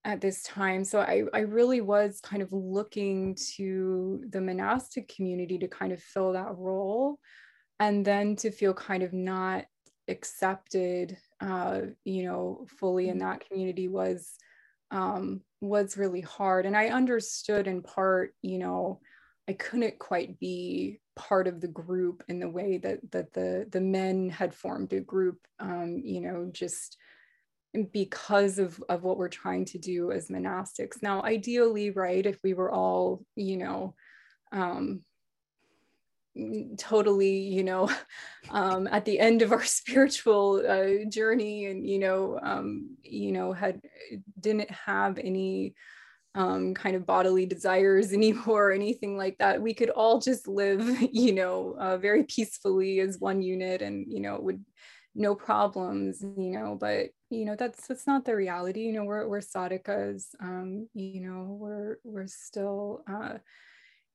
at 0.03 0.21
this 0.21 0.43
time. 0.43 0.83
So 0.83 0.99
I, 0.99 1.23
I 1.33 1.39
really 1.39 1.81
was 1.81 2.19
kind 2.21 2.41
of 2.41 2.51
looking 2.51 3.37
to 3.55 4.23
the 4.29 4.41
monastic 4.41 5.13
community 5.13 5.57
to 5.59 5.67
kind 5.67 5.91
of 5.91 6.01
fill 6.01 6.33
that 6.33 6.55
role 6.57 7.19
and 7.79 8.03
then 8.03 8.35
to 8.37 8.51
feel 8.51 8.73
kind 8.73 9.03
of 9.03 9.13
not 9.13 9.65
accepted, 10.07 11.17
uh, 11.39 11.81
you 12.03 12.23
know, 12.23 12.65
fully 12.79 13.09
in 13.09 13.17
mm-hmm. 13.17 13.27
that 13.27 13.47
community 13.47 13.87
was 13.87 14.33
um, 14.91 15.41
was 15.61 15.97
really 15.97 16.21
hard. 16.21 16.65
And 16.65 16.75
I 16.75 16.87
understood 16.87 17.67
in 17.67 17.81
part, 17.81 18.33
you 18.41 18.57
know, 18.57 19.01
I 19.49 19.53
couldn't 19.53 19.99
quite 19.99 20.39
be 20.39 20.99
part 21.15 21.47
of 21.47 21.61
the 21.61 21.67
group 21.67 22.23
in 22.27 22.39
the 22.39 22.49
way 22.49 22.77
that 22.77 22.99
that 23.11 23.33
the 23.33 23.67
the 23.71 23.81
men 23.81 24.29
had 24.29 24.53
formed 24.53 24.93
a 24.93 24.99
group 24.99 25.39
um, 25.59 26.01
you 26.03 26.21
know 26.21 26.49
just 26.53 26.97
because 27.91 28.59
of 28.59 28.81
of 28.87 29.03
what 29.03 29.17
we're 29.17 29.27
trying 29.27 29.65
to 29.65 29.79
do 29.79 30.11
as 30.11 30.29
monastics 30.29 31.01
now 31.01 31.23
ideally 31.23 31.89
right 31.89 32.25
if 32.25 32.37
we 32.43 32.53
were 32.53 32.71
all 32.71 33.25
you 33.35 33.57
know 33.57 33.95
um, 34.51 35.01
totally 36.77 37.37
you 37.37 37.63
know 37.63 37.89
um, 38.51 38.87
at 38.87 39.05
the 39.05 39.19
end 39.19 39.41
of 39.41 39.51
our 39.51 39.63
spiritual 39.79 40.63
uh, 40.67 41.09
journey 41.09 41.65
and 41.65 41.87
you 41.87 41.99
know 41.99 42.39
um, 42.41 42.97
you 43.03 43.31
know 43.31 43.53
had 43.53 43.81
didn't 44.39 44.69
have 44.71 45.17
any 45.17 45.75
um, 46.37 46.75
kind 46.75 46.95
of 46.95 47.05
bodily 47.05 47.45
desires 47.45 48.13
anymore 48.13 48.69
or 48.69 48.71
anything 48.71 49.17
like 49.17 49.37
that. 49.39 49.61
We 49.61 49.73
could 49.73 49.89
all 49.89 50.19
just 50.19 50.47
live, 50.47 50.87
you 51.11 51.33
know, 51.33 51.75
uh, 51.79 51.97
very 51.97 52.23
peacefully 52.23 52.99
as 52.99 53.19
one 53.19 53.41
unit 53.41 53.81
and, 53.81 54.05
you 54.07 54.21
know, 54.21 54.39
would 54.39 54.63
no 55.15 55.33
problems, 55.33 56.21
you 56.21 56.51
know, 56.51 56.77
but, 56.79 57.07
you 57.31 57.43
know, 57.43 57.55
that's, 57.55 57.87
that's 57.87 58.05
not 58.05 58.23
the 58.23 58.35
reality. 58.35 58.81
You 58.81 58.93
know, 58.93 59.03
we're, 59.03 59.27
we're 59.27 59.39
sadhakas, 59.39 60.25
um, 60.39 60.87
you 60.93 61.21
know, 61.21 61.57
we're, 61.59 61.97
we're 62.03 62.27
still, 62.27 63.03
uh, 63.11 63.39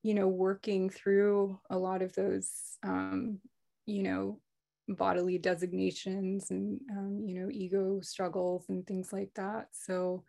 you 0.03 0.13
know, 0.13 0.27
working 0.27 0.89
through 0.89 1.59
a 1.69 1.77
lot 1.77 2.01
of 2.01 2.13
those, 2.13 2.51
um, 2.83 3.39
you 3.85 4.03
know, 4.03 4.39
bodily 4.87 5.37
designations 5.37 6.51
and, 6.51 6.79
um, 6.91 7.23
you 7.25 7.39
know, 7.39 7.49
ego 7.49 7.99
struggles 8.01 8.65
and 8.69 8.85
things 8.85 9.11
like 9.13 9.31
that. 9.35 9.67
So, 9.71 10.23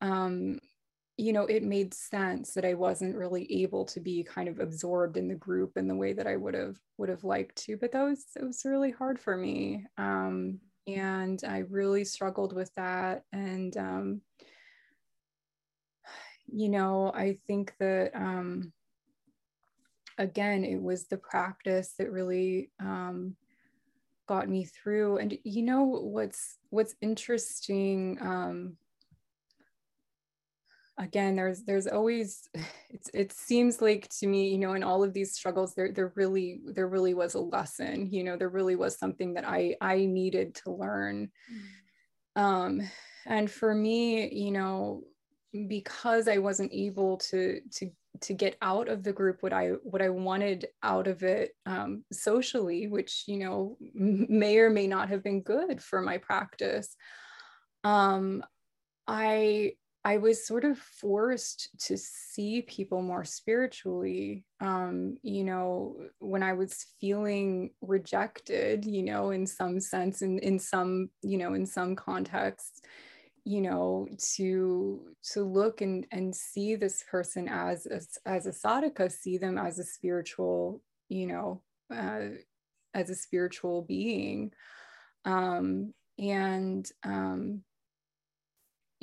um, 0.00 0.58
you 1.16 1.32
know 1.32 1.46
it 1.46 1.62
made 1.62 1.94
sense 1.94 2.54
that 2.54 2.64
i 2.64 2.74
wasn't 2.74 3.14
really 3.14 3.62
able 3.62 3.84
to 3.84 4.00
be 4.00 4.22
kind 4.24 4.48
of 4.48 4.58
absorbed 4.58 5.16
in 5.16 5.28
the 5.28 5.34
group 5.34 5.76
in 5.76 5.86
the 5.86 5.94
way 5.94 6.12
that 6.12 6.26
i 6.26 6.36
would 6.36 6.54
have 6.54 6.76
would 6.98 7.08
have 7.08 7.24
liked 7.24 7.56
to 7.56 7.76
but 7.76 7.92
that 7.92 8.02
was 8.02 8.26
it 8.36 8.44
was 8.44 8.64
really 8.64 8.90
hard 8.90 9.18
for 9.18 9.36
me 9.36 9.84
um, 9.96 10.58
and 10.86 11.42
i 11.46 11.58
really 11.70 12.04
struggled 12.04 12.52
with 12.52 12.72
that 12.74 13.22
and 13.32 13.76
um, 13.76 14.20
you 16.46 16.68
know 16.68 17.12
i 17.14 17.38
think 17.46 17.74
that 17.78 18.10
um, 18.14 18.72
again 20.18 20.64
it 20.64 20.80
was 20.80 21.06
the 21.06 21.16
practice 21.16 21.94
that 21.98 22.10
really 22.10 22.70
um, 22.80 23.36
got 24.26 24.48
me 24.48 24.64
through 24.64 25.18
and 25.18 25.36
you 25.44 25.62
know 25.62 25.84
what's 25.84 26.58
what's 26.70 26.94
interesting 27.00 28.18
um, 28.20 28.76
again 30.98 31.34
there's 31.34 31.62
there's 31.64 31.86
always 31.86 32.48
it's, 32.90 33.10
it 33.12 33.32
seems 33.32 33.82
like 33.82 34.08
to 34.08 34.26
me 34.26 34.48
you 34.48 34.58
know 34.58 34.74
in 34.74 34.82
all 34.82 35.02
of 35.02 35.12
these 35.12 35.34
struggles 35.34 35.74
there 35.74 35.92
there 35.92 36.12
really 36.14 36.60
there 36.66 36.88
really 36.88 37.14
was 37.14 37.34
a 37.34 37.40
lesson 37.40 38.08
you 38.12 38.24
know 38.24 38.36
there 38.36 38.48
really 38.48 38.76
was 38.76 38.98
something 38.98 39.34
that 39.34 39.46
i 39.46 39.74
i 39.80 40.04
needed 40.04 40.54
to 40.54 40.70
learn 40.70 41.30
mm. 42.36 42.40
um 42.40 42.80
and 43.26 43.50
for 43.50 43.74
me 43.74 44.32
you 44.32 44.50
know 44.50 45.02
because 45.68 46.28
i 46.28 46.38
wasn't 46.38 46.72
able 46.72 47.16
to 47.16 47.60
to 47.72 47.90
to 48.20 48.32
get 48.32 48.56
out 48.62 48.88
of 48.88 49.02
the 49.02 49.12
group 49.12 49.42
what 49.42 49.52
i 49.52 49.68
what 49.82 50.02
i 50.02 50.08
wanted 50.08 50.66
out 50.82 51.06
of 51.06 51.22
it 51.22 51.52
um, 51.66 52.04
socially 52.12 52.86
which 52.86 53.24
you 53.26 53.38
know 53.38 53.76
may 53.94 54.58
or 54.58 54.70
may 54.70 54.86
not 54.86 55.08
have 55.08 55.22
been 55.22 55.40
good 55.40 55.82
for 55.82 56.00
my 56.00 56.18
practice 56.18 56.96
um, 57.82 58.42
i 59.06 59.72
I 60.06 60.18
was 60.18 60.46
sort 60.46 60.64
of 60.64 60.76
forced 60.76 61.70
to 61.86 61.96
see 61.96 62.60
people 62.60 63.00
more 63.00 63.24
spiritually. 63.24 64.44
Um, 64.60 65.16
you 65.22 65.44
know, 65.44 65.96
when 66.18 66.42
I 66.42 66.52
was 66.52 66.84
feeling 67.00 67.70
rejected, 67.80 68.84
you 68.84 69.02
know, 69.02 69.30
in 69.30 69.46
some 69.46 69.80
sense, 69.80 70.20
in, 70.20 70.38
in 70.40 70.58
some, 70.58 71.08
you 71.22 71.38
know, 71.38 71.54
in 71.54 71.64
some 71.64 71.96
contexts, 71.96 72.82
you 73.44 73.60
know, 73.60 74.08
to 74.36 75.02
to 75.32 75.42
look 75.42 75.80
and 75.80 76.06
and 76.10 76.34
see 76.34 76.76
this 76.76 77.04
person 77.10 77.48
as 77.48 77.86
as, 77.86 78.18
as 78.24 78.46
a 78.46 78.50
sadhaka, 78.50 79.10
see 79.10 79.38
them 79.38 79.58
as 79.58 79.78
a 79.78 79.84
spiritual, 79.84 80.82
you 81.08 81.26
know, 81.26 81.62
uh, 81.94 82.36
as 82.94 83.10
a 83.10 83.14
spiritual 83.14 83.82
being. 83.82 84.52
Um, 85.24 85.94
and 86.18 86.88
um, 87.04 87.62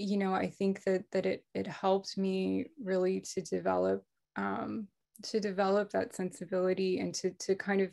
you 0.02 0.18
know 0.18 0.34
i 0.34 0.50
think 0.50 0.84
that 0.84 1.04
that 1.12 1.26
it 1.26 1.44
it 1.54 1.68
helped 1.68 2.18
me 2.18 2.66
really 2.84 3.20
to 3.20 3.42
develop 3.42 4.04
um 4.36 4.88
to 5.22 5.40
develop 5.40 5.92
that 5.92 6.16
sensibility 6.16 7.00
and 7.00 7.14
to 7.14 7.32
to 7.32 7.56
kind 7.56 7.82
of 7.82 7.90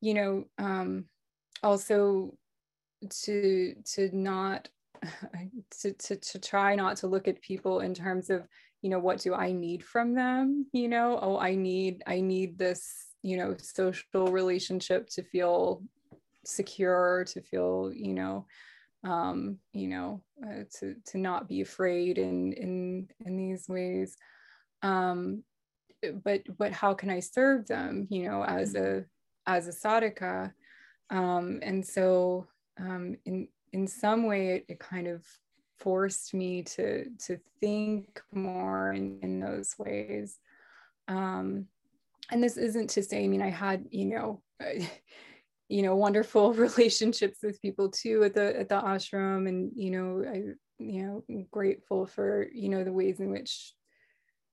you 0.00 0.14
know 0.14 0.44
um 0.58 1.04
also 1.62 2.32
to 3.10 3.74
to 3.84 4.10
not 4.16 4.68
to, 5.82 5.92
to 5.92 6.16
to 6.16 6.38
try 6.38 6.74
not 6.74 6.96
to 6.98 7.06
look 7.06 7.28
at 7.28 7.40
people 7.40 7.80
in 7.80 7.94
terms 7.94 8.30
of 8.30 8.46
you 8.82 8.90
know 8.90 8.98
what 8.98 9.18
do 9.18 9.34
i 9.34 9.52
need 9.52 9.84
from 9.84 10.14
them 10.14 10.66
you 10.72 10.88
know? 10.88 11.18
Oh 11.20 11.38
i 11.38 11.54
need 11.54 12.02
i 12.06 12.20
need 12.20 12.58
this 12.58 13.06
you 13.22 13.36
know 13.36 13.56
social 13.58 14.28
relationship 14.28 15.08
to 15.10 15.22
feel 15.24 15.82
secure 16.44 17.24
to 17.28 17.40
feel 17.42 17.90
you 17.92 18.14
know 18.14 18.46
um 19.04 19.58
you 19.72 19.88
know 19.88 20.22
uh, 20.44 20.64
to 20.78 20.94
to 21.06 21.18
not 21.18 21.48
be 21.48 21.60
afraid 21.60 22.18
in 22.18 22.52
in 22.52 23.08
in 23.24 23.36
these 23.36 23.68
ways. 23.68 24.16
Um 24.82 25.42
but 26.22 26.42
but 26.56 26.72
how 26.72 26.94
can 26.94 27.10
i 27.10 27.20
serve 27.20 27.66
them 27.66 28.06
you 28.10 28.28
know 28.28 28.44
as 28.44 28.74
a 28.74 29.04
as 29.46 29.68
a 29.68 29.72
sadhaka? 29.72 30.52
Um 31.10 31.60
and 31.62 31.86
so 31.86 32.46
um 32.78 33.16
in 33.24 33.48
in 33.76 33.86
some 33.86 34.26
way 34.26 34.56
it, 34.56 34.64
it 34.68 34.78
kind 34.80 35.06
of 35.06 35.24
forced 35.78 36.32
me 36.32 36.62
to 36.62 37.04
to 37.26 37.38
think 37.60 38.20
more 38.32 38.92
in, 38.92 39.18
in 39.22 39.40
those 39.40 39.74
ways. 39.78 40.38
Um 41.08 41.66
and 42.30 42.42
this 42.42 42.56
isn't 42.56 42.90
to 42.90 43.02
say 43.04 43.22
i 43.22 43.28
mean 43.28 43.42
i 43.42 43.50
had 43.50 43.86
you 43.90 44.06
know 44.06 44.42
you 45.68 45.82
know 45.82 45.94
wonderful 45.94 46.52
relationships 46.66 47.38
with 47.42 47.62
people 47.62 47.88
too 47.88 48.24
at 48.24 48.34
the 48.34 48.58
at 48.58 48.68
the 48.68 48.74
ashram 48.74 49.48
and 49.48 49.70
you 49.76 49.90
know 49.90 50.24
i 50.28 50.36
you 50.78 51.02
know 51.02 51.44
grateful 51.50 52.04
for 52.04 52.48
you 52.52 52.68
know 52.68 52.82
the 52.82 52.92
ways 52.92 53.20
in 53.20 53.30
which 53.30 53.74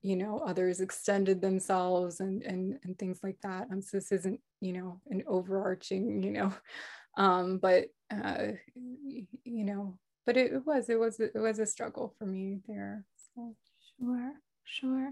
you 0.03 0.17
know 0.17 0.37
others 0.39 0.81
extended 0.81 1.41
themselves 1.41 2.19
and 2.19 2.43
and 2.43 2.77
and 2.83 2.99
things 2.99 3.21
like 3.23 3.37
that. 3.41 3.67
Um 3.71 3.81
so 3.81 3.97
this 3.97 4.11
isn't 4.11 4.39
you 4.59 4.73
know 4.73 4.99
an 5.09 5.23
overarching 5.27 6.21
you 6.21 6.31
know 6.31 6.53
um 7.17 7.57
but 7.57 7.85
uh 8.11 8.47
you 9.43 9.63
know 9.63 9.97
but 10.25 10.37
it, 10.37 10.53
it 10.53 10.65
was 10.65 10.89
it 10.89 10.99
was 10.99 11.19
it 11.19 11.35
was 11.35 11.59
a 11.59 11.65
struggle 11.65 12.13
for 12.17 12.25
me 12.25 12.59
there 12.67 13.05
so. 13.35 13.55
Sure 13.99 14.33
sure. 14.63 15.11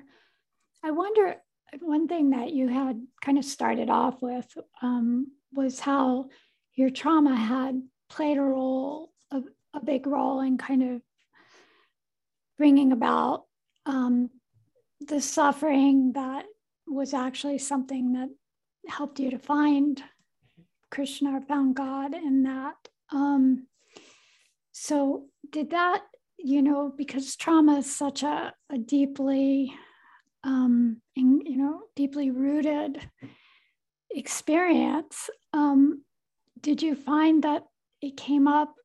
I 0.84 0.92
wonder 0.92 1.36
one 1.80 2.08
thing 2.08 2.32
that 2.32 2.52
you 2.52 2.68
had 2.68 3.02
kind 3.24 3.38
of 3.38 3.46
started 3.46 3.90
off 3.90 4.22
with 4.22 4.48
um, 4.82 5.28
was 5.54 5.80
how 5.80 6.30
your 6.76 6.90
trauma 6.90 7.36
had 7.36 7.82
played 8.10 8.38
a 8.38 8.42
role, 8.42 9.12
a, 9.32 9.42
a 9.74 9.84
big 9.84 10.08
role 10.08 10.42
in 10.42 10.58
kind 10.58 10.96
of 10.96 11.02
bringing 12.58 12.92
about 12.92 13.46
um, 13.86 14.30
the 15.08 15.22
suffering 15.22 16.14
that 16.14 16.46
was 16.88 17.14
actually 17.14 17.58
something 17.58 18.14
that 18.14 18.30
helped 18.88 19.20
you 19.20 19.32
to 19.32 19.40
find 19.40 20.04
Krishna 20.92 21.42
found 21.48 21.76
God 21.76 22.14
in 22.14 22.44
that. 22.44 22.76
Um, 23.12 23.68
so, 24.72 25.26
did 25.50 25.72
that, 25.72 26.04
you 26.38 26.62
know, 26.62 26.94
because 26.96 27.36
trauma 27.36 27.80
is 27.80 27.94
such 27.94 28.24
a, 28.24 28.54
a 28.70 28.78
deeply 28.78 29.74
um, 30.44 31.02
in, 31.16 31.42
you 31.46 31.58
know, 31.58 31.82
deeply 31.96 32.32
rooted 32.32 33.00
experience. 34.12 35.30
Um, 35.54 36.04
did 36.60 36.82
you 36.82 36.96
find 36.96 37.44
that 37.44 37.64
it 38.02 38.18
came 38.18 38.48
up 38.48 38.76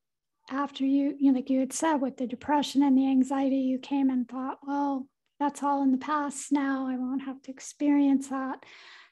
after 0.50 0.84
you, 0.84 1.14
you 1.18 1.32
know, 1.32 1.38
like 1.38 1.50
you 1.50 1.60
had 1.60 1.72
said 1.72 1.96
with 1.96 2.16
the 2.16 2.26
depression 2.26 2.82
and 2.82 2.96
the 2.96 3.08
anxiety, 3.08 3.56
you 3.56 3.78
came 3.78 4.10
and 4.10 4.28
thought, 4.28 4.58
well, 4.66 5.06
that's 5.40 5.62
all 5.62 5.82
in 5.82 5.92
the 5.92 5.98
past 5.98 6.52
now. 6.52 6.86
I 6.88 6.96
won't 6.96 7.22
have 7.22 7.42
to 7.42 7.50
experience 7.50 8.28
that. 8.28 8.64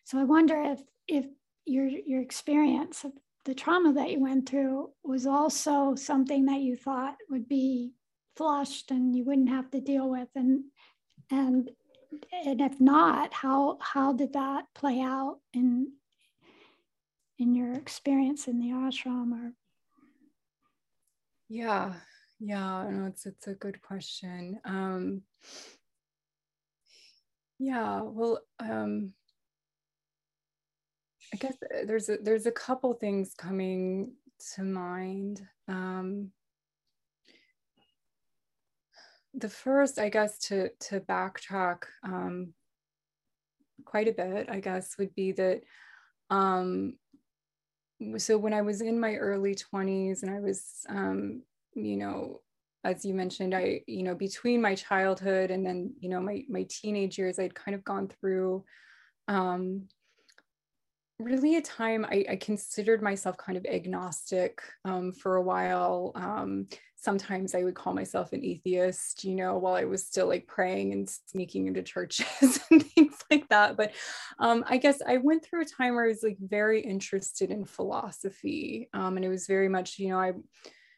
So 0.05 0.19
I 0.19 0.25
wonder 0.25 0.61
if 0.63 0.81
if 1.07 1.27
your 1.67 1.87
your 1.87 2.21
experience 2.21 3.05
of 3.05 3.13
the 3.45 3.55
trauma 3.55 3.93
that 3.93 4.11
you 4.11 4.21
went 4.21 4.49
through 4.49 4.91
was 5.03 5.27
also 5.27 5.95
something 5.95 6.47
that 6.47 6.61
you 6.61 6.77
thought 6.77 7.17
would 7.29 7.49
be 7.49 7.93
flushed 8.37 8.91
and 8.91 9.15
you 9.15 9.25
wouldn't 9.25 9.51
have 9.51 9.71
to 9.71 9.81
deal 9.81 10.09
with. 10.09 10.29
And 10.35 10.65
and 11.31 11.71
and 12.33 12.61
if 12.61 12.81
not, 12.81 13.33
how 13.33 13.79
how 13.81 14.13
did 14.13 14.33
that 14.33 14.67
play 14.75 15.01
out 15.01 15.39
in 15.53 15.93
in 17.39 17.55
your 17.55 17.73
experience 17.75 18.49
in 18.49 18.59
the 18.61 18.69
ashram 18.69 19.33
or? 19.33 19.53
Yeah. 21.49 21.95
Yeah. 22.41 22.89
No 22.91 23.07
it's 23.07 23.27
it's 23.27 23.47
a 23.47 23.55
good 23.55 23.81
question. 23.83 24.61
Um 24.65 25.23
yeah. 27.59 28.01
Well 28.03 28.41
um 28.61 29.13
i 31.35 31.37
guess 31.37 31.57
there's 31.87 32.09
a 32.09 32.17
there's 32.23 32.47
a 32.47 32.53
couple 32.53 32.93
things 32.95 33.35
coming 33.37 34.13
to 34.55 34.63
mind 34.63 35.47
um 35.69 36.31
the 39.35 39.49
first, 39.49 39.99
I 39.99 40.09
guess, 40.09 40.39
to 40.49 40.71
to 40.81 41.01
backtrack 41.01 41.83
um, 42.05 42.55
quite 43.85 44.09
a 44.09 44.13
bit, 44.13 44.49
I 44.49 44.61
guess, 44.61 44.97
would 44.99 45.15
be 45.15 45.33
that. 45.33 45.63
Um, 46.31 46.95
so 48.17 48.39
when 48.39 48.53
I 48.53 48.63
was 48.63 48.81
in 48.81 48.99
my 48.99 49.17
early 49.17 49.55
twenties, 49.55 50.23
and 50.23 50.35
I 50.35 50.41
was, 50.41 50.87
um, 50.89 51.43
you 51.75 51.97
know, 51.97 52.41
as 52.85 53.05
you 53.05 53.15
mentioned, 53.15 53.55
I, 53.55 53.81
you 53.87 54.03
know, 54.03 54.15
between 54.15 54.63
my 54.63 54.75
childhood 54.75 55.51
and 55.51 55.67
then, 55.67 55.95
you 55.99 56.09
know, 56.09 56.21
my 56.21 56.45
my 56.49 56.67
teenage 56.69 57.19
years, 57.19 57.39
I'd 57.39 57.55
kind 57.55 57.75
of 57.75 57.85
gone 57.85 58.09
through 58.09 58.65
um, 59.27 59.89
really 61.19 61.57
a 61.57 61.63
time 61.63 62.05
I, 62.05 62.25
I, 62.31 62.37
considered 62.37 63.01
myself 63.01 63.37
kind 63.37 63.57
of 63.57 63.65
agnostic 63.67 64.61
um, 64.85 65.13
for 65.13 65.37
a 65.37 65.43
while. 65.43 66.11
Um, 66.17 66.67
sometimes 66.97 67.55
I 67.55 67.63
would 67.63 67.75
call 67.77 67.95
myself 67.95 68.33
an 68.33 68.45
atheist, 68.45 69.23
you 69.23 69.37
know, 69.37 69.59
while 69.59 69.75
I 69.75 69.85
was 69.85 70.05
still 70.07 70.27
like 70.27 70.47
praying 70.47 70.93
and 70.93 71.09
sneaking 71.09 71.69
into 71.69 71.83
churches 71.83 72.61
and 72.71 72.83
things 72.83 73.17
like 73.31 73.49
that. 73.51 73.77
But 73.77 73.93
um, 74.39 74.65
I 74.67 74.77
guess 74.77 75.01
I 75.07 75.19
went 75.19 75.45
through 75.45 75.63
a 75.63 75.67
time 75.67 75.95
where 75.95 76.05
I 76.05 76.09
was 76.09 76.25
like 76.25 76.39
very 76.41 76.81
interested 76.81 77.51
in 77.51 77.65
philosophy. 77.65 78.89
Um, 78.93 79.17
and 79.17 79.25
it 79.25 79.29
was 79.29 79.47
very 79.47 79.69
much, 79.69 79.99
you 79.99 80.09
know, 80.09 80.19
I 80.19 80.33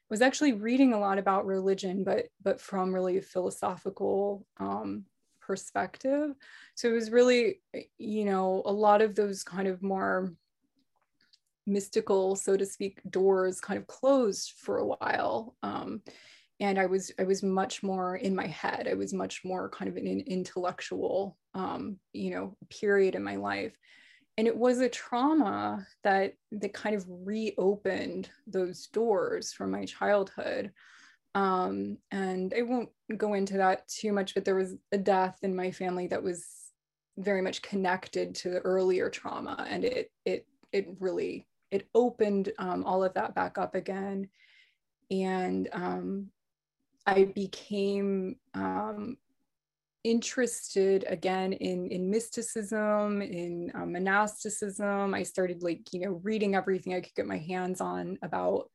was 0.08 0.22
actually 0.22 0.52
reading 0.52 0.94
a 0.94 1.00
lot 1.00 1.18
about 1.18 1.46
religion, 1.46 2.04
but 2.04 2.26
but 2.42 2.60
from 2.60 2.94
really 2.94 3.18
a 3.18 3.22
philosophical 3.22 4.46
um, 4.58 5.04
perspective. 5.46 6.34
So 6.74 6.88
it 6.88 6.92
was 6.92 7.10
really, 7.10 7.60
you 7.98 8.24
know, 8.24 8.62
a 8.64 8.72
lot 8.72 9.02
of 9.02 9.14
those 9.14 9.44
kind 9.44 9.68
of 9.68 9.82
more 9.82 10.32
mystical, 11.66 12.36
so 12.36 12.56
to 12.56 12.64
speak, 12.64 13.00
doors 13.10 13.60
kind 13.60 13.78
of 13.78 13.86
closed 13.86 14.52
for 14.56 14.78
a 14.78 14.86
while. 14.86 15.56
Um, 15.62 16.02
and 16.58 16.78
I 16.78 16.86
was 16.86 17.12
I 17.18 17.24
was 17.24 17.42
much 17.42 17.82
more 17.82 18.16
in 18.16 18.34
my 18.34 18.46
head. 18.46 18.88
I 18.88 18.94
was 18.94 19.12
much 19.12 19.44
more 19.44 19.68
kind 19.68 19.90
of 19.90 19.96
an 19.96 20.06
intellectual, 20.06 21.36
um, 21.54 21.98
you 22.12 22.30
know, 22.30 22.56
period 22.70 23.14
in 23.14 23.22
my 23.22 23.36
life. 23.36 23.76
And 24.38 24.46
it 24.46 24.56
was 24.56 24.80
a 24.80 24.88
trauma 24.88 25.86
that 26.02 26.34
that 26.52 26.72
kind 26.72 26.96
of 26.96 27.04
reopened 27.08 28.30
those 28.46 28.86
doors 28.86 29.52
from 29.52 29.70
my 29.70 29.84
childhood. 29.84 30.72
Um, 31.36 31.98
and 32.10 32.54
I 32.56 32.62
won't 32.62 32.88
go 33.18 33.34
into 33.34 33.58
that 33.58 33.86
too 33.88 34.10
much, 34.10 34.34
but 34.34 34.46
there 34.46 34.54
was 34.54 34.74
a 34.90 34.96
death 34.96 35.38
in 35.42 35.54
my 35.54 35.70
family 35.70 36.06
that 36.06 36.22
was 36.22 36.46
very 37.18 37.42
much 37.42 37.60
connected 37.60 38.34
to 38.36 38.48
the 38.48 38.60
earlier 38.60 39.10
trauma, 39.10 39.66
and 39.68 39.84
it 39.84 40.10
it 40.24 40.46
it 40.72 40.88
really 40.98 41.46
it 41.70 41.88
opened 41.94 42.52
um, 42.58 42.84
all 42.84 43.04
of 43.04 43.12
that 43.14 43.34
back 43.34 43.58
up 43.58 43.74
again, 43.74 44.30
and 45.10 45.68
um, 45.74 46.30
I 47.06 47.24
became 47.24 48.36
um, 48.54 49.18
interested 50.04 51.04
again 51.06 51.52
in 51.52 51.90
in 51.90 52.10
mysticism 52.10 53.20
in 53.20 53.70
um, 53.74 53.92
monasticism. 53.92 55.12
I 55.12 55.22
started 55.22 55.62
like 55.62 55.92
you 55.92 56.00
know 56.00 56.20
reading 56.22 56.54
everything 56.54 56.94
i 56.94 57.00
could 57.02 57.14
get 57.14 57.26
my 57.26 57.38
hands 57.38 57.82
on 57.82 58.18
about 58.22 58.70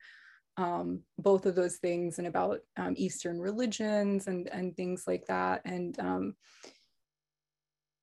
um, 0.61 1.01
both 1.17 1.47
of 1.47 1.55
those 1.55 1.77
things 1.77 2.19
and 2.19 2.27
about 2.27 2.59
um, 2.77 2.93
Eastern 2.95 3.39
religions 3.39 4.27
and, 4.27 4.47
and 4.49 4.77
things 4.77 5.05
like 5.07 5.25
that. 5.25 5.61
And 5.65 5.99
um, 5.99 6.35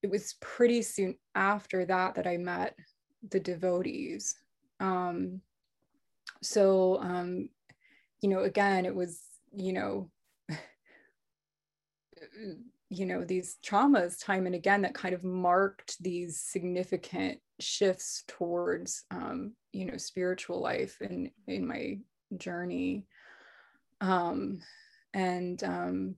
it 0.02 0.10
was 0.10 0.34
pretty 0.40 0.82
soon 0.82 1.16
after 1.36 1.84
that 1.84 2.16
that 2.16 2.26
I 2.26 2.36
met 2.36 2.74
the 3.30 3.38
devotees. 3.38 4.34
Um, 4.80 5.40
so, 6.42 7.00
um, 7.00 7.48
you 8.22 8.28
know, 8.28 8.40
again, 8.40 8.86
it 8.86 8.94
was, 8.94 9.22
you 9.52 9.72
know, 9.72 10.10
you 12.90 13.04
know 13.04 13.22
these 13.22 13.58
traumas 13.62 14.18
time 14.24 14.46
and 14.46 14.54
again 14.54 14.80
that 14.80 14.94
kind 14.94 15.14
of 15.14 15.22
marked 15.22 16.02
these 16.02 16.40
significant 16.40 17.38
shifts 17.60 18.24
towards 18.26 19.04
um, 19.10 19.52
you 19.72 19.84
know 19.84 19.98
spiritual 19.98 20.58
life 20.58 20.96
in 21.02 21.30
in 21.46 21.66
my 21.66 21.98
journey. 22.36 23.06
Um, 24.00 24.60
and 25.14 25.62
um, 25.64 26.14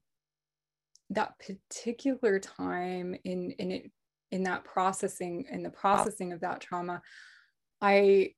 that 1.10 1.34
particular 1.38 2.38
time 2.38 3.16
in 3.24 3.52
in 3.52 3.70
it 3.70 3.90
in 4.30 4.44
that 4.44 4.64
processing 4.64 5.46
in 5.50 5.62
the 5.62 5.70
processing 5.70 6.32
of 6.32 6.40
that 6.40 6.60
trauma, 6.60 7.02
I 7.80 8.34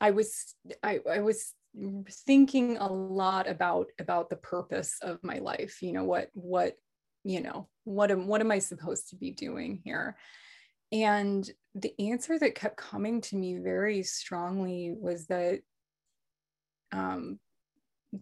I 0.00 0.10
was 0.10 0.54
I, 0.82 1.00
I 1.10 1.20
was 1.20 1.52
thinking 2.26 2.78
a 2.78 2.90
lot 2.90 3.48
about 3.48 3.88
about 3.98 4.30
the 4.30 4.36
purpose 4.36 4.96
of 5.02 5.22
my 5.22 5.38
life 5.38 5.82
you 5.82 5.92
know 5.92 6.04
what 6.04 6.30
what 6.32 6.74
you 7.22 7.42
know 7.42 7.68
what 7.84 8.10
am 8.10 8.26
what 8.26 8.40
am 8.40 8.50
i 8.50 8.58
supposed 8.58 9.10
to 9.10 9.16
be 9.16 9.30
doing 9.30 9.82
here 9.84 10.16
and 10.90 11.50
the 11.74 11.92
answer 11.98 12.38
that 12.38 12.54
kept 12.54 12.78
coming 12.78 13.20
to 13.20 13.36
me 13.36 13.58
very 13.58 14.02
strongly 14.02 14.94
was 14.98 15.26
that 15.26 15.60
um, 16.96 17.38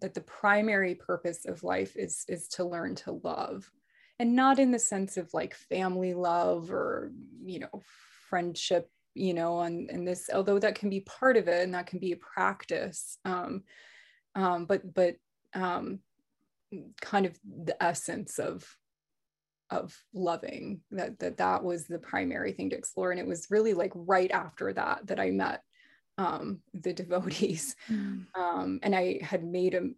that 0.01 0.15
the 0.15 0.21
primary 0.21 0.95
purpose 0.95 1.45
of 1.47 1.63
life 1.63 1.97
is 1.97 2.25
is 2.29 2.49
to 2.49 2.65
learn 2.65 2.95
to 2.95 3.21
love 3.23 3.71
and 4.19 4.35
not 4.35 4.59
in 4.59 4.71
the 4.71 4.79
sense 4.79 5.17
of 5.17 5.33
like 5.33 5.55
family 5.55 6.15
love 6.15 6.71
or 6.71 7.13
you 7.45 7.61
know 7.61 7.83
friendship 8.29 8.91
you 9.15 9.35
know 9.35 9.61
and 9.61 9.91
and 9.91 10.07
this 10.07 10.29
although 10.35 10.59
that 10.59 10.75
can 10.75 10.91
be 10.91 11.01
part 11.01 11.37
of 11.37 11.47
it 11.49 11.63
and 11.63 11.75
that 11.75 11.87
can 11.87 11.99
be 11.99 12.13
a 12.13 12.17
practice 12.17 13.19
um, 13.25 13.63
um 14.35 14.65
but 14.65 14.95
but 14.95 15.17
um 15.55 16.01
kind 17.01 17.27
of 17.27 17.39
the 17.45 17.81
essence 17.81 18.39
of 18.39 18.67
of 19.71 19.97
loving 20.13 20.81
that 20.91 21.19
that 21.19 21.39
that 21.39 21.63
was 21.63 21.87
the 21.87 21.99
primary 21.99 22.53
thing 22.53 22.71
to 22.71 22.77
explore. 22.77 23.11
And 23.11 23.21
it 23.21 23.27
was 23.27 23.51
really 23.51 23.75
like 23.75 23.93
right 23.95 24.31
after 24.31 24.73
that 24.73 25.07
that 25.07 25.19
i 25.21 25.31
met 25.31 25.63
um, 26.19 26.61
the 26.73 26.93
devotees. 26.93 27.75
Mm. 27.91 28.27
um, 28.35 28.81
and 28.83 28.95
i 28.95 29.19
had 29.23 29.45
made 29.45 29.75
a, 29.75 29.89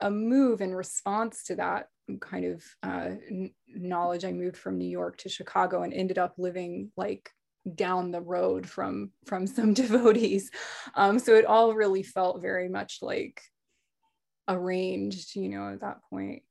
a 0.00 0.10
move 0.10 0.60
in 0.60 0.74
response 0.74 1.44
to 1.44 1.56
that 1.56 1.88
kind 2.20 2.44
of 2.44 2.64
uh, 2.82 3.14
n- 3.30 3.52
knowledge. 3.68 4.24
I 4.24 4.32
moved 4.32 4.56
from 4.56 4.78
new 4.78 4.88
york 4.88 5.16
to 5.18 5.28
chicago 5.28 5.82
and 5.82 5.92
ended 5.92 6.18
up 6.18 6.34
living 6.38 6.90
like 6.96 7.30
down 7.74 8.10
the 8.10 8.20
road 8.20 8.68
from 8.68 9.10
from 9.26 9.46
some 9.58 9.74
devotees. 9.74 10.50
Um, 10.94 11.18
so 11.18 11.34
it 11.34 11.44
all 11.44 11.74
really 11.74 12.02
felt 12.02 12.40
very 12.40 12.68
much 12.68 12.98
like 13.02 13.42
arranged 14.48 15.36
you 15.36 15.48
know 15.48 15.72
at 15.72 15.80
that 15.80 15.98
point. 16.10 16.42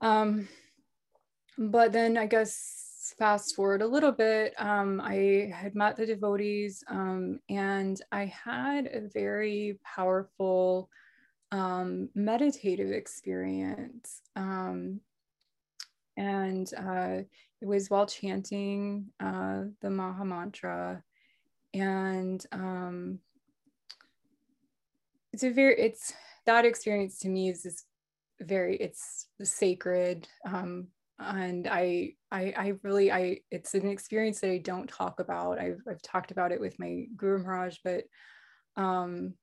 Um, 0.00 0.48
but 1.56 1.92
then 1.92 2.16
I 2.16 2.26
guess 2.26 2.83
fast 3.18 3.54
forward 3.54 3.82
a 3.82 3.86
little 3.86 4.12
bit, 4.12 4.54
um, 4.58 5.00
I 5.00 5.50
had 5.54 5.74
met 5.74 5.96
the 5.96 6.06
devotees 6.06 6.82
um, 6.88 7.40
and 7.48 8.00
I 8.12 8.26
had 8.26 8.86
a 8.86 9.08
very 9.12 9.78
powerful 9.84 10.88
um, 11.52 12.08
meditative 12.14 12.90
experience. 12.90 14.22
Um, 14.36 15.00
and 16.16 16.72
uh, 16.76 17.22
it 17.60 17.66
was 17.66 17.90
while 17.90 18.06
chanting 18.06 19.06
uh, 19.20 19.64
the 19.80 19.90
Maha 19.90 20.24
Mantra. 20.24 21.02
And 21.72 22.44
um, 22.52 23.18
it's 25.32 25.42
a 25.42 25.50
very, 25.50 25.78
it's 25.78 26.12
that 26.46 26.64
experience 26.64 27.18
to 27.20 27.28
me 27.28 27.48
is 27.48 27.62
this 27.62 27.84
very, 28.40 28.76
it's 28.76 29.26
sacred. 29.42 30.28
And 31.18 31.68
I, 31.68 32.14
I 32.34 32.52
i 32.56 32.72
really 32.82 33.12
i 33.12 33.38
it's 33.50 33.74
an 33.74 33.86
experience 33.86 34.40
that 34.40 34.50
i 34.50 34.58
don't 34.58 34.88
talk 34.88 35.20
about 35.20 35.60
i've, 35.60 35.80
I've 35.88 36.02
talked 36.02 36.32
about 36.32 36.50
it 36.50 36.60
with 36.60 36.78
my 36.80 37.04
guru 37.16 37.38
maharaj 37.38 37.76
but 37.84 38.04
um 38.76 39.34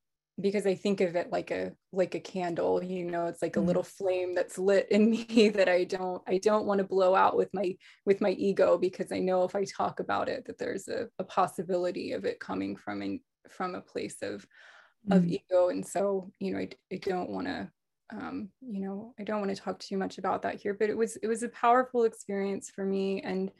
because 0.41 0.65
i 0.65 0.75
think 0.75 0.99
of 0.99 1.15
it 1.15 1.31
like 1.31 1.51
a 1.51 1.71
like 1.93 2.15
a 2.15 2.19
candle 2.19 2.83
you 2.83 3.05
know 3.05 3.27
it's 3.27 3.41
like 3.41 3.55
a 3.55 3.59
mm-hmm. 3.59 3.67
little 3.67 3.83
flame 3.83 4.35
that's 4.35 4.57
lit 4.57 4.87
in 4.91 5.09
me 5.11 5.49
that 5.49 5.69
i 5.69 5.85
don't 5.85 6.21
i 6.27 6.37
don't 6.37 6.65
want 6.65 6.79
to 6.79 6.83
blow 6.83 7.15
out 7.15 7.37
with 7.37 7.49
my 7.53 7.73
with 8.05 8.19
my 8.19 8.31
ego 8.31 8.77
because 8.77 9.11
i 9.11 9.19
know 9.19 9.43
if 9.43 9.55
i 9.55 9.63
talk 9.63 9.99
about 10.01 10.27
it 10.27 10.43
that 10.45 10.57
there's 10.57 10.89
a, 10.89 11.07
a 11.19 11.23
possibility 11.23 12.11
of 12.11 12.25
it 12.25 12.39
coming 12.39 12.75
from 12.75 13.01
in, 13.01 13.19
from 13.49 13.75
a 13.75 13.81
place 13.81 14.17
of 14.21 14.41
mm-hmm. 14.41 15.13
of 15.13 15.25
ego 15.25 15.69
and 15.69 15.85
so 15.85 16.31
you 16.39 16.51
know 16.51 16.59
i, 16.59 16.67
I 16.91 16.97
don't 16.97 17.29
want 17.29 17.47
to 17.47 17.69
um, 18.11 18.49
you 18.61 18.79
know 18.79 19.13
i 19.19 19.23
don't 19.23 19.39
want 19.39 19.55
to 19.55 19.61
talk 19.61 19.79
too 19.79 19.97
much 19.97 20.17
about 20.17 20.41
that 20.41 20.55
here 20.55 20.73
but 20.73 20.89
it 20.89 20.97
was 20.97 21.17
it 21.17 21.27
was 21.27 21.43
a 21.43 21.49
powerful 21.49 22.03
experience 22.03 22.69
for 22.69 22.85
me 22.85 23.21
and 23.21 23.51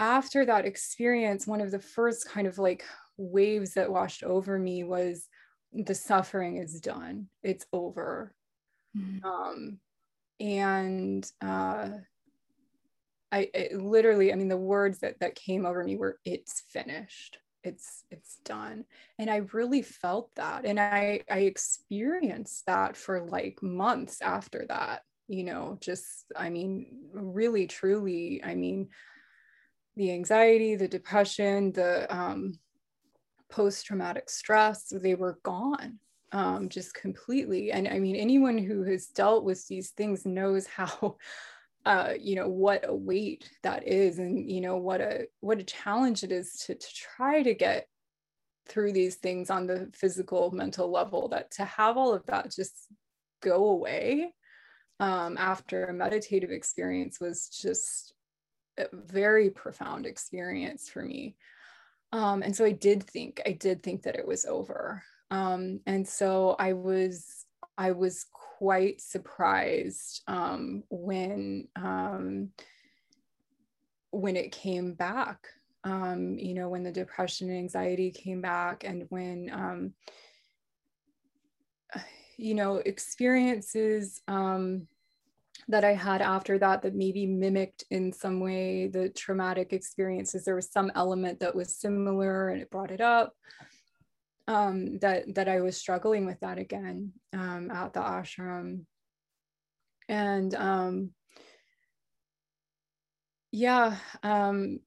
after 0.00 0.44
that 0.44 0.64
experience 0.64 1.46
one 1.46 1.60
of 1.60 1.70
the 1.70 1.78
first 1.78 2.28
kind 2.28 2.46
of 2.46 2.58
like 2.58 2.84
waves 3.16 3.74
that 3.74 3.90
washed 3.90 4.22
over 4.22 4.58
me 4.58 4.82
was 4.82 5.28
the 5.72 5.94
suffering 5.94 6.56
is 6.56 6.80
done 6.80 7.28
it's 7.42 7.66
over 7.72 8.34
mm-hmm. 8.96 9.24
um, 9.24 9.78
and 10.40 11.30
uh, 11.40 11.88
I 13.34 13.50
literally, 13.72 14.32
I 14.32 14.36
mean, 14.36 14.48
the 14.48 14.56
words 14.56 15.00
that 15.00 15.18
that 15.20 15.34
came 15.34 15.66
over 15.66 15.82
me 15.82 15.96
were 15.96 16.18
"it's 16.24 16.62
finished." 16.68 17.38
It's 17.64 18.04
it's 18.10 18.36
done. 18.44 18.84
And 19.18 19.30
i 19.30 19.36
really 19.52 19.82
felt 19.82 20.34
that 20.36 20.64
and 20.64 20.78
i 20.78 21.20
i 21.30 21.38
experienced 21.40 22.66
that 22.66 22.96
for 22.96 23.22
like 23.22 23.62
months 23.62 24.20
after 24.22 24.66
that 24.68 25.02
you 25.28 25.44
know 25.44 25.78
just 25.80 26.26
i 26.36 26.50
mean 26.50 26.86
really 27.12 27.66
truly 27.66 28.42
i 28.44 28.54
mean 28.54 28.88
the 29.96 30.12
anxiety 30.12 30.76
the 30.76 30.88
depression 30.88 31.72
the 31.72 32.12
um, 32.14 32.58
post-traumatic 33.48 34.28
stress 34.28 34.92
they 34.92 35.14
were 35.14 35.38
gone 35.42 35.98
um, 36.32 36.68
just 36.68 36.94
completely. 36.94 37.70
And 37.70 37.86
i 37.88 37.98
mean 37.98 38.16
anyone 38.16 38.58
who 38.58 38.82
has 38.82 39.06
dealt 39.06 39.44
with 39.44 39.66
these 39.68 39.90
things 39.90 40.26
knows 40.26 40.66
how 40.80 41.16
uh, 41.86 42.14
you 42.18 42.34
know 42.34 42.48
what 42.48 42.88
a 42.88 42.94
weight 42.94 43.50
that 43.62 43.86
is 43.86 44.18
and 44.18 44.50
you 44.50 44.60
know 44.60 44.76
what 44.76 45.00
a 45.00 45.26
what 45.40 45.58
a 45.58 45.64
challenge 45.64 46.22
it 46.22 46.32
is 46.32 46.64
to, 46.66 46.74
to 46.74 46.86
try 46.94 47.42
to 47.42 47.54
get 47.54 47.86
through 48.66 48.92
these 48.92 49.16
things 49.16 49.50
on 49.50 49.66
the 49.66 49.90
physical 49.94 50.50
mental 50.50 50.90
level 50.90 51.28
that 51.28 51.50
to 51.50 51.64
have 51.64 51.96
all 51.96 52.14
of 52.14 52.24
that 52.26 52.50
just 52.50 52.86
go 53.42 53.68
away 53.68 54.32
um, 55.00 55.36
after 55.38 55.86
a 55.86 55.92
meditative 55.92 56.50
experience 56.50 57.20
was 57.20 57.48
just 57.48 58.14
a 58.78 58.86
very 58.92 59.50
profound 59.50 60.06
experience 60.06 60.88
for 60.88 61.02
me. 61.02 61.36
Um, 62.12 62.42
and 62.42 62.56
so 62.56 62.64
i 62.64 62.72
did 62.72 63.02
think 63.02 63.42
i 63.44 63.52
did 63.52 63.82
think 63.82 64.04
that 64.04 64.16
it 64.16 64.26
was 64.26 64.46
over. 64.46 65.02
Um, 65.30 65.80
and 65.86 66.08
so 66.08 66.56
i 66.58 66.72
was 66.72 67.44
i 67.76 67.90
was 67.90 68.24
quite 68.58 69.00
surprised 69.00 70.22
um, 70.28 70.84
when 70.90 71.66
um, 71.76 72.50
when 74.10 74.36
it 74.36 74.52
came 74.52 74.94
back. 74.94 75.48
Um, 75.82 76.38
you 76.38 76.54
know, 76.54 76.68
when 76.70 76.82
the 76.82 76.92
depression 76.92 77.50
and 77.50 77.58
anxiety 77.58 78.10
came 78.10 78.40
back, 78.40 78.84
and 78.84 79.04
when 79.10 79.50
um, 79.52 79.92
you 82.36 82.54
know 82.54 82.76
experiences 82.76 84.22
um, 84.28 84.86
that 85.68 85.84
I 85.84 85.92
had 85.92 86.22
after 86.22 86.58
that 86.58 86.82
that 86.82 86.94
maybe 86.94 87.26
mimicked 87.26 87.84
in 87.90 88.12
some 88.12 88.40
way 88.40 88.86
the 88.86 89.08
traumatic 89.10 89.72
experiences. 89.72 90.44
There 90.44 90.54
was 90.54 90.70
some 90.70 90.92
element 90.94 91.40
that 91.40 91.54
was 91.54 91.76
similar, 91.76 92.48
and 92.48 92.62
it 92.62 92.70
brought 92.70 92.92
it 92.92 93.00
up 93.00 93.34
um, 94.46 94.98
that 94.98 95.34
that 95.34 95.48
I 95.48 95.60
was 95.60 95.76
struggling 95.76 96.26
with 96.26 96.40
that 96.40 96.58
again 96.58 97.12
um, 97.32 97.70
at 97.70 97.92
the 97.92 98.00
ashram, 98.00 98.84
and 100.08 100.54
um, 100.54 101.10
yeah, 103.52 103.96
um, 104.22 104.80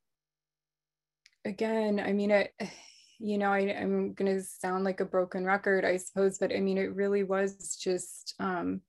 again, 1.46 2.00
I 2.00 2.14
mean, 2.14 2.32
it, 2.32 2.54
you 3.20 3.38
know, 3.38 3.52
I, 3.52 3.60
am 3.60 4.14
gonna 4.14 4.42
sound 4.42 4.84
like 4.84 5.00
a 5.00 5.06
broken 5.06 5.46
record, 5.46 5.86
I 5.86 5.98
suppose, 5.98 6.38
but 6.38 6.54
I 6.54 6.60
mean, 6.60 6.78
it 6.78 6.94
really 6.94 7.24
was 7.24 7.78
just 7.78 8.36
um, 8.40 8.82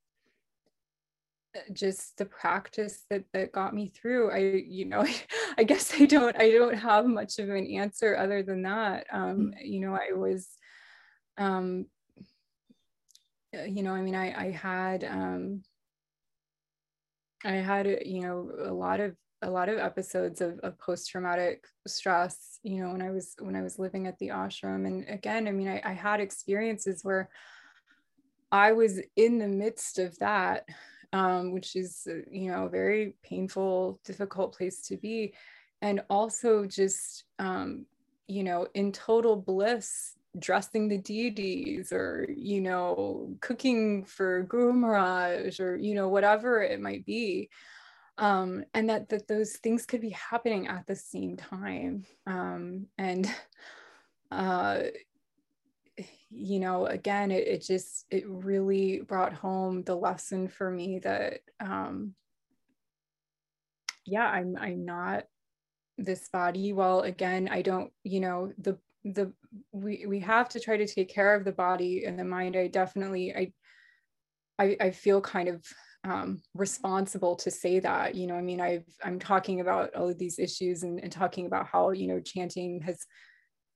just 1.73 2.17
the 2.19 2.25
practice 2.25 3.05
that 3.11 3.25
that 3.33 3.53
got 3.53 3.75
me 3.75 3.89
through. 3.95 4.31
I 4.31 4.39
you 4.67 4.85
know 4.85 5.05
i 5.59 5.65
guess 5.65 5.93
i 5.95 6.05
don't 6.05 6.37
i 6.37 6.51
don't 6.51 6.77
have 6.77 7.07
much 7.07 7.39
of 7.39 7.49
an 7.49 7.67
answer 7.67 8.17
other 8.17 8.43
than 8.43 8.63
that. 8.63 9.07
Um 9.13 9.53
mm. 9.53 9.53
you 9.63 9.81
know 9.81 9.95
i 9.95 10.13
was 10.15 10.49
um, 11.39 11.87
uh, 13.57 13.63
you 13.63 13.83
know, 13.83 13.93
I 13.93 14.03
mean, 14.03 14.15
I, 14.15 14.47
I 14.47 14.51
had, 14.51 15.05
um, 15.05 15.63
I 17.45 17.53
had, 17.53 17.87
you 18.05 18.23
know, 18.23 18.51
a 18.65 18.73
lot 18.73 19.01
of, 19.01 19.17
a 19.41 19.51
lot 19.51 19.69
of 19.69 19.79
episodes 19.79 20.41
of, 20.41 20.59
of 20.61 20.79
post-traumatic 20.79 21.65
stress, 21.87 22.59
you 22.65 22.83
know, 22.83 22.91
when 22.91 23.01
I 23.01 23.11
was, 23.11 23.37
when 23.39 23.55
I 23.55 23.63
was 23.63 23.79
living 23.79 24.09
at 24.09 24.19
the 24.19 24.29
ashram. 24.29 24.87
And 24.87 25.09
again, 25.09 25.47
I 25.47 25.53
mean, 25.53 25.69
I, 25.69 25.81
I 25.85 25.93
had 25.93 26.21
experiences 26.21 27.05
where 27.05 27.31
I 28.51 28.73
was 28.73 29.01
in 29.15 29.39
the 29.39 29.47
midst 29.47 29.99
of 29.99 30.19
that, 30.19 30.67
um, 31.13 31.53
which 31.53 31.77
is, 31.77 32.07
uh, 32.11 32.17
you 32.31 32.51
know, 32.51 32.65
a 32.65 32.69
very 32.69 33.15
painful, 33.23 34.01
difficult 34.05 34.57
place 34.57 34.83
to 34.89 34.97
be. 34.97 35.35
And 35.81 36.03
also 36.11 36.67
just, 36.67 37.25
um, 37.39 37.87
you 38.27 38.43
know, 38.43 38.67
in 38.75 38.91
total 38.91 39.37
bliss 39.37 40.17
dressing 40.39 40.89
the 40.89 40.99
deities 40.99 41.93
or 41.93 42.29
you 42.29 42.61
know 42.61 43.35
cooking 43.41 44.05
for 44.05 44.43
guru 44.43 44.73
maharaj 44.73 45.61
or 45.61 45.77
you 45.77 45.95
know 45.95 46.09
whatever 46.09 46.63
it 46.63 46.81
might 46.81 47.05
be. 47.07 47.51
Um, 48.19 48.65
and 48.75 48.91
that 48.91 49.09
that 49.11 49.29
those 49.29 49.53
things 49.63 49.87
could 49.87 50.01
be 50.01 50.11
happening 50.11 50.67
at 50.67 50.87
the 50.87 50.97
same 50.97 51.37
time. 51.37 52.05
Um, 52.27 52.87
and 52.99 53.33
uh, 54.31 54.81
you 56.31 56.61
know 56.61 56.87
again 56.87 57.31
it, 57.31 57.47
it 57.49 57.63
just 57.63 58.05
it 58.11 58.25
really 58.29 59.01
brought 59.01 59.33
home 59.33 59.83
the 59.83 59.97
lesson 59.97 60.47
for 60.47 60.71
me 60.71 60.99
that 60.99 61.41
um 61.61 62.15
yeah 64.05 64.27
i'm 64.27 64.57
i'm 64.61 64.85
not 64.85 65.25
this 65.97 66.29
body. 66.29 66.73
Well 66.73 67.01
again 67.01 67.49
i 67.51 67.63
don't 67.63 67.93
you 68.05 68.21
know 68.21 68.53
the 68.59 68.79
the 69.05 69.33
we 69.73 70.07
we 70.07 70.21
have 70.21 70.49
to 70.51 70.61
try 70.61 70.77
to 70.77 70.87
take 70.87 71.09
care 71.09 71.35
of 71.35 71.45
the 71.45 71.53
body 71.53 72.05
and 72.05 72.19
the 72.19 72.25
mind. 72.25 72.57
I 72.57 72.69
definitely 72.69 73.35
i 73.35 73.53
i, 74.59 74.77
I 74.81 74.91
feel 74.91 75.21
kind 75.21 75.49
of 75.49 75.65
um, 76.05 76.41
responsible 76.55 77.35
to 77.37 77.51
say 77.51 77.81
that 77.81 78.15
you 78.15 78.29
know 78.29 78.37
i 78.37 78.41
mean 78.41 78.61
i've 78.61 78.87
i'm 79.03 79.19
talking 79.19 79.61
about 79.61 79.95
all 79.95 80.09
of 80.09 80.17
these 80.17 80.39
issues 80.39 80.85
and, 80.85 81.01
and 81.01 81.11
talking 81.11 81.47
about 81.47 81.67
how 81.67 81.91
you 81.91 82.07
know 82.07 82.21
chanting 82.21 82.81
has 82.83 83.05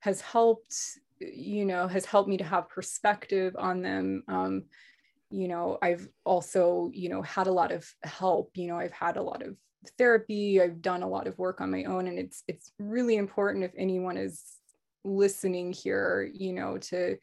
has 0.01 0.21
helped 0.21 0.75
you 1.19 1.65
know 1.65 1.89
has 1.89 2.05
helped 2.05 2.29
me 2.29 2.37
to 2.37 2.45
have 2.45 2.69
perspective 2.69 3.55
on 3.59 3.83
them. 3.83 4.23
Um, 4.29 4.65
you 5.31 5.49
know 5.49 5.79
i've 5.83 6.07
also 6.25 6.91
you 6.93 7.09
know 7.09 7.23
had 7.23 7.49
a 7.49 7.53
lot 7.53 7.73
of 7.73 7.91
help 8.05 8.51
you 8.55 8.69
know 8.69 8.79
i've 8.79 8.93
had 8.93 9.17
a 9.17 9.23
lot 9.23 9.43
of 9.43 9.57
therapy. 9.99 10.61
I've 10.61 10.83
done 10.83 11.03
a 11.03 11.09
lot 11.09 11.27
of 11.27 11.39
work 11.39 11.61
on 11.61 11.71
my 11.71 11.85
own 11.85 12.07
and 12.07 12.19
it's 12.19 12.43
it's 12.49 12.73
really 12.79 13.17
important 13.17 13.65
if 13.65 13.73
anyone 13.77 14.17
is 14.17 14.41
listening 15.05 15.73
here 15.73 16.31
you 16.33 16.53
know 16.53 16.79
to 16.79 17.17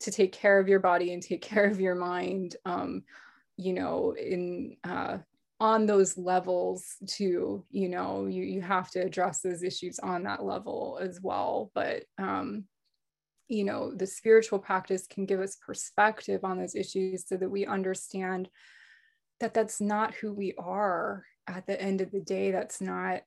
to 0.00 0.10
take 0.10 0.32
care 0.32 0.58
of 0.58 0.68
your 0.68 0.80
body 0.80 1.12
and 1.12 1.22
take 1.22 1.42
care 1.52 1.66
of 1.66 1.80
your 1.80 1.94
mind 1.94 2.56
um 2.64 3.02
you 3.56 3.72
know 3.72 4.14
in 4.18 4.76
uh 4.84 5.18
on 5.60 5.86
those 5.86 6.18
levels 6.18 6.96
too 7.06 7.64
you 7.70 7.88
know 7.88 8.26
you 8.26 8.42
you 8.42 8.60
have 8.60 8.90
to 8.90 9.00
address 9.00 9.40
those 9.40 9.62
issues 9.62 9.98
on 10.00 10.24
that 10.24 10.44
level 10.44 10.98
as 11.00 11.20
well. 11.22 11.70
But 11.74 12.04
um 12.18 12.64
you 13.48 13.64
know 13.64 13.94
the 13.94 14.06
spiritual 14.06 14.58
practice 14.58 15.06
can 15.06 15.26
give 15.26 15.40
us 15.40 15.56
perspective 15.56 16.40
on 16.44 16.58
those 16.58 16.74
issues 16.74 17.26
so 17.26 17.36
that 17.36 17.48
we 17.48 17.66
understand 17.66 18.48
that 19.40 19.54
that's 19.54 19.80
not 19.80 20.14
who 20.14 20.32
we 20.32 20.54
are 20.58 21.24
at 21.46 21.66
the 21.66 21.80
end 21.80 22.00
of 22.00 22.10
the 22.10 22.20
day. 22.20 22.50
That's 22.50 22.80
not 22.80 23.22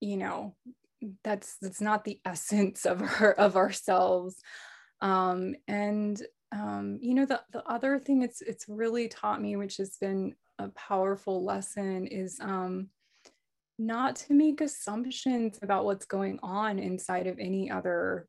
you 0.00 0.16
know 0.16 0.54
that's 1.24 1.56
that's 1.60 1.80
not 1.80 2.04
the 2.04 2.20
essence 2.24 2.86
of 2.86 3.02
our 3.02 3.32
of 3.32 3.56
ourselves. 3.56 4.36
Um 5.00 5.54
and 5.68 6.20
um 6.54 6.98
you 7.00 7.14
know 7.14 7.26
the 7.26 7.40
the 7.52 7.64
other 7.64 7.98
thing 7.98 8.22
it's 8.22 8.42
it's 8.42 8.66
really 8.68 9.08
taught 9.08 9.40
me 9.40 9.56
which 9.56 9.78
has 9.78 9.96
been 9.96 10.34
a 10.58 10.68
powerful 10.68 11.44
lesson 11.44 12.06
is 12.06 12.38
um 12.40 12.88
not 13.78 14.16
to 14.16 14.34
make 14.34 14.60
assumptions 14.60 15.58
about 15.62 15.84
what's 15.84 16.06
going 16.06 16.38
on 16.42 16.78
inside 16.78 17.26
of 17.26 17.38
any 17.38 17.70
other 17.70 18.28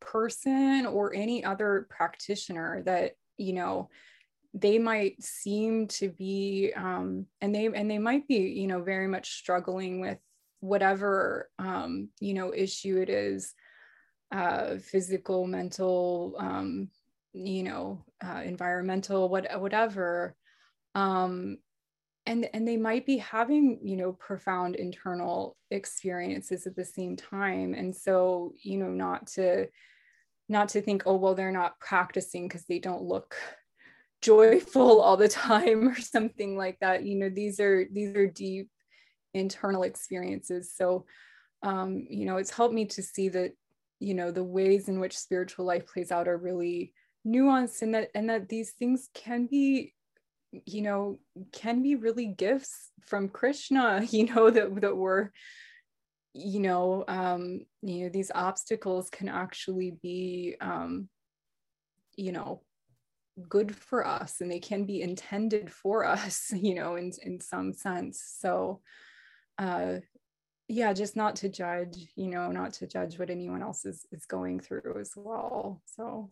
person 0.00 0.86
or 0.86 1.14
any 1.14 1.44
other 1.44 1.86
practitioner 1.88 2.82
that 2.84 3.12
you 3.38 3.52
know 3.52 3.88
they 4.54 4.78
might 4.78 5.22
seem 5.22 5.86
to 5.86 6.08
be 6.08 6.72
um, 6.76 7.26
and 7.40 7.54
they 7.54 7.66
and 7.66 7.90
they 7.90 7.98
might 7.98 8.26
be 8.26 8.36
you 8.36 8.66
know 8.66 8.82
very 8.82 9.06
much 9.06 9.32
struggling 9.32 10.00
with 10.00 10.18
whatever 10.60 11.50
um, 11.58 12.08
you 12.20 12.34
know 12.34 12.52
issue 12.54 12.98
it 12.98 13.08
is 13.08 13.54
uh, 14.32 14.76
physical 14.78 15.46
mental 15.46 16.34
um, 16.38 16.88
you 17.32 17.62
know 17.62 18.04
uh, 18.24 18.42
environmental 18.44 19.28
what, 19.28 19.60
whatever 19.60 20.34
um, 20.94 21.58
and 22.26 22.48
and 22.52 22.66
they 22.66 22.76
might 22.76 23.06
be 23.06 23.18
having 23.18 23.78
you 23.84 23.96
know 23.96 24.12
profound 24.12 24.74
internal 24.76 25.56
experiences 25.70 26.66
at 26.66 26.74
the 26.74 26.84
same 26.84 27.16
time. 27.16 27.74
And 27.74 27.94
so 27.94 28.52
you 28.62 28.78
know 28.78 28.90
not 28.90 29.28
to 29.28 29.68
not 30.48 30.70
to 30.70 30.80
think 30.80 31.04
oh 31.06 31.16
well 31.16 31.34
they're 31.34 31.52
not 31.52 31.78
practicing 31.78 32.48
because 32.48 32.64
they 32.64 32.78
don't 32.78 33.02
look 33.02 33.36
joyful 34.22 35.00
all 35.00 35.16
the 35.16 35.28
time 35.28 35.88
or 35.88 35.96
something 35.96 36.56
like 36.56 36.78
that. 36.80 37.04
You 37.04 37.16
know 37.16 37.30
these 37.30 37.60
are 37.60 37.86
these 37.92 38.14
are 38.16 38.26
deep 38.26 38.68
internal 39.36 39.82
experiences. 39.82 40.72
So 40.74 41.06
um 41.62 42.06
you 42.10 42.26
know 42.26 42.36
it's 42.36 42.50
helped 42.50 42.74
me 42.74 42.84
to 42.84 43.02
see 43.02 43.28
that 43.28 43.52
you 43.98 44.14
know 44.14 44.30
the 44.30 44.44
ways 44.44 44.88
in 44.88 45.00
which 45.00 45.16
spiritual 45.16 45.64
life 45.64 45.86
plays 45.86 46.12
out 46.12 46.28
are 46.28 46.36
really 46.36 46.92
nuanced 47.26 47.82
and 47.82 47.94
that 47.94 48.10
and 48.14 48.28
that 48.28 48.48
these 48.48 48.72
things 48.72 49.08
can 49.14 49.46
be 49.46 49.94
you 50.64 50.82
know 50.82 51.18
can 51.52 51.82
be 51.82 51.96
really 51.96 52.26
gifts 52.26 52.90
from 53.00 53.28
krishna 53.28 54.06
you 54.10 54.26
know 54.26 54.50
that 54.50 54.80
that 54.80 54.96
we're 54.96 55.30
you 56.34 56.60
know 56.60 57.04
um 57.08 57.60
you 57.82 58.04
know 58.04 58.10
these 58.10 58.30
obstacles 58.34 59.08
can 59.08 59.28
actually 59.28 59.96
be 60.02 60.54
um 60.60 61.08
you 62.16 62.32
know 62.32 62.62
good 63.48 63.74
for 63.74 64.06
us 64.06 64.40
and 64.40 64.50
they 64.50 64.58
can 64.58 64.84
be 64.84 65.02
intended 65.02 65.70
for 65.70 66.04
us 66.14 66.52
you 66.54 66.74
know 66.74 66.96
in 66.96 67.12
in 67.22 67.40
some 67.40 67.72
sense. 67.72 68.22
So 68.38 68.80
uh 69.58 69.96
yeah 70.68 70.92
just 70.92 71.16
not 71.16 71.36
to 71.36 71.48
judge 71.48 71.96
you 72.16 72.26
know 72.28 72.50
not 72.50 72.72
to 72.74 72.86
judge 72.86 73.18
what 73.18 73.30
anyone 73.30 73.62
else 73.62 73.84
is 73.84 74.04
is 74.12 74.26
going 74.26 74.60
through 74.60 74.96
as 75.00 75.12
well. 75.16 75.82
So 75.86 76.30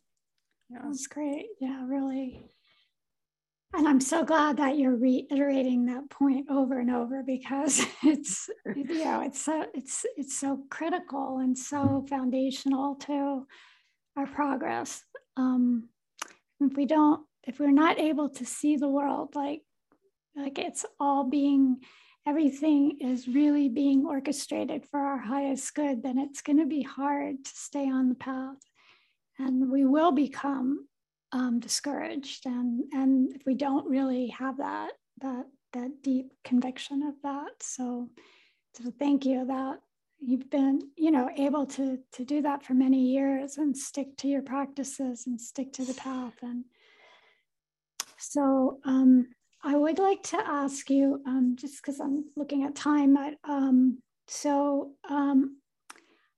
yeah. 0.71 0.81
That's 0.85 1.07
great. 1.07 1.47
Yeah 1.61 1.85
really. 1.87 2.47
And 3.77 3.89
i'm 3.89 4.01
so 4.01 4.25
glad 4.25 4.59
that 4.59 4.79
you're 4.79 4.95
reiterating 4.97 5.87
that 5.87 6.09
point 6.09 6.47
over 6.49 6.79
and 6.79 6.91
over 6.91 7.25
because 7.25 7.85
it's 8.05 8.49
you 8.75 9.05
know 9.05 9.23
it's 9.23 9.43
so 9.43 9.67
it's 9.75 10.07
it's 10.17 10.39
so 10.39 10.61
critical 10.71 11.39
and 11.39 11.59
so 11.59 12.05
foundational 12.09 12.95
to 12.97 13.47
our 14.17 14.27
progress. 14.27 15.03
Um 15.37 15.89
if 16.61 16.77
we 16.77 16.87
don't 16.87 17.23
if 17.45 17.59
we're 17.59 17.71
not 17.73 17.99
able 17.99 18.31
to 18.31 18.47
see 18.47 18.77
the 18.77 18.89
world 18.89 19.35
like 19.35 19.63
like 20.37 20.59
it's 20.59 20.87
all 20.99 21.25
being 21.25 21.81
everything 22.27 22.99
is 23.01 23.29
really 23.29 23.69
being 23.69 24.07
orchestrated 24.07 24.87
for 24.87 25.01
our 25.01 25.19
highest 25.19 25.75
good 25.75 26.03
then 26.03 26.19
it's 26.19 26.43
going 26.43 26.59
to 26.59 26.67
be 26.67 26.83
hard 26.83 27.45
to 27.45 27.51
stay 27.55 27.89
on 27.89 28.09
the 28.09 28.15
path. 28.15 28.57
And 29.39 29.71
we 29.71 29.85
will 29.85 30.13
become 30.13 30.87
um, 31.33 31.59
discouraged. 31.59 32.47
And 32.47 32.85
and 32.93 33.35
if 33.35 33.43
we 33.45 33.55
don't 33.55 33.89
really 33.89 34.29
have 34.29 34.59
that 34.59 34.93
that 35.21 35.47
that 35.73 36.03
deep 36.03 36.33
conviction 36.45 37.03
of 37.03 37.15
that. 37.23 37.51
So 37.61 38.09
so 38.75 38.93
thank 38.99 39.27
you 39.27 39.45
that 39.47 39.81
you've 40.21 40.49
been 40.49 40.81
you 40.97 41.11
know 41.11 41.29
able 41.37 41.67
to 41.67 41.99
to 42.13 42.25
do 42.25 42.41
that 42.43 42.65
for 42.65 42.75
many 42.75 43.09
years 43.09 43.59
and 43.59 43.77
stick 43.77 44.17
to 44.19 44.29
your 44.29 44.43
practices 44.43 45.27
and 45.27 45.41
stick 45.41 45.73
to 45.75 45.85
the 45.85 45.95
path. 45.95 46.35
And 46.43 46.65
so 48.17 48.79
um, 48.85 49.27
i 49.65 49.77
would 49.77 49.99
like 49.99 50.23
to 50.23 50.37
ask 50.37 50.91
you 50.91 51.21
um, 51.27 51.57
just 51.59 51.83
because 51.83 52.01
i'm 52.01 52.25
looking 52.37 52.65
at 52.65 52.75
time 52.75 53.15
but, 53.15 53.35
um, 53.51 53.99
so 54.27 54.93
um, 55.09 55.57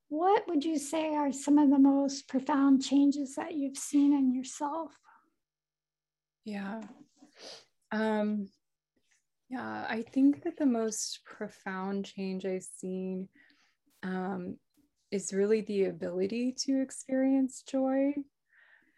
what 0.09 0.47
would 0.49 0.65
you 0.65 0.79
say 0.79 1.15
are 1.15 1.33
some 1.33 1.59
of 1.59 1.71
the 1.71 1.79
most 1.79 2.29
profound 2.29 2.83
changes 2.83 3.35
that 3.35 3.55
you've 3.55 3.77
seen 3.77 4.13
in 4.13 4.33
yourself? 4.33 4.93
Yeah. 6.45 6.83
Um, 7.91 8.49
yeah, 9.49 9.85
I 9.89 10.03
think 10.03 10.45
that 10.45 10.57
the 10.57 10.67
most 10.67 11.21
profound 11.25 12.05
change 12.05 12.47
I've 12.47 12.63
seen 12.63 13.29
um, 14.03 14.59
is 15.11 15.33
really 15.33 15.63
the 15.63 15.87
ability 15.87 16.55
to 16.67 16.81
experience 16.81 17.63
joy. 17.69 18.15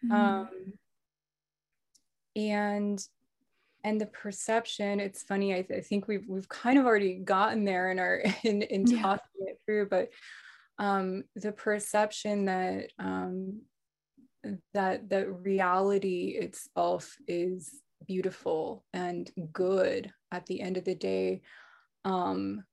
Mm. 0.05 0.11
Um, 0.11 0.49
and 2.35 3.03
and 3.83 3.99
the 3.99 4.05
perception 4.07 4.99
it's 4.99 5.23
funny 5.23 5.53
I, 5.53 5.61
th- 5.61 5.79
I, 5.79 5.81
think 5.81 6.07
we've 6.07 6.25
we've 6.27 6.49
kind 6.49 6.77
of 6.77 6.85
already 6.85 7.15
gotten 7.15 7.63
there 7.63 7.91
in 7.91 7.99
our 7.99 8.23
in 8.43 8.61
in 8.61 8.85
talking 8.85 9.25
yeah. 9.39 9.51
it 9.51 9.61
through 9.65 9.87
but 9.89 10.09
um, 10.77 11.25
the 11.35 11.51
perception 11.51 12.45
that 12.45 12.91
um, 12.99 13.61
that 14.73 15.09
that 15.09 15.29
reality 15.43 16.37
itself 16.39 17.17
is 17.27 17.81
beautiful 18.07 18.85
and 18.93 19.29
good 19.51 20.11
at 20.31 20.45
the 20.45 20.61
end 20.61 20.77
of 20.77 20.85
the 20.85 20.95
day 20.95 21.41
um, 22.05 22.63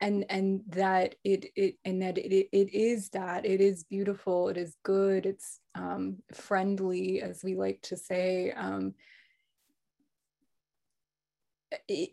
and 0.00 0.24
and 0.28 0.62
that 0.68 1.14
it 1.24 1.46
it 1.54 1.76
and 1.84 2.02
that 2.02 2.18
it, 2.18 2.48
it 2.52 2.74
is 2.74 3.10
that 3.10 3.46
it 3.46 3.60
is 3.60 3.84
beautiful 3.84 4.48
it 4.48 4.56
is 4.56 4.74
good 4.82 5.26
it's 5.26 5.60
um, 5.76 6.16
friendly 6.32 7.22
as 7.22 7.44
we 7.44 7.54
like 7.54 7.80
to 7.82 7.96
say 7.96 8.50
um, 8.52 8.94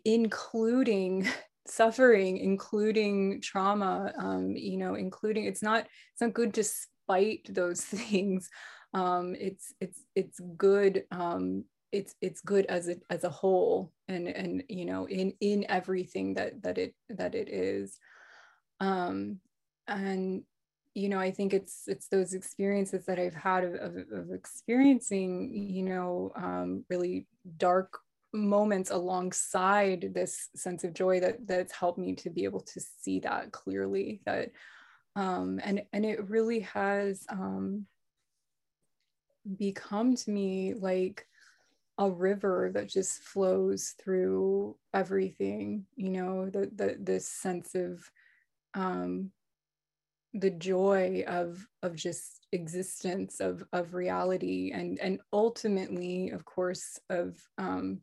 including 0.04 1.28
suffering 1.66 2.38
including 2.38 3.40
trauma 3.42 4.10
um, 4.18 4.56
you 4.56 4.78
know 4.78 4.94
including 4.94 5.44
it's 5.44 5.62
not 5.62 5.86
it's 6.12 6.20
not 6.20 6.32
good 6.32 6.52
despite 6.52 7.46
those 7.48 7.80
things. 7.84 8.48
Um, 8.94 9.34
it's 9.38 9.74
it's 9.80 10.02
it's 10.14 10.40
good 10.56 11.04
um, 11.10 11.64
it's 11.92 12.14
it's 12.20 12.40
good 12.40 12.66
as 12.66 12.88
a 12.88 12.96
as 13.10 13.24
a 13.24 13.30
whole 13.30 13.92
and 14.08 14.28
and 14.28 14.62
you 14.68 14.84
know 14.84 15.06
in 15.06 15.32
in 15.40 15.66
everything 15.68 16.34
that 16.34 16.62
that 16.62 16.78
it 16.78 16.94
that 17.10 17.34
it 17.34 17.48
is. 17.48 17.98
Um 18.80 19.40
and 19.88 20.42
you 20.94 21.08
know 21.08 21.18
i 21.18 21.30
think 21.30 21.54
it's 21.54 21.84
it's 21.86 22.08
those 22.08 22.34
experiences 22.34 23.04
that 23.06 23.18
i've 23.18 23.34
had 23.34 23.64
of, 23.64 23.74
of, 23.74 23.96
of 24.12 24.32
experiencing 24.32 25.50
you 25.52 25.82
know 25.82 26.32
um, 26.36 26.84
really 26.90 27.26
dark 27.56 27.98
moments 28.32 28.90
alongside 28.90 30.10
this 30.12 30.48
sense 30.54 30.84
of 30.84 30.92
joy 30.92 31.20
that 31.20 31.46
that's 31.46 31.72
helped 31.72 31.98
me 31.98 32.14
to 32.14 32.30
be 32.30 32.44
able 32.44 32.60
to 32.60 32.80
see 33.00 33.20
that 33.20 33.52
clearly 33.52 34.20
that 34.26 34.50
um, 35.16 35.60
and 35.64 35.82
and 35.92 36.04
it 36.04 36.28
really 36.28 36.60
has 36.60 37.24
um, 37.30 37.86
become 39.56 40.14
to 40.14 40.30
me 40.30 40.74
like 40.74 41.26
a 41.96 42.08
river 42.08 42.70
that 42.72 42.88
just 42.88 43.22
flows 43.22 43.94
through 44.02 44.76
everything 44.94 45.84
you 45.96 46.10
know 46.10 46.48
the, 46.50 46.70
the 46.74 46.96
this 47.00 47.28
sense 47.28 47.74
of 47.74 47.98
um, 48.74 49.30
the 50.34 50.50
joy 50.50 51.24
of 51.26 51.66
of 51.82 51.96
just 51.96 52.46
existence 52.52 53.40
of 53.40 53.64
of 53.72 53.94
reality 53.94 54.70
and 54.72 54.98
and 55.00 55.20
ultimately 55.32 56.30
of 56.30 56.44
course 56.44 57.00
of 57.10 57.36
um, 57.56 57.98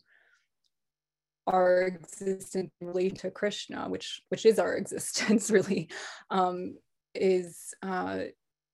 our 1.47 1.81
existence 1.81 2.71
in 2.81 3.13
to 3.15 3.31
Krishna, 3.31 3.87
which 3.89 4.21
which 4.29 4.45
is 4.45 4.59
our 4.59 4.73
existence 4.77 5.51
really, 5.51 5.89
um, 6.29 6.75
is 7.13 7.73
uh, 7.81 8.19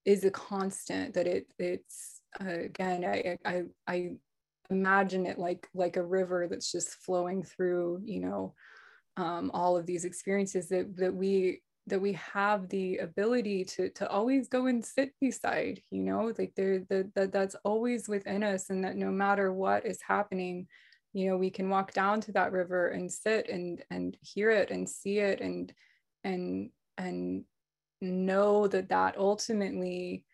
is 0.06 0.24
a 0.24 0.32
constant. 0.32 1.14
That 1.14 1.28
it 1.28 1.48
it's 1.60 2.22
uh, 2.40 2.50
again 2.50 3.06
I, 3.06 3.38
I 3.46 3.64
I 3.88 4.12
imagine 4.70 5.26
it 5.26 5.38
like 5.38 5.68
like 5.74 5.98
a 5.98 6.04
river 6.04 6.48
that's 6.50 6.72
just 6.72 6.96
flowing 7.06 7.44
through 7.44 8.02
you 8.06 8.22
know 8.22 8.54
um, 9.18 9.52
all 9.54 9.78
of 9.78 9.86
these 9.86 10.06
experiences 10.06 10.70
that 10.70 10.96
that 10.98 11.14
we 11.14 11.62
that 11.88 12.02
we 12.02 12.14
have 12.14 12.70
the 12.70 12.98
ability 12.98 13.66
to 13.66 13.90
to 13.90 14.10
always 14.10 14.48
go 14.48 14.68
and 14.68 14.86
sit 14.86 15.14
beside 15.20 15.82
you 15.90 16.02
know 16.04 16.32
like 16.38 16.54
there 16.56 16.80
that 16.90 17.14
that 17.16 17.32
that's 17.34 17.56
always 17.66 18.08
within 18.08 18.44
us 18.44 18.70
and 18.70 18.84
that 18.84 18.96
no 18.96 19.12
matter 19.12 19.52
what 19.52 19.86
is 19.86 20.00
happening 20.02 20.68
you 21.14 21.30
know 21.30 21.38
we 21.38 21.50
can 21.50 21.70
walk 21.70 21.94
down 21.94 22.22
to 22.22 22.32
that 22.32 22.52
river 22.52 22.90
and 22.90 23.12
sit 23.12 23.50
and 23.50 23.84
and 23.90 24.18
hear 24.22 24.50
it 24.50 24.72
and 24.72 24.88
see 24.88 25.20
it 25.20 25.42
and 25.42 25.74
and 26.24 26.70
and 26.98 27.44
know 28.02 28.68
that 28.68 28.90
that 28.90 29.18
ultimately 29.18 30.26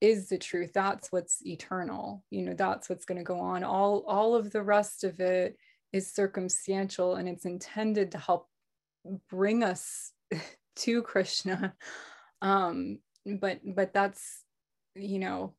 is 0.00 0.28
the 0.28 0.38
truth. 0.38 0.72
That's 0.74 1.12
what's 1.12 1.44
eternal. 1.46 2.24
You 2.30 2.42
know 2.42 2.54
that's 2.54 2.88
what's 2.88 3.04
going 3.04 3.18
to 3.18 3.24
go 3.24 3.38
on. 3.38 3.64
All 3.64 4.04
all 4.06 4.34
of 4.34 4.50
the 4.50 4.62
rest 4.62 5.04
of 5.04 5.20
it 5.20 5.56
is 5.92 6.12
circumstantial 6.12 7.16
and 7.16 7.28
it's 7.28 7.44
intended 7.44 8.12
to 8.12 8.18
help 8.18 8.48
bring 9.28 9.62
us 9.62 10.12
to 10.76 11.02
krishna. 11.02 11.74
Um 12.40 12.98
but 13.24 13.60
but 13.64 13.92
that's 13.92 14.42
you 14.96 15.18
know 15.20 15.54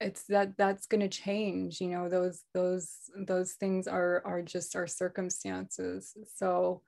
it's 0.00 0.24
that 0.24 0.56
that's 0.56 0.86
going 0.86 1.00
to 1.00 1.08
change 1.08 1.80
you 1.80 1.88
know 1.88 2.08
those 2.08 2.42
those 2.54 2.88
those 3.26 3.52
things 3.54 3.88
are 3.88 4.22
are 4.24 4.42
just 4.42 4.76
our 4.76 4.86
circumstances. 4.86 6.16
So 6.36 6.82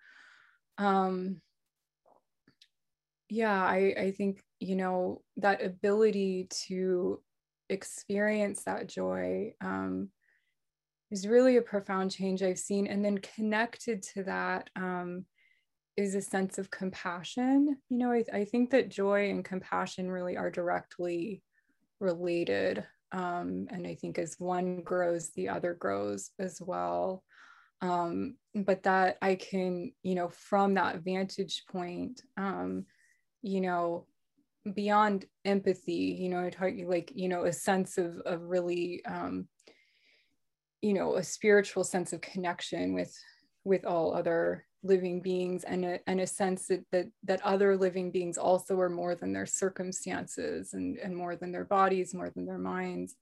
um 0.79 1.41
yeah 3.29 3.63
i 3.63 3.95
i 3.99 4.11
think 4.11 4.43
you 4.59 4.75
know 4.75 5.23
that 5.37 5.63
ability 5.63 6.49
to 6.51 7.21
experience 7.69 8.65
that 8.65 8.89
joy 8.89 9.53
um 9.61 10.09
is 11.11 11.27
really 11.27 11.57
a 11.57 11.63
profound 11.63 12.11
change 12.11 12.43
i've 12.43 12.59
seen. 12.59 12.87
And 12.87 13.05
then 13.05 13.19
connected 13.19 14.03
to 14.15 14.25
that 14.25 14.71
um 14.77 15.27
is 15.97 16.15
a 16.15 16.23
sense 16.23 16.57
of 16.57 16.71
compassion. 16.71 17.77
You 17.91 17.99
know 17.99 18.13
I, 18.13 18.25
I 18.33 18.45
think 18.45 18.71
that 18.71 18.89
joy 18.89 19.31
and 19.31 19.45
compassion 19.45 20.11
really 20.11 20.37
are 20.37 20.51
directly 20.51 21.43
related 22.01 22.87
um, 23.13 23.67
and 23.71 23.87
I 23.87 23.95
think 23.95 24.19
as 24.19 24.37
one 24.39 24.83
grows, 24.83 25.31
the 25.31 25.49
other 25.49 25.75
grows 25.75 26.31
as 26.39 26.61
well. 26.61 27.23
Um, 27.83 28.37
but 28.55 28.83
that 28.83 29.17
I 29.23 29.37
can, 29.37 29.93
you 30.03 30.15
know, 30.15 30.29
from 30.29 30.75
that 30.75 31.01
vantage 31.01 31.65
point, 31.71 32.21
um, 32.37 32.85
you 33.43 33.61
know, 33.61 34.07
beyond 34.75 35.25
empathy, 35.45 36.19
you 36.21 36.29
know, 36.29 36.51
like, 36.87 37.13
you 37.15 37.29
know, 37.29 37.45
a 37.45 37.53
sense 37.53 37.97
of, 37.97 38.19
of 38.27 38.43
really, 38.43 39.03
um, 39.07 39.49
you 40.83 40.93
know, 40.93 41.17
a 41.17 41.23
spiritual 41.23 41.85
sense 41.85 42.13
of 42.13 42.21
connection 42.21 42.95
with, 42.95 43.17
with 43.65 43.85
all 43.87 44.15
other 44.15 44.67
living 44.83 45.21
beings 45.21 45.65
and 45.65 45.85
a, 45.85 46.01
and 46.07 46.21
a 46.21 46.27
sense 46.27 46.67
that, 46.67 46.85
that 46.91 47.07
that 47.23 47.45
other 47.45 47.77
living 47.77 48.11
beings 48.11 48.39
also 48.39 48.79
are 48.81 48.89
more 48.89 49.15
than 49.15 49.33
their 49.33 49.47
circumstances 49.47 50.73
and, 50.73 50.97
and 50.99 51.15
more 51.15 51.37
than 51.37 51.53
their 51.53 51.65
bodies 51.65 52.15
more 52.15 52.31
than 52.31 52.47
their 52.47 52.59
minds 52.59 53.17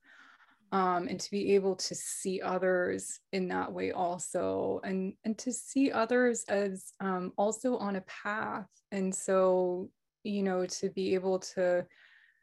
um, 0.71 1.07
and 1.07 1.19
to 1.19 1.31
be 1.31 1.55
able 1.55 1.75
to 1.75 1.95
see 1.95 2.41
others 2.41 3.19
in 3.33 3.47
that 3.49 3.71
way 3.71 3.91
also 3.91 4.79
and 4.83 5.13
and 5.25 5.37
to 5.37 5.51
see 5.51 5.91
others 5.91 6.45
as 6.47 6.93
um, 7.01 7.33
also 7.37 7.77
on 7.77 7.97
a 7.97 8.03
path 8.23 8.67
and 8.91 9.13
so 9.13 9.89
you 10.23 10.43
know 10.43 10.65
to 10.65 10.89
be 10.89 11.13
able 11.13 11.39
to 11.39 11.85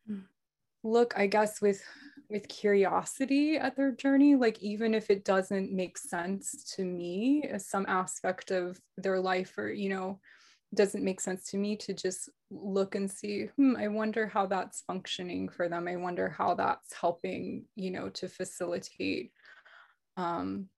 hmm. 0.07 0.21
look 0.83 1.15
i 1.17 1.27
guess 1.27 1.61
with 1.63 1.83
with 2.29 2.49
curiosity 2.49 3.57
at 3.57 3.77
their 3.77 3.93
journey 3.93 4.35
like 4.35 4.61
even 4.63 4.95
if 4.95 5.11
it 5.11 5.25
doesn't 5.25 5.73
make 5.73 5.97
sense 5.99 6.75
to 6.75 6.85
me 6.85 7.45
as 7.51 7.69
some 7.69 7.87
aspect 7.89 8.51
of 8.51 8.81
their 8.97 9.21
life 9.21 9.57
or 9.59 9.71
you 9.71 9.89
know 9.89 10.19
doesn't 10.75 11.05
make 11.05 11.21
sense 11.21 11.45
to 11.51 11.57
me 11.57 11.77
to 11.77 11.95
just 11.95 12.29
look 12.51 12.95
and 12.95 13.11
see 13.11 13.49
hmm 13.57 13.77
i 13.77 13.89
wonder 13.89 14.27
how 14.27 14.47
that's 14.47 14.83
functioning 14.83 15.49
for 15.49 15.69
them. 15.69 15.89
I 15.89 15.97
wonder 15.97 16.29
how 16.29 16.55
that's 16.55 16.93
helping 16.95 17.65
you 17.77 17.91
know 17.91 18.09
to 18.11 18.29
facilitate 18.29 19.33
um 20.17 20.69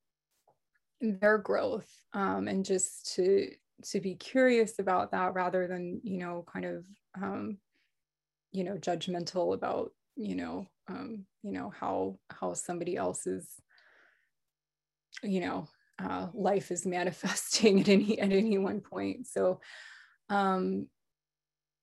their 1.01 1.39
growth 1.39 1.91
um 2.13 2.49
and 2.49 2.65
just 2.65 3.15
to 3.15 3.51
to 3.85 4.01
be 4.01 4.15
curious 4.15 4.79
about 4.79 5.13
that 5.13 5.35
rather 5.35 5.67
than 5.69 6.01
you 6.03 6.19
know 6.19 6.45
kind 6.53 6.65
of 6.65 6.85
um 7.21 7.59
you 8.53 8.65
know 8.65 8.75
judgmental 8.75 9.55
about 9.55 9.93
you 10.19 10.35
know 10.35 10.67
um, 10.89 11.25
you 11.43 11.53
know 11.53 11.71
how 11.71 12.19
how 12.31 12.53
somebody 12.53 12.97
else's 12.97 13.55
you 15.23 15.41
know 15.41 15.69
uh, 16.03 16.27
life 16.35 16.71
is 16.71 16.85
manifesting 16.99 17.81
at 17.81 17.89
any 17.89 18.19
at 18.19 18.33
any 18.33 18.59
one 18.59 18.81
point. 18.81 19.27
So 19.27 19.61
um 20.29 20.89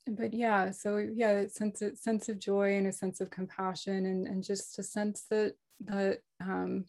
but 0.08 0.36
yeah 0.36 0.70
so 0.70 0.98
yeah 0.98 1.48
sense 1.48 1.82
of, 1.82 1.98
sense 1.98 2.30
of 2.30 2.38
joy 2.38 2.78
and 2.78 2.86
a 2.86 2.92
sense 2.92 3.22
of 3.22 3.32
compassion 3.32 4.06
and 4.06 4.28
and 4.28 4.44
just 4.44 4.78
a 4.78 4.84
sense 4.84 5.26
that 5.32 5.54
that 5.80 6.20
um 6.42 6.86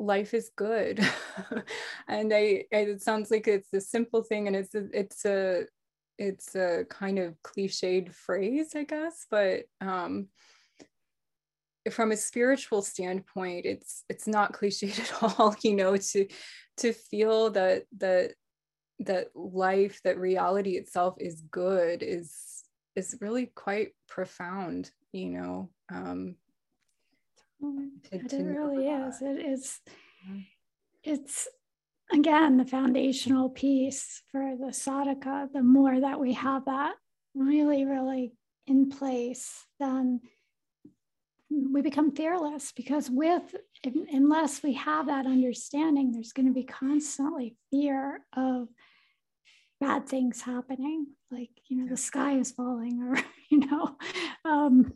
life 0.00 0.34
is 0.34 0.50
good. 0.56 0.98
And 2.08 2.32
I, 2.34 2.64
I 2.72 2.78
it 2.78 3.02
sounds 3.02 3.30
like 3.30 3.46
it's 3.46 3.72
a 3.72 3.80
simple 3.80 4.22
thing 4.24 4.48
and 4.48 4.56
it's 4.56 4.74
a, 4.74 4.88
it's 4.92 5.24
a 5.24 5.66
it's 6.20 6.54
a 6.54 6.84
kind 6.88 7.18
of 7.18 7.34
cliched 7.42 8.12
phrase 8.12 8.74
i 8.76 8.84
guess 8.84 9.26
but 9.30 9.64
um 9.80 10.28
from 11.90 12.12
a 12.12 12.16
spiritual 12.16 12.82
standpoint 12.82 13.66
it's 13.66 14.04
it's 14.08 14.28
not 14.28 14.52
cliched 14.58 14.98
at 15.00 15.38
all 15.38 15.56
you 15.62 15.74
know 15.74 15.96
to 15.96 16.28
to 16.76 16.92
feel 16.92 17.50
that 17.50 17.84
that 17.98 18.32
that 19.00 19.28
life 19.34 20.00
that 20.04 20.18
reality 20.18 20.76
itself 20.76 21.16
is 21.18 21.42
good 21.50 22.02
is 22.02 22.62
is 22.94 23.16
really 23.20 23.46
quite 23.54 23.88
profound 24.06 24.90
you 25.12 25.30
know 25.30 25.70
um 25.90 26.36
to, 28.10 28.18
to 28.28 28.36
it 28.36 28.42
really 28.42 28.88
is. 28.88 29.20
It 29.20 29.38
is 29.44 29.80
it's 31.02 31.48
again 32.12 32.56
the 32.56 32.64
foundational 32.64 33.48
piece 33.48 34.22
for 34.30 34.56
the 34.58 34.72
sadhaka 34.72 35.50
the 35.52 35.62
more 35.62 36.00
that 36.00 36.18
we 36.18 36.32
have 36.32 36.64
that 36.64 36.94
really 37.34 37.84
really 37.84 38.32
in 38.66 38.88
place 38.88 39.66
then 39.78 40.20
we 41.50 41.82
become 41.82 42.14
fearless 42.14 42.72
because 42.72 43.10
with 43.10 43.54
unless 43.84 44.62
we 44.62 44.74
have 44.74 45.06
that 45.06 45.26
understanding 45.26 46.12
there's 46.12 46.32
going 46.32 46.46
to 46.46 46.52
be 46.52 46.64
constantly 46.64 47.56
fear 47.70 48.20
of 48.36 48.68
bad 49.80 50.06
things 50.06 50.42
happening 50.42 51.06
like 51.30 51.50
you 51.68 51.78
know 51.78 51.88
the 51.88 51.96
sky 51.96 52.38
is 52.38 52.52
falling 52.52 53.02
or 53.02 53.18
you 53.50 53.58
know 53.58 53.96
um, 54.44 54.92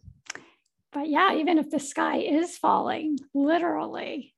but 0.92 1.08
yeah 1.08 1.34
even 1.34 1.58
if 1.58 1.70
the 1.70 1.80
sky 1.80 2.18
is 2.18 2.56
falling 2.58 3.18
literally 3.32 4.33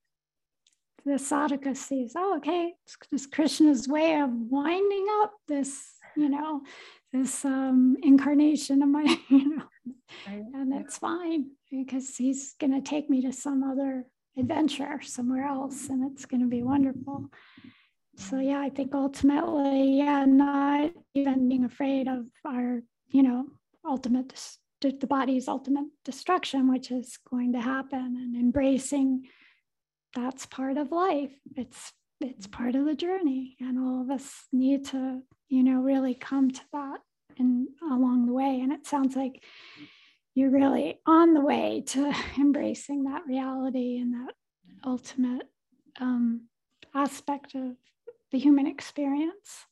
the 1.07 1.13
sadhaka 1.13 1.75
sees 1.77 2.13
oh 2.17 2.37
okay 2.37 2.75
this 3.11 3.27
krishna's 3.27 3.89
way 3.89 4.21
of 4.21 4.29
winding 4.31 5.07
up 5.23 5.33
this 5.47 5.95
you 6.17 6.29
know 6.29 6.61
this 7.13 7.45
um, 7.45 7.97
incarnation 8.03 8.83
of 8.83 8.89
my 8.89 9.03
you 9.31 9.57
know 9.57 9.63
and 10.27 10.75
it's 10.75 10.99
fine 10.99 11.47
because 11.71 12.17
he's 12.17 12.55
going 12.61 12.73
to 12.73 12.81
take 12.81 13.09
me 13.09 13.23
to 13.23 13.33
some 13.33 13.63
other 13.63 14.05
adventure 14.37 15.01
somewhere 15.03 15.47
else 15.47 15.89
and 15.89 16.11
it's 16.11 16.27
going 16.27 16.43
to 16.43 16.49
be 16.49 16.63
wonderful. 16.63 17.31
So 18.19 18.39
yeah. 18.39 18.61
i 18.61 18.71
think 18.71 18.95
ultimately 18.95 19.99
yeah 19.99 20.25
not 20.25 20.91
even 21.15 21.49
being 21.49 21.65
afraid 21.65 22.09
of 22.09 22.27
our 22.45 22.83
you 23.09 23.23
know 23.23 23.47
ultimate 23.87 24.33
the 24.81 25.07
body's 25.07 25.49
ultimate 25.49 25.87
destruction, 26.05 26.71
which 26.71 26.91
is 26.91 27.19
going 27.31 27.53
to 27.53 27.61
happen, 27.61 27.99
and 27.99 28.37
embracing 28.37 29.25
that's 30.17 30.47
part 30.47 30.79
of 30.79 30.91
life. 30.91 31.33
It's 31.55 31.93
it's 32.21 32.47
part 32.47 32.75
of 32.75 32.87
the 32.87 32.95
journey, 32.95 33.57
and 33.61 33.79
all 33.79 34.01
of 34.01 34.11
us 34.11 34.47
need 34.51 34.87
to, 34.87 35.21
you 35.49 35.63
know, 35.63 35.81
really 35.81 36.15
come 36.15 36.51
to 36.51 36.61
that 36.73 37.01
and 37.39 37.69
along 37.93 38.27
the 38.27 38.33
way. 38.33 38.61
And 38.63 38.73
it 38.73 38.87
sounds 38.87 39.15
like 39.15 39.45
you're 40.35 40.51
really 40.51 40.99
on 41.07 41.35
the 41.35 41.43
way 41.43 41.83
to 41.89 42.15
embracing 42.39 43.05
that 43.05 43.27
reality 43.27 43.99
and 43.99 44.15
that 44.15 44.35
ultimate 44.87 45.43
um, 46.01 46.49
aspect 46.95 47.55
of 47.55 47.77
the 48.33 48.39
human 48.39 48.67
experience. 48.67 49.67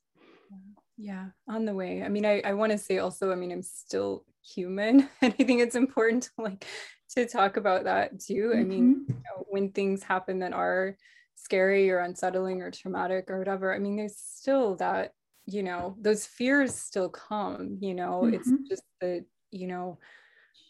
Yeah, 0.99 1.29
on 1.49 1.65
the 1.65 1.75
way. 1.75 2.03
I 2.03 2.09
mean, 2.09 2.27
I, 2.27 2.41
I 2.45 2.53
want 2.53 2.73
to 2.73 2.79
say 2.79 2.99
also, 2.99 3.33
I 3.33 3.35
mean, 3.35 3.51
I'm 3.51 3.63
still 3.63 4.25
human. 4.43 5.09
And 5.23 5.35
I 5.41 5.45
think 5.45 5.61
it's 5.61 5.75
important 5.75 6.25
to 6.25 6.31
like 6.39 6.67
to 7.15 7.27
talk 7.27 7.57
about 7.57 7.85
that 7.85 8.21
too. 8.21 8.51
Mm-hmm. 8.53 8.61
I 8.61 8.65
mean, 8.65 8.95
mm-hmm. 8.95 9.13
you 9.13 9.17
know, 9.17 9.45
when 9.49 9.71
things 9.71 10.03
happen 10.03 10.39
that 10.41 10.53
are 10.53 10.97
scary 11.37 11.91
or 11.91 11.99
unsettling 11.99 12.63
or 12.63 12.71
traumatic 12.71 13.31
or 13.31 13.39
whatever, 13.39 13.75
I 13.75 13.79
mean, 13.79 13.97
there's 13.97 14.17
still 14.17 14.77
that, 14.77 15.13
you 15.47 15.63
know, 15.63 15.97
those 16.01 16.27
fears 16.27 16.75
still 16.75 17.09
come, 17.09 17.79
you 17.81 17.95
know, 17.95 18.23
mm-hmm. 18.23 18.35
it's 18.35 18.51
just 18.69 18.85
that, 19.01 19.25
you 19.51 19.67
know, 19.67 19.99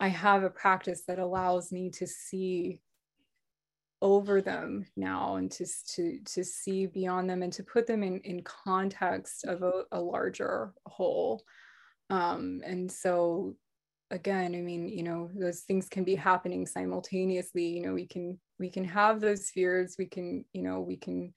I 0.01 0.09
have 0.09 0.43
a 0.43 0.51
practice 0.51 1.03
that 1.07 1.19
allows 1.19 1.71
me 1.71 1.91
to 1.91 2.07
see 2.07 2.81
over 4.03 4.43
them 4.43 4.85
now 4.97 5.37
and 5.37 5.51
to, 5.53 5.65
to, 5.95 6.19
to 6.25 6.45
see 6.45 6.87
beyond 6.87 7.31
them 7.31 7.43
and 7.43 7.53
to 7.55 7.63
put 7.63 7.87
them 7.87 8.03
in, 8.03 8.21
in 8.21 8.43
context 8.43 9.45
of 9.45 9.63
a, 9.63 9.85
a 9.93 10.01
larger 10.01 10.73
whole. 10.85 11.43
Um, 12.11 12.61
and 12.67 12.91
so 12.91 13.55
again, 14.11 14.55
I 14.55 14.61
mean, 14.61 14.89
you 14.89 15.03
know, 15.03 15.31
those 15.35 15.61
things 15.61 15.89
can 15.89 16.05
be 16.05 16.15
happening 16.15 16.67
simultaneously. 16.67 17.67
You 17.67 17.83
know, 17.83 17.95
we 17.95 18.07
can 18.07 18.39
we 18.59 18.71
can 18.71 18.85
have 18.85 19.21
those 19.21 19.51
fears. 19.51 19.97
We 19.99 20.07
can, 20.07 20.45
you 20.53 20.63
know, 20.63 20.81
we 20.81 20.97
can, 20.97 21.35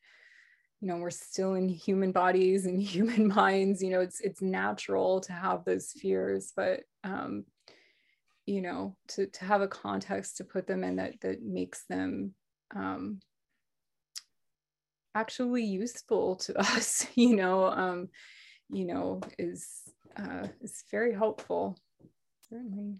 you 0.81 0.87
know, 0.87 0.97
we're 0.97 1.09
still 1.09 1.55
in 1.55 1.69
human 1.69 2.11
bodies 2.11 2.65
and 2.65 2.81
human 2.81 3.27
minds. 3.27 3.81
You 3.81 3.91
know, 3.91 4.01
it's 4.01 4.21
it's 4.21 4.41
natural 4.41 5.21
to 5.21 5.33
have 5.33 5.65
those 5.65 5.91
fears, 5.91 6.53
but 6.55 6.81
um, 7.03 7.45
you 8.47 8.61
know 8.61 8.95
to 9.09 9.27
to 9.27 9.45
have 9.45 9.61
a 9.61 9.67
context 9.67 10.37
to 10.37 10.43
put 10.43 10.65
them 10.65 10.83
in 10.83 10.95
that 10.95 11.19
that 11.21 11.43
makes 11.43 11.83
them 11.87 12.33
um, 12.75 13.19
actually 15.13 15.63
useful 15.63 16.37
to 16.37 16.57
us 16.59 17.05
you 17.13 17.35
know 17.35 17.65
um, 17.65 18.07
you 18.71 18.85
know 18.85 19.21
is 19.37 19.67
uh, 20.17 20.47
is 20.61 20.83
very 20.89 21.13
helpful 21.13 21.77
certainly. 22.49 22.95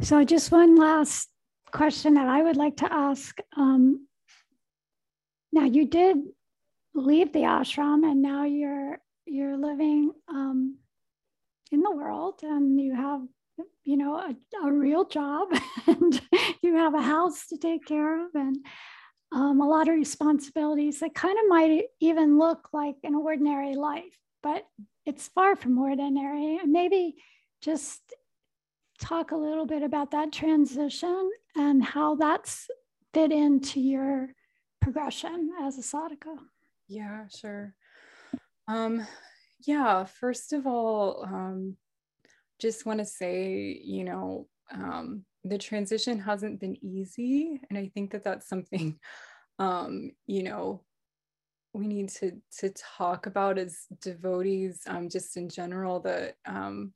So 0.00 0.24
just 0.24 0.52
one 0.52 0.76
last 0.76 1.28
question 1.72 2.14
that 2.14 2.28
i 2.28 2.40
would 2.42 2.56
like 2.56 2.76
to 2.76 2.90
ask 2.90 3.38
um, 3.56 4.06
now 5.52 5.64
you 5.64 5.86
did 5.86 6.16
leave 6.94 7.32
the 7.32 7.40
ashram 7.40 8.08
and 8.08 8.22
now 8.22 8.44
you're 8.44 8.98
you're 9.26 9.56
living 9.56 10.12
um, 10.28 10.78
in 11.72 11.80
the 11.80 11.90
world 11.90 12.40
and 12.42 12.80
you 12.80 12.94
have 12.94 13.20
you 13.84 13.96
know 13.96 14.16
a, 14.16 14.34
a 14.64 14.72
real 14.72 15.04
job 15.04 15.48
and 15.86 16.22
you 16.62 16.76
have 16.76 16.94
a 16.94 17.02
house 17.02 17.48
to 17.48 17.58
take 17.58 17.84
care 17.84 18.24
of 18.24 18.34
and 18.34 18.56
um, 19.32 19.60
a 19.60 19.68
lot 19.68 19.88
of 19.88 19.94
responsibilities 19.94 21.00
that 21.00 21.14
kind 21.14 21.36
of 21.36 21.48
might 21.48 21.82
even 22.00 22.38
look 22.38 22.68
like 22.72 22.96
an 23.02 23.14
ordinary 23.14 23.74
life 23.74 24.16
but 24.42 24.64
it's 25.06 25.28
far 25.28 25.56
from 25.56 25.78
ordinary. 25.78 26.58
And 26.58 26.72
maybe 26.72 27.14
just 27.60 28.00
talk 29.00 29.30
a 29.30 29.36
little 29.36 29.66
bit 29.66 29.82
about 29.82 30.10
that 30.10 30.32
transition 30.32 31.30
and 31.54 31.84
how 31.84 32.14
that's 32.14 32.68
fit 33.12 33.32
into 33.32 33.80
your 33.80 34.28
progression 34.80 35.50
as 35.60 35.78
a 35.78 35.82
sadhaka 35.82 36.36
yeah 36.88 37.26
sure 37.28 37.74
um 38.68 39.06
yeah 39.66 40.04
first 40.04 40.52
of 40.52 40.66
all 40.66 41.24
um 41.24 41.76
just 42.58 42.86
want 42.86 42.98
to 42.98 43.04
say, 43.04 43.80
you 43.84 44.04
know, 44.04 44.48
um, 44.72 45.24
the 45.44 45.58
transition 45.58 46.18
hasn't 46.18 46.60
been 46.60 46.76
easy. 46.84 47.60
And 47.68 47.78
I 47.78 47.90
think 47.94 48.12
that 48.12 48.24
that's 48.24 48.48
something, 48.48 48.98
um, 49.58 50.12
you 50.26 50.42
know, 50.42 50.82
we 51.72 51.86
need 51.86 52.08
to 52.08 52.32
to 52.58 52.70
talk 52.70 53.26
about 53.26 53.58
as 53.58 53.80
devotees, 54.00 54.80
um, 54.86 55.10
just 55.10 55.36
in 55.36 55.48
general, 55.50 56.00
that 56.00 56.36
um, 56.46 56.94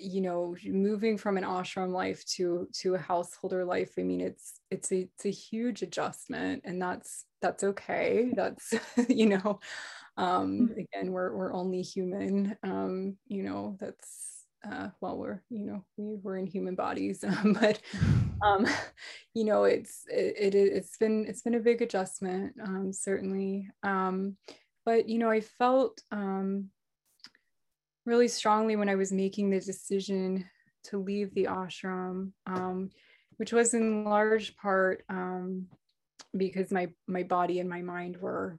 you 0.00 0.20
know, 0.20 0.56
moving 0.64 1.18
from 1.18 1.36
an 1.36 1.44
ashram 1.44 1.92
life 1.92 2.24
to 2.36 2.68
to 2.80 2.94
a 2.94 2.98
householder 2.98 3.64
life. 3.64 3.94
I 3.98 4.02
mean, 4.02 4.20
it's 4.20 4.60
it's 4.70 4.92
a 4.92 5.00
it's 5.00 5.26
a 5.26 5.30
huge 5.30 5.82
adjustment, 5.82 6.62
and 6.64 6.80
that's 6.80 7.24
that's 7.40 7.64
okay. 7.64 8.32
That's 8.34 8.74
you 9.08 9.26
know, 9.26 9.60
um 10.16 10.68
mm. 10.68 10.78
again 10.78 11.12
we're 11.12 11.34
we're 11.34 11.54
only 11.54 11.82
human 11.82 12.56
um 12.62 13.16
you 13.28 13.42
know 13.42 13.76
that's 13.80 14.44
uh 14.70 14.88
well 15.00 15.16
we're 15.16 15.42
you 15.48 15.64
know 15.64 15.84
we 15.96 16.16
were 16.22 16.36
in 16.36 16.46
human 16.46 16.74
bodies 16.74 17.24
um, 17.24 17.56
but 17.60 17.80
um 18.42 18.66
you 19.34 19.44
know 19.44 19.64
it's 19.64 20.04
it, 20.10 20.54
it 20.54 20.54
it's 20.54 20.96
been 20.98 21.24
it's 21.26 21.42
been 21.42 21.54
a 21.54 21.60
big 21.60 21.80
adjustment 21.80 22.54
um 22.62 22.92
certainly 22.92 23.68
um 23.82 24.36
but 24.84 25.08
you 25.08 25.18
know 25.18 25.30
i 25.30 25.40
felt 25.40 26.02
um 26.10 26.68
really 28.04 28.28
strongly 28.28 28.76
when 28.76 28.88
i 28.88 28.94
was 28.94 29.12
making 29.12 29.50
the 29.50 29.60
decision 29.60 30.44
to 30.84 30.98
leave 30.98 31.32
the 31.34 31.44
ashram 31.44 32.32
um 32.46 32.90
which 33.36 33.52
was 33.52 33.74
in 33.74 34.04
large 34.04 34.56
part 34.56 35.04
um 35.08 35.66
because 36.36 36.70
my 36.70 36.88
my 37.06 37.22
body 37.22 37.60
and 37.60 37.68
my 37.68 37.82
mind 37.82 38.16
were 38.16 38.58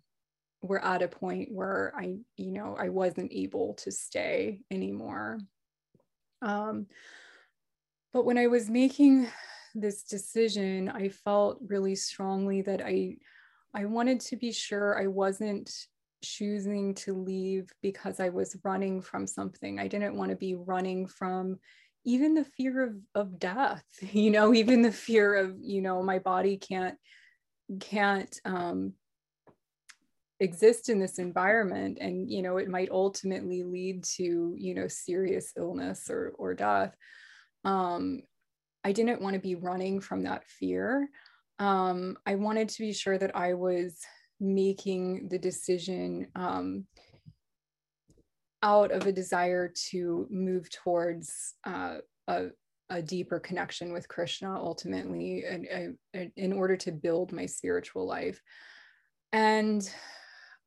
we're 0.64 0.80
at 0.80 1.02
a 1.02 1.08
point 1.08 1.50
where 1.52 1.94
I, 1.96 2.16
you 2.38 2.52
know, 2.52 2.76
I 2.80 2.88
wasn't 2.90 3.34
able 3.34 3.74
to 3.76 3.92
stay 3.92 4.62
anymore. 4.72 5.40
Um, 6.42 6.88
but 8.14 8.26
when 8.26 8.38
I 8.38 8.48
was 8.48 8.70
making 8.70 9.28
this 9.76 10.04
decision, 10.04 10.90
I 10.90 11.10
felt 11.10 11.60
really 11.68 11.96
strongly 11.96 12.62
that 12.62 12.82
I, 12.82 13.18
I 13.76 13.86
wanted 13.86 14.22
to 14.22 14.38
be 14.38 14.54
sure 14.54 14.98
I 14.98 15.08
wasn't 15.08 15.70
choosing 16.24 16.96
to 16.96 17.14
leave 17.14 17.70
because 17.82 18.20
I 18.20 18.30
was 18.30 18.58
running 18.64 19.02
from 19.02 19.28
something. 19.28 19.80
I 19.80 19.88
didn't 19.88 20.16
want 20.16 20.32
to 20.32 20.36
be 20.36 20.56
running 20.56 21.06
from 21.06 21.60
even 22.06 22.34
the 22.34 22.46
fear 22.46 22.84
of, 22.84 22.96
of 23.14 23.40
death, 23.40 23.84
you 24.02 24.32
know, 24.32 24.54
even 24.54 24.82
the 24.82 24.92
fear 24.92 25.36
of, 25.36 25.56
you 25.62 25.82
know, 25.82 26.02
my 26.02 26.20
body 26.20 26.58
can't 26.58 26.98
can't 27.80 28.40
um, 28.44 28.94
exist 30.44 30.90
in 30.90 31.00
this 31.00 31.20
environment. 31.20 31.98
And 32.02 32.30
you 32.30 32.42
know 32.42 32.58
it 32.58 32.68
might 32.68 32.92
ultimately 32.92 33.64
lead 33.64 34.04
to 34.18 34.56
you 34.58 34.74
know 34.74 34.88
serious 34.88 35.54
illness 35.58 36.10
or 36.10 36.34
or 36.38 36.54
death. 36.54 36.96
Um 37.64 38.22
i 38.84 38.92
didn't 38.92 39.22
want 39.22 39.36
to 39.36 39.40
be 39.40 39.56
running 39.56 40.02
from 40.02 40.24
that 40.24 40.44
fear. 40.46 41.08
Um 41.60 42.18
i 42.26 42.36
wanted 42.36 42.70
to 42.70 42.80
be 42.80 42.94
sure 42.94 43.18
that 43.18 43.36
i 43.36 43.54
was 43.54 44.00
making 44.44 45.28
the 45.30 45.40
decision 45.40 46.28
um 46.36 46.86
out 48.62 48.92
of 48.92 49.08
a 49.08 49.12
desire 49.12 49.72
to 49.90 50.26
move 50.30 50.70
towards 50.70 51.56
uh, 51.66 51.98
a, 52.30 52.46
a 52.90 53.02
deeper 53.02 53.40
connection 53.40 53.92
with 53.92 54.08
krishna 54.08 54.56
ultimately 54.56 55.44
and, 55.44 55.68
and 56.14 56.32
in 56.38 56.54
order 56.54 56.78
to 56.78 56.92
build 56.92 57.34
my 57.34 57.46
spiritual 57.46 58.08
life. 58.08 58.42
And 59.34 59.90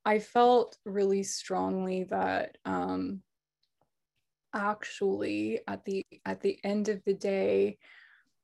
I 0.05 0.19
felt 0.19 0.77
really 0.85 1.23
strongly 1.23 2.05
that 2.05 2.59
um, 2.65 3.23
actually 4.55 5.61
at 5.67 5.85
the 5.85 6.05
at 6.25 6.41
the 6.41 6.59
end 6.65 6.89
of 6.89 7.03
the 7.05 7.15
day, 7.15 7.79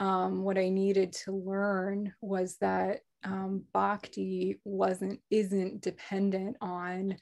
um, 0.01 0.43
what 0.43 0.59
I 0.59 0.69
needed 0.69 1.13
to 1.25 1.33
learn 1.33 2.13
was 2.21 2.57
that 2.61 3.01
um, 3.25 3.65
bhakti 3.73 4.61
wasn't 4.65 5.21
isn't 5.31 5.81
dependent 5.81 6.57
on 6.61 7.17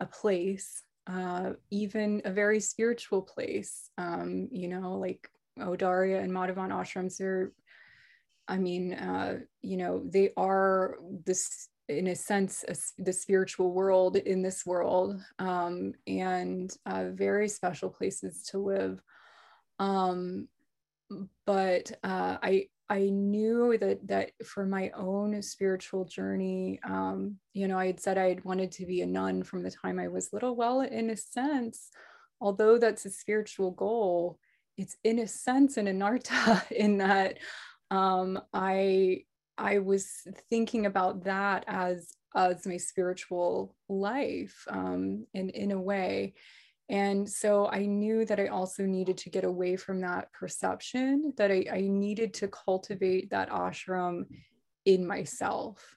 a 0.00 0.06
place, 0.06 0.82
uh, 1.06 1.52
even 1.70 2.22
a 2.24 2.30
very 2.30 2.60
spiritual 2.60 3.22
place. 3.22 3.90
Um, 3.98 4.48
you 4.50 4.68
know, 4.68 4.98
like 4.98 5.28
Audarya 5.58 6.22
and 6.22 6.32
Madhavan 6.32 6.70
ashrams 6.70 7.20
are. 7.20 7.52
I 8.46 8.58
mean, 8.58 8.92
uh, 8.92 9.38
you 9.62 9.78
know, 9.78 10.02
they 10.04 10.32
are 10.36 10.98
this 11.24 11.68
in 11.88 12.08
a 12.08 12.16
sense 12.16 12.64
a, 12.68 12.74
the 13.02 13.12
spiritual 13.12 13.72
world 13.72 14.16
in 14.16 14.42
this 14.42 14.64
world 14.64 15.20
um, 15.38 15.92
and 16.06 16.74
uh, 16.86 17.06
very 17.12 17.48
special 17.48 17.90
places 17.90 18.42
to 18.42 18.58
live 18.58 19.00
um, 19.78 20.48
but 21.44 21.92
uh, 22.02 22.38
i 22.42 22.66
i 22.90 23.08
knew 23.08 23.76
that 23.78 24.06
that 24.06 24.30
for 24.44 24.66
my 24.66 24.90
own 24.96 25.40
spiritual 25.42 26.04
journey 26.04 26.78
um, 26.84 27.36
you 27.52 27.66
know 27.66 27.78
i 27.78 27.86
had 27.86 28.00
said 28.00 28.18
i 28.18 28.28
had 28.28 28.44
wanted 28.44 28.70
to 28.70 28.86
be 28.86 29.00
a 29.00 29.06
nun 29.06 29.42
from 29.42 29.62
the 29.62 29.70
time 29.70 29.98
i 29.98 30.08
was 30.08 30.32
little 30.32 30.54
well 30.56 30.80
in 30.80 31.10
a 31.10 31.16
sense 31.16 31.90
although 32.44 32.78
that's 32.78 33.06
a 33.06 33.10
spiritual 33.10 33.70
goal, 33.70 34.38
it's 34.76 34.96
in 35.02 35.20
a 35.20 35.26
sense 35.26 35.76
an 35.76 35.86
anartha 35.86 36.70
in 36.70 36.98
that 36.98 37.38
um, 37.90 38.40
I 38.52 39.24
I 39.56 39.78
was 39.78 40.08
thinking 40.50 40.86
about 40.86 41.24
that 41.24 41.64
as 41.66 42.12
as 42.36 42.66
my 42.66 42.76
spiritual 42.76 43.76
life 43.88 44.66
um, 44.68 45.26
in 45.32 45.50
in 45.50 45.72
a 45.72 45.80
way. 45.80 46.34
And 46.88 47.28
so 47.28 47.68
I 47.68 47.86
knew 47.86 48.24
that 48.26 48.38
I 48.38 48.48
also 48.48 48.84
needed 48.84 49.16
to 49.18 49.30
get 49.30 49.44
away 49.44 49.76
from 49.76 50.00
that 50.02 50.32
perception, 50.32 51.32
that 51.36 51.50
I, 51.50 51.64
I 51.72 51.80
needed 51.80 52.34
to 52.34 52.48
cultivate 52.48 53.30
that 53.30 53.48
ashram 53.50 54.26
in 54.84 55.06
myself. 55.06 55.96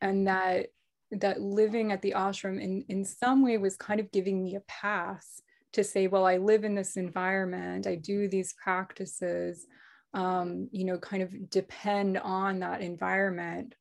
And 0.00 0.26
that 0.26 0.68
that 1.12 1.42
living 1.42 1.92
at 1.92 2.00
the 2.00 2.14
ashram 2.16 2.60
in, 2.60 2.84
in 2.88 3.04
some 3.04 3.42
way 3.42 3.58
was 3.58 3.76
kind 3.76 4.00
of 4.00 4.10
giving 4.12 4.42
me 4.42 4.56
a 4.56 4.60
pass 4.60 5.42
to 5.72 5.84
say, 5.84 6.06
well, 6.06 6.26
I 6.26 6.38
live 6.38 6.64
in 6.64 6.74
this 6.74 6.96
environment, 6.96 7.86
I 7.86 7.96
do 7.96 8.28
these 8.28 8.54
practices, 8.54 9.66
um, 10.14 10.68
you 10.72 10.84
know, 10.84 10.98
kind 10.98 11.22
of 11.22 11.50
depend 11.50 12.18
on 12.18 12.60
that 12.60 12.80
environment, 12.80 13.74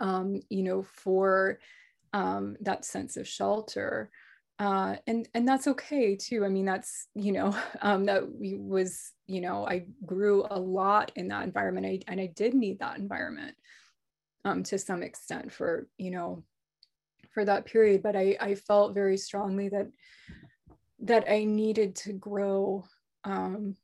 um, 0.00 0.40
you 0.48 0.62
know, 0.62 0.82
for 0.82 1.58
um, 2.12 2.56
that 2.60 2.84
sense 2.84 3.16
of 3.16 3.28
shelter. 3.28 4.10
Uh, 4.60 4.94
and 5.06 5.26
and 5.32 5.48
that's 5.48 5.66
okay 5.66 6.14
too. 6.14 6.44
I 6.44 6.50
mean, 6.50 6.66
that's 6.66 7.08
you 7.14 7.32
know 7.32 7.56
um, 7.82 8.04
that 8.04 8.24
was 8.28 9.12
you 9.26 9.40
know 9.40 9.66
I 9.66 9.86
grew 10.04 10.46
a 10.50 10.60
lot 10.60 11.10
in 11.16 11.28
that 11.28 11.44
environment, 11.44 11.86
I, 11.86 12.00
and 12.06 12.20
I 12.20 12.26
did 12.26 12.54
need 12.54 12.78
that 12.80 12.98
environment 12.98 13.56
um, 14.44 14.62
to 14.64 14.78
some 14.78 15.02
extent 15.02 15.50
for 15.50 15.88
you 15.96 16.10
know 16.10 16.44
for 17.32 17.44
that 17.46 17.64
period. 17.64 18.02
But 18.02 18.16
I 18.16 18.36
I 18.38 18.54
felt 18.54 18.94
very 18.94 19.16
strongly 19.16 19.70
that 19.70 19.88
that 21.00 21.24
I 21.30 21.44
needed 21.44 21.96
to 21.96 22.12
grow 22.12 22.84
um, 23.24 23.76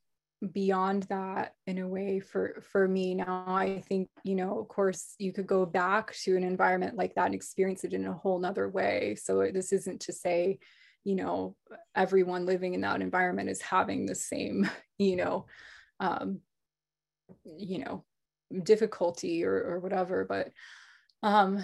beyond 0.51 1.03
that 1.03 1.55
in 1.65 1.79
a 1.79 1.87
way 1.87 2.19
for 2.19 2.61
for 2.71 2.87
me. 2.87 3.15
Now 3.15 3.43
i 3.47 3.83
think 3.87 4.09
you 4.23 4.35
know 4.35 4.59
of 4.59 4.67
course 4.67 5.15
you 5.17 5.33
could 5.33 5.47
go 5.47 5.65
back 5.65 6.13
to 6.23 6.37
an 6.37 6.43
environment 6.43 6.95
like 6.95 7.15
that 7.15 7.25
and 7.25 7.35
experience 7.35 7.83
it 7.83 7.93
in 7.93 8.05
a 8.05 8.13
whole 8.13 8.39
nother 8.39 8.69
way. 8.69 9.15
So 9.15 9.49
this 9.51 9.73
isn't 9.73 10.01
to 10.01 10.13
say 10.13 10.59
you 11.03 11.15
know 11.15 11.55
everyone 11.95 12.45
living 12.45 12.73
in 12.73 12.81
that 12.81 13.01
environment 13.01 13.49
is 13.49 13.61
having 13.61 14.05
the 14.05 14.15
same 14.15 14.69
you 14.97 15.15
know 15.15 15.45
um 15.99 16.39
you 17.57 17.79
know 17.79 18.03
difficulty 18.63 19.43
or, 19.43 19.55
or 19.55 19.79
whatever. 19.79 20.25
But 20.25 20.51
um 21.23 21.63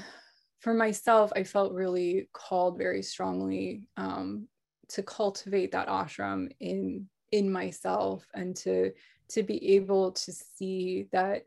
for 0.62 0.74
myself 0.74 1.32
i 1.36 1.44
felt 1.44 1.74
really 1.74 2.30
called 2.34 2.78
very 2.78 3.04
strongly 3.04 3.84
um 3.98 4.48
to 4.88 5.04
cultivate 5.04 5.74
that 5.74 5.90
ashram 5.90 6.50
in 6.60 7.08
in 7.34 7.52
myself 7.52 8.26
and 8.36 8.56
to 8.56 8.92
to 9.28 9.42
be 9.42 9.76
able 9.76 10.12
to 10.12 10.32
see 10.32 11.08
that 11.12 11.46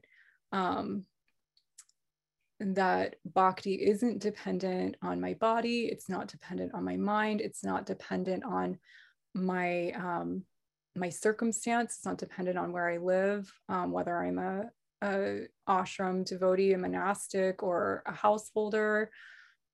um, 0.51 1.05
that 2.59 3.17
bhakti 3.25 3.75
isn't 3.75 4.19
dependent 4.19 4.97
on 5.01 5.21
my 5.21 5.35
body 5.35 5.87
it's 5.87 6.09
not 6.09 6.27
dependent 6.27 6.75
on 6.75 6.85
my 6.85 6.97
mind 6.97 7.41
it's 7.41 7.63
not 7.63 7.87
dependent 7.87 8.43
on 8.45 8.77
my 9.35 9.93
um, 9.93 10.43
my 10.97 11.09
circumstance 11.09 11.95
it's 11.97 12.05
not 12.05 12.19
dependent 12.19 12.59
on 12.59 12.73
where 12.73 12.91
i 12.91 12.97
live 12.97 13.53
um, 13.69 13.93
whether 13.93 14.17
i'm 14.19 14.39
a, 14.39 14.65
a, 15.05 15.43
ashram 15.69 16.25
devotee 16.25 16.73
a 16.73 16.79
monastic 16.79 17.63
or 17.63 18.03
a 18.07 18.13
householder 18.13 19.09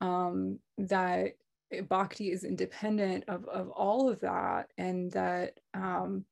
um, 0.03 0.59
that 0.77 1.37
bhakti 1.89 2.31
is 2.31 2.45
independent 2.45 3.25
of, 3.29 3.47
of 3.49 3.71
all 3.71 4.09
of 4.09 4.21
that 4.21 4.71
and 4.79 5.11
that 5.13 5.59
um, 5.75 6.25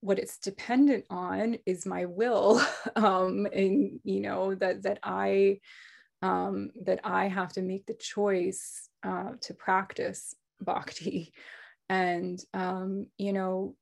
what 0.00 0.18
it's 0.18 0.38
dependent 0.38 1.04
on 1.10 1.58
is 1.66 1.86
my 1.86 2.04
will 2.04 2.60
um, 2.96 3.46
and 3.52 4.00
you 4.04 4.20
know 4.20 4.54
that 4.54 4.82
that 4.82 4.98
i 5.02 5.58
um, 6.22 6.70
that 6.84 7.00
i 7.04 7.28
have 7.28 7.52
to 7.52 7.62
make 7.62 7.86
the 7.86 7.94
choice 7.94 8.88
uh, 9.04 9.32
to 9.40 9.54
practice 9.54 10.34
bhakti. 10.60 11.32
And 11.88 12.38
um, 12.52 13.06
you 13.16 13.32
know 13.32 13.74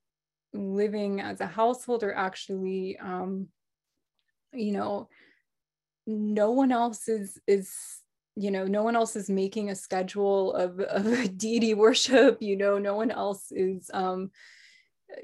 living 0.53 1.21
as 1.21 1.41
a 1.41 1.47
householder 1.47 2.15
actually 2.15 2.97
um, 2.99 3.49
you 4.53 4.73
know 4.73 5.09
no 6.07 6.53
one 6.53 6.71
else 6.71 7.09
is 7.09 7.39
is 7.47 7.75
you 8.37 8.51
know 8.51 8.65
no 8.65 8.83
one 8.83 8.95
else 8.95 9.17
is 9.17 9.31
making 9.31 9.71
a 9.71 9.75
schedule 9.75 10.53
of, 10.55 10.79
of 10.81 11.39
deity 11.39 11.75
worship 11.75 12.39
you 12.41 12.57
know 12.57 12.79
no 12.79 12.95
one 12.95 13.11
else 13.11 13.51
is 13.51 13.91
um 13.95 14.31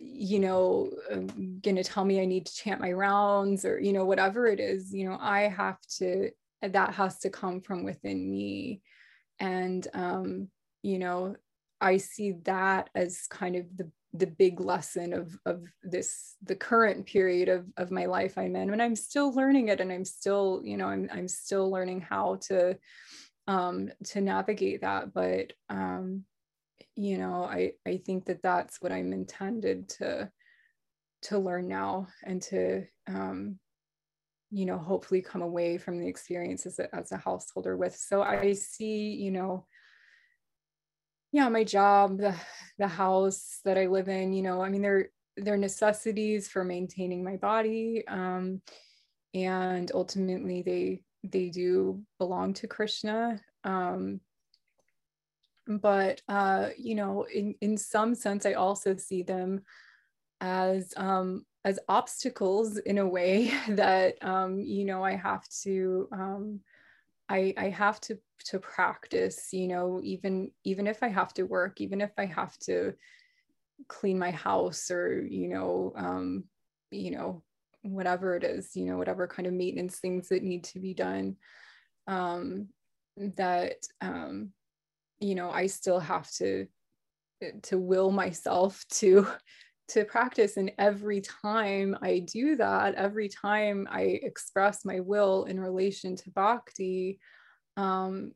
you 0.00 0.38
know 0.38 0.90
um, 1.10 1.58
gonna 1.60 1.84
tell 1.84 2.04
me 2.04 2.20
i 2.20 2.24
need 2.24 2.46
to 2.46 2.54
chant 2.54 2.80
my 2.80 2.92
rounds 2.92 3.64
or 3.64 3.78
you 3.78 3.92
know 3.92 4.04
whatever 4.04 4.46
it 4.46 4.60
is 4.60 4.92
you 4.94 5.08
know 5.08 5.18
i 5.20 5.42
have 5.42 5.78
to 5.98 6.30
that 6.62 6.94
has 6.94 7.18
to 7.18 7.28
come 7.28 7.60
from 7.60 7.82
within 7.82 8.30
me. 8.30 8.80
And 9.40 9.86
um 9.94 10.48
you 10.82 10.98
know 10.98 11.36
i 11.80 11.96
see 11.96 12.32
that 12.44 12.90
as 12.94 13.26
kind 13.28 13.56
of 13.56 13.66
the 13.76 13.90
the 14.14 14.26
big 14.26 14.60
lesson 14.60 15.14
of 15.14 15.38
of 15.46 15.64
this 15.82 16.36
the 16.42 16.54
current 16.54 17.06
period 17.06 17.48
of 17.48 17.66
of 17.78 17.90
my 17.90 18.04
life 18.04 18.36
I'm 18.36 18.56
in 18.56 18.70
and 18.70 18.82
I'm 18.82 18.96
still 18.96 19.32
learning 19.32 19.68
it 19.68 19.80
and 19.80 19.90
I'm 19.90 20.04
still 20.04 20.60
you 20.64 20.76
know 20.76 20.88
I'm 20.88 21.08
I'm 21.12 21.28
still 21.28 21.70
learning 21.70 22.02
how 22.02 22.36
to 22.48 22.76
um 23.48 23.90
to 24.04 24.20
navigate 24.20 24.82
that. 24.82 25.14
But 25.14 25.54
um 25.70 26.24
you 26.94 27.16
know 27.16 27.44
I 27.44 27.72
I 27.86 28.02
think 28.04 28.26
that 28.26 28.42
that's 28.42 28.82
what 28.82 28.92
I'm 28.92 29.12
intended 29.12 29.88
to 30.00 30.30
to 31.22 31.38
learn 31.38 31.68
now 31.68 32.08
and 32.22 32.42
to 32.42 32.84
um 33.08 33.58
you 34.50 34.66
know 34.66 34.76
hopefully 34.76 35.22
come 35.22 35.40
away 35.40 35.78
from 35.78 35.98
the 35.98 36.06
experiences 36.06 36.78
as 36.78 37.12
a 37.12 37.16
householder 37.16 37.78
with. 37.78 37.96
So 37.96 38.22
I 38.22 38.52
see 38.52 39.14
you 39.14 39.30
know 39.30 39.64
yeah 41.32 41.48
my 41.48 41.64
job 41.64 42.18
the, 42.18 42.34
the 42.78 42.86
house 42.86 43.60
that 43.64 43.78
i 43.78 43.86
live 43.86 44.08
in 44.08 44.32
you 44.32 44.42
know 44.42 44.62
i 44.62 44.68
mean 44.68 44.82
they're 44.82 45.08
they're 45.38 45.56
necessities 45.56 46.46
for 46.48 46.62
maintaining 46.62 47.24
my 47.24 47.36
body 47.36 48.04
um, 48.06 48.60
and 49.34 49.90
ultimately 49.94 50.62
they 50.62 51.02
they 51.24 51.48
do 51.48 52.02
belong 52.18 52.52
to 52.52 52.66
krishna 52.66 53.40
um, 53.64 54.20
but 55.66 56.20
uh, 56.28 56.68
you 56.76 56.94
know 56.94 57.26
in 57.32 57.54
in 57.60 57.76
some 57.76 58.14
sense 58.14 58.44
i 58.44 58.52
also 58.52 58.96
see 58.96 59.22
them 59.22 59.62
as 60.40 60.92
um, 60.96 61.44
as 61.64 61.78
obstacles 61.88 62.76
in 62.78 62.98
a 62.98 63.06
way 63.06 63.52
that 63.68 64.22
um, 64.22 64.60
you 64.60 64.84
know 64.84 65.02
i 65.02 65.14
have 65.14 65.48
to 65.48 66.08
um, 66.12 66.60
I, 67.28 67.54
I 67.56 67.68
have 67.70 67.98
to 68.02 68.18
to 68.44 68.58
practice 68.58 69.48
you 69.52 69.68
know 69.68 70.00
even 70.02 70.50
even 70.64 70.86
if 70.86 71.02
i 71.02 71.08
have 71.08 71.32
to 71.34 71.44
work 71.44 71.80
even 71.80 72.00
if 72.00 72.12
i 72.18 72.24
have 72.24 72.56
to 72.58 72.92
clean 73.88 74.18
my 74.18 74.30
house 74.30 74.90
or 74.90 75.22
you 75.22 75.48
know 75.48 75.92
um 75.96 76.44
you 76.90 77.10
know 77.10 77.42
whatever 77.82 78.36
it 78.36 78.44
is 78.44 78.76
you 78.76 78.84
know 78.84 78.96
whatever 78.96 79.26
kind 79.26 79.46
of 79.46 79.54
maintenance 79.54 79.98
things 79.98 80.28
that 80.28 80.42
need 80.42 80.62
to 80.64 80.78
be 80.78 80.94
done 80.94 81.36
um 82.06 82.68
that 83.16 83.76
um 84.00 84.50
you 85.20 85.34
know 85.34 85.50
i 85.50 85.66
still 85.66 85.98
have 85.98 86.30
to 86.30 86.66
to 87.62 87.78
will 87.78 88.10
myself 88.10 88.84
to 88.90 89.26
to 89.88 90.04
practice. 90.04 90.56
And 90.56 90.70
every 90.78 91.20
time 91.20 91.98
i 92.02 92.20
do 92.20 92.56
that 92.56 92.94
every 92.94 93.28
time 93.28 93.86
i 93.90 94.02
express 94.02 94.84
my 94.84 95.00
will 95.00 95.44
in 95.44 95.60
relation 95.60 96.16
to 96.16 96.30
bhakti 96.30 97.18
um, 97.76 98.32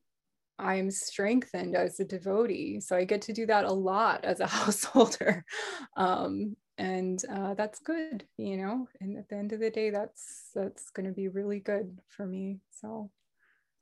I'm 0.58 0.90
strengthened 0.90 1.76
as 1.76 2.00
a 2.00 2.04
devotee. 2.04 2.80
So 2.80 2.96
I 2.96 3.04
get 3.04 3.22
to 3.22 3.32
do 3.32 3.46
that 3.46 3.64
a 3.64 3.72
lot 3.72 4.24
as 4.24 4.40
a 4.40 4.46
householder. 4.58 5.44
Um, 5.96 6.56
and 6.78 7.22
uh, 7.32 7.54
that's 7.54 7.80
good, 7.80 8.24
you 8.36 8.58
know, 8.58 8.88
and 9.00 9.16
at 9.16 9.28
the 9.28 9.36
end 9.36 9.52
of 9.52 9.60
the 9.60 9.70
day, 9.70 9.90
that's, 9.90 10.50
that's 10.54 10.90
going 10.90 11.06
to 11.06 11.12
be 11.12 11.28
really 11.28 11.60
good 11.60 11.98
for 12.08 12.26
me. 12.26 12.60
So. 12.70 13.10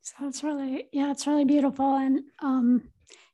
So 0.03 0.15
that's 0.21 0.45
really, 0.45 0.89
yeah, 0.93 1.11
it's 1.11 1.27
really 1.27 1.47
beautiful. 1.47 1.97
And, 1.97 2.21
um, 2.41 2.83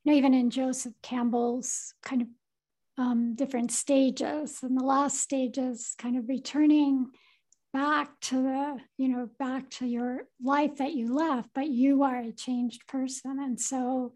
you 0.05 0.13
know, 0.13 0.17
even 0.17 0.35
in 0.35 0.51
Joseph 0.51 0.95
Campbell's 1.03 1.95
kind 2.03 2.23
of 2.23 2.29
um, 2.97 3.35
different 3.35 3.73
stages 3.73 4.59
and 4.63 4.79
the 4.79 4.85
last 4.85 5.21
stage 5.21 5.59
is 5.59 5.95
kind 5.99 6.17
of 6.17 6.29
returning 6.29 7.11
back 7.73 8.09
to 8.21 8.43
the 8.43 8.79
you 8.99 9.09
know 9.09 9.29
back 9.39 9.71
to 9.71 9.87
your 9.87 10.23
life 10.43 10.77
that 10.79 10.93
you 10.93 11.15
left 11.15 11.49
but 11.55 11.69
you 11.69 12.03
are 12.03 12.19
a 12.19 12.33
changed 12.33 12.87
person. 12.87 13.39
And 13.41 13.61
so 13.61 14.13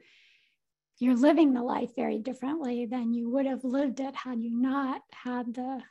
you're 0.98 1.16
living 1.16 1.52
the 1.52 1.62
life 1.62 1.90
very 1.96 2.18
differently 2.18 2.86
than 2.86 3.14
you 3.14 3.30
would 3.30 3.46
have 3.46 3.64
lived 3.64 4.00
it 4.00 4.14
had 4.14 4.40
you 4.40 4.50
not 4.50 5.02
had 5.12 5.54
the 5.54 5.82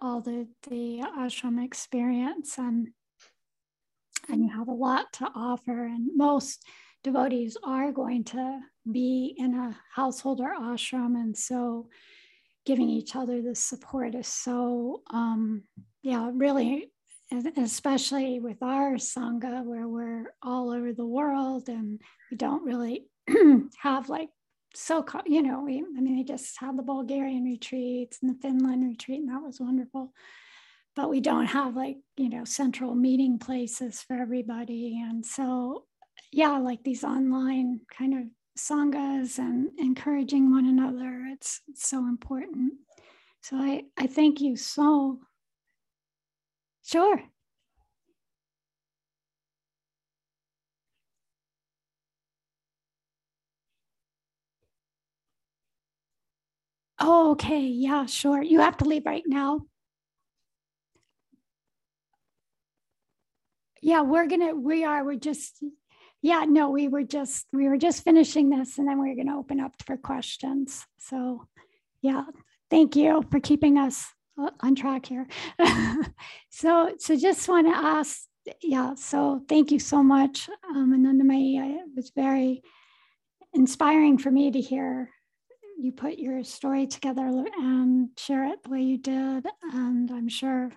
all 0.00 0.20
the 0.20 0.48
the 0.68 1.02
ashram 1.18 1.62
experience. 1.62 2.58
And 2.58 2.88
and 4.28 4.44
you 4.44 4.50
have 4.50 4.68
a 4.68 4.72
lot 4.72 5.12
to 5.14 5.30
offer. 5.34 5.84
And 5.86 6.10
most 6.16 6.64
devotees 7.02 7.56
are 7.64 7.92
going 7.92 8.24
to 8.24 8.60
be 8.90 9.34
in 9.36 9.54
a 9.54 9.76
household 9.94 10.40
or 10.40 10.54
ashram. 10.54 11.14
And 11.16 11.36
so 11.36 11.88
giving 12.64 12.88
each 12.88 13.16
other 13.16 13.42
the 13.42 13.54
support 13.54 14.14
is 14.14 14.28
so, 14.28 15.02
um, 15.10 15.64
yeah, 16.02 16.30
really, 16.32 16.91
especially 17.56 18.40
with 18.40 18.62
our 18.62 18.94
Sangha, 18.94 19.64
where 19.64 19.88
we're 19.88 20.34
all 20.42 20.70
over 20.70 20.92
the 20.92 21.06
world 21.06 21.68
and 21.68 22.00
we 22.30 22.36
don't 22.36 22.64
really 22.64 23.06
have 23.78 24.08
like 24.08 24.28
so, 24.74 25.02
called, 25.02 25.24
you 25.26 25.42
know, 25.42 25.62
we, 25.62 25.78
I 25.78 26.00
mean, 26.00 26.16
we 26.16 26.24
just 26.24 26.58
had 26.58 26.78
the 26.78 26.82
Bulgarian 26.82 27.44
retreats 27.44 28.18
and 28.22 28.30
the 28.30 28.40
Finland 28.40 28.84
retreat, 28.88 29.20
and 29.20 29.28
that 29.28 29.42
was 29.42 29.60
wonderful. 29.60 30.12
But 30.94 31.10
we 31.10 31.20
don't 31.20 31.46
have 31.46 31.76
like, 31.76 31.98
you 32.16 32.28
know, 32.28 32.44
central 32.44 32.94
meeting 32.94 33.38
places 33.38 34.02
for 34.02 34.14
everybody. 34.14 35.00
And 35.00 35.24
so, 35.24 35.84
yeah, 36.30 36.58
like 36.58 36.84
these 36.84 37.04
online 37.04 37.80
kind 37.96 38.14
of 38.14 38.24
sanghas 38.58 39.38
and 39.38 39.70
encouraging 39.78 40.50
one 40.50 40.66
another, 40.66 41.24
it's, 41.32 41.60
it's 41.68 41.88
so 41.88 41.98
important. 42.06 42.74
So 43.42 43.56
I, 43.56 43.84
I 43.98 44.06
thank 44.06 44.40
you 44.40 44.56
so. 44.56 45.20
Sure. 46.92 47.22
Oh, 56.98 57.30
okay. 57.30 57.60
Yeah, 57.62 58.04
sure. 58.04 58.42
You 58.42 58.60
have 58.60 58.76
to 58.78 58.84
leave 58.84 59.06
right 59.06 59.22
now. 59.26 59.62
Yeah, 63.80 64.02
we're 64.02 64.26
gonna, 64.26 64.54
we 64.54 64.84
are, 64.84 65.02
we're 65.02 65.16
just, 65.16 65.64
yeah, 66.20 66.44
no, 66.46 66.68
we 66.68 66.88
were 66.88 67.04
just, 67.04 67.46
we 67.54 67.68
were 67.68 67.78
just 67.78 68.04
finishing 68.04 68.50
this 68.50 68.76
and 68.76 68.86
then 68.86 69.00
we 69.00 69.08
we're 69.08 69.24
gonna 69.24 69.38
open 69.38 69.60
up 69.60 69.72
for 69.86 69.96
questions. 69.96 70.84
So 70.98 71.48
yeah, 72.02 72.24
thank 72.70 72.96
you 72.96 73.24
for 73.30 73.40
keeping 73.40 73.78
us 73.78 74.12
on 74.60 74.74
track 74.74 75.06
here. 75.06 75.26
so, 76.50 76.94
so 76.98 77.16
just 77.16 77.48
want 77.48 77.66
to 77.66 77.76
ask, 77.76 78.22
yeah, 78.62 78.94
so 78.94 79.42
thank 79.48 79.70
you 79.70 79.78
so 79.78 80.02
much. 80.02 80.48
Um, 80.68 80.92
and 80.92 81.04
then 81.04 81.26
my, 81.26 81.36
it 81.36 81.86
was 81.94 82.12
very 82.14 82.62
inspiring 83.54 84.18
for 84.18 84.30
me 84.30 84.50
to 84.50 84.60
hear 84.60 85.10
you 85.78 85.92
put 85.92 86.18
your 86.18 86.44
story 86.44 86.86
together 86.86 87.44
and 87.58 88.10
share 88.16 88.44
it 88.44 88.62
the 88.62 88.70
way 88.70 88.82
you 88.82 88.98
did. 88.98 89.46
And 89.72 90.10
I'm 90.10 90.28
sure 90.28 90.70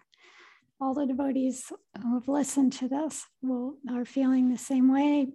all 0.81 0.93
the 0.93 1.05
devotees 1.05 1.71
who 2.01 2.15
have 2.15 2.27
listened 2.27 2.73
to 2.73 2.87
this 2.87 3.25
will 3.41 3.75
are 3.91 4.05
feeling 4.05 4.49
the 4.49 4.57
same 4.57 4.91
way. 4.91 5.27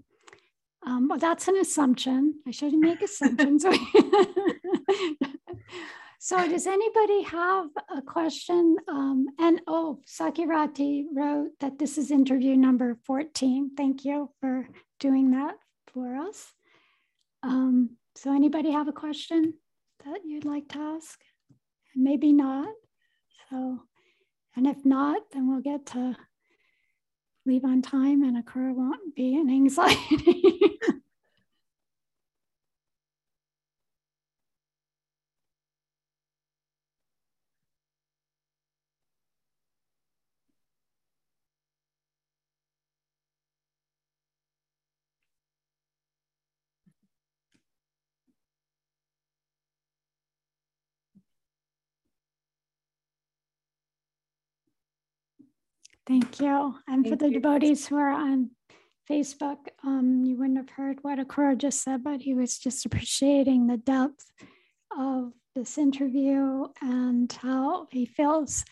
Um, 0.85 1.09
but 1.09 1.21
that's 1.21 1.47
an 1.49 1.57
assumption. 1.57 2.41
I 2.47 2.51
shouldn't 2.51 2.83
make 2.83 3.03
assumptions. 3.03 3.65
so, 6.31 6.49
does 6.49 6.69
anybody 6.69 7.23
have 7.23 7.71
a 7.93 8.01
question? 8.01 8.77
Um, 8.87 9.27
and 9.41 9.61
oh, 9.67 9.99
Sakirati 10.07 11.07
wrote 11.13 11.59
that 11.59 11.81
this 11.81 11.99
is 11.99 12.13
interview 12.13 12.55
number 12.55 12.97
14. 13.05 13.73
Thank 13.77 14.05
you 14.05 14.31
for 14.41 14.69
doing 15.01 15.33
that 15.33 15.57
for 15.93 16.15
us. 16.15 16.53
Um, 17.43 17.97
so 18.15 18.33
anybody 18.33 18.71
have 18.71 18.87
a 18.87 18.93
question 18.93 19.55
that 20.05 20.21
you'd 20.25 20.45
like 20.45 20.69
to 20.69 20.79
ask? 20.79 21.19
Maybe 21.97 22.33
not. 22.33 22.69
So, 23.51 23.81
and 24.55 24.69
if 24.69 24.85
not, 24.85 25.23
then 25.33 25.51
we'll 25.51 25.63
get 25.63 25.87
to 25.87 26.17
leave 27.45 27.65
on 27.65 27.83
time 27.83 28.23
and 28.23 28.41
Akrura 28.41 28.73
won't 28.73 29.17
be 29.17 29.35
in 29.35 29.51
anxiety. 29.51 30.79
Thank 56.11 56.41
you. 56.41 56.75
And 56.89 57.05
Thank 57.05 57.09
for 57.09 57.17
the 57.17 57.29
you. 57.29 57.35
devotees 57.35 57.87
who 57.87 57.97
are 57.97 58.11
on 58.11 58.51
Facebook, 59.09 59.59
um, 59.85 60.25
you 60.25 60.37
wouldn't 60.37 60.59
have 60.59 60.71
heard 60.71 60.99
what 61.03 61.21
Akrura 61.21 61.57
just 61.57 61.85
said, 61.85 62.03
but 62.03 62.21
he 62.21 62.35
was 62.35 62.59
just 62.59 62.85
appreciating 62.85 63.69
the 63.69 63.77
depth 63.77 64.27
of 64.99 65.33
this 65.55 65.79
interview 65.79 66.67
and 66.83 67.33
how 67.33 67.87
he 67.93 68.07
feels 68.07 68.65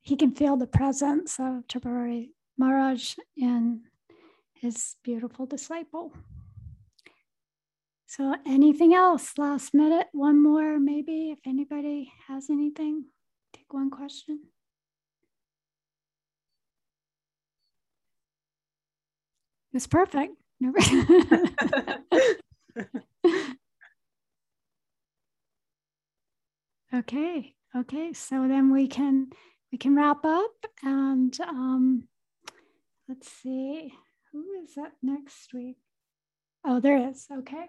he 0.00 0.16
can 0.16 0.34
feel 0.34 0.56
the 0.56 0.66
presence 0.66 1.38
of 1.38 1.64
Tripurari 1.68 2.30
Maharaj 2.58 3.14
in 3.36 3.82
his 4.54 4.96
beautiful 5.04 5.46
disciple. 5.46 6.12
So, 8.08 8.34
anything 8.44 8.94
else? 8.94 9.38
Last 9.38 9.74
minute, 9.74 10.08
one 10.10 10.42
more, 10.42 10.80
maybe, 10.80 11.30
if 11.30 11.38
anybody 11.46 12.12
has 12.26 12.50
anything, 12.50 13.04
take 13.52 13.72
one 13.72 13.90
question. 13.90 14.49
It's 19.72 19.86
perfect. 19.86 20.34
okay. 26.94 27.54
Okay. 27.76 28.12
So 28.12 28.48
then 28.48 28.72
we 28.72 28.88
can 28.88 29.30
we 29.70 29.78
can 29.78 29.94
wrap 29.94 30.24
up 30.24 30.66
and 30.82 31.38
um, 31.40 32.08
let's 33.08 33.30
see 33.30 33.94
who 34.32 34.44
is 34.64 34.76
up 34.76 34.92
next 35.02 35.54
week. 35.54 35.76
Oh, 36.64 36.80
there 36.80 37.08
is. 37.08 37.26
Okay. 37.32 37.66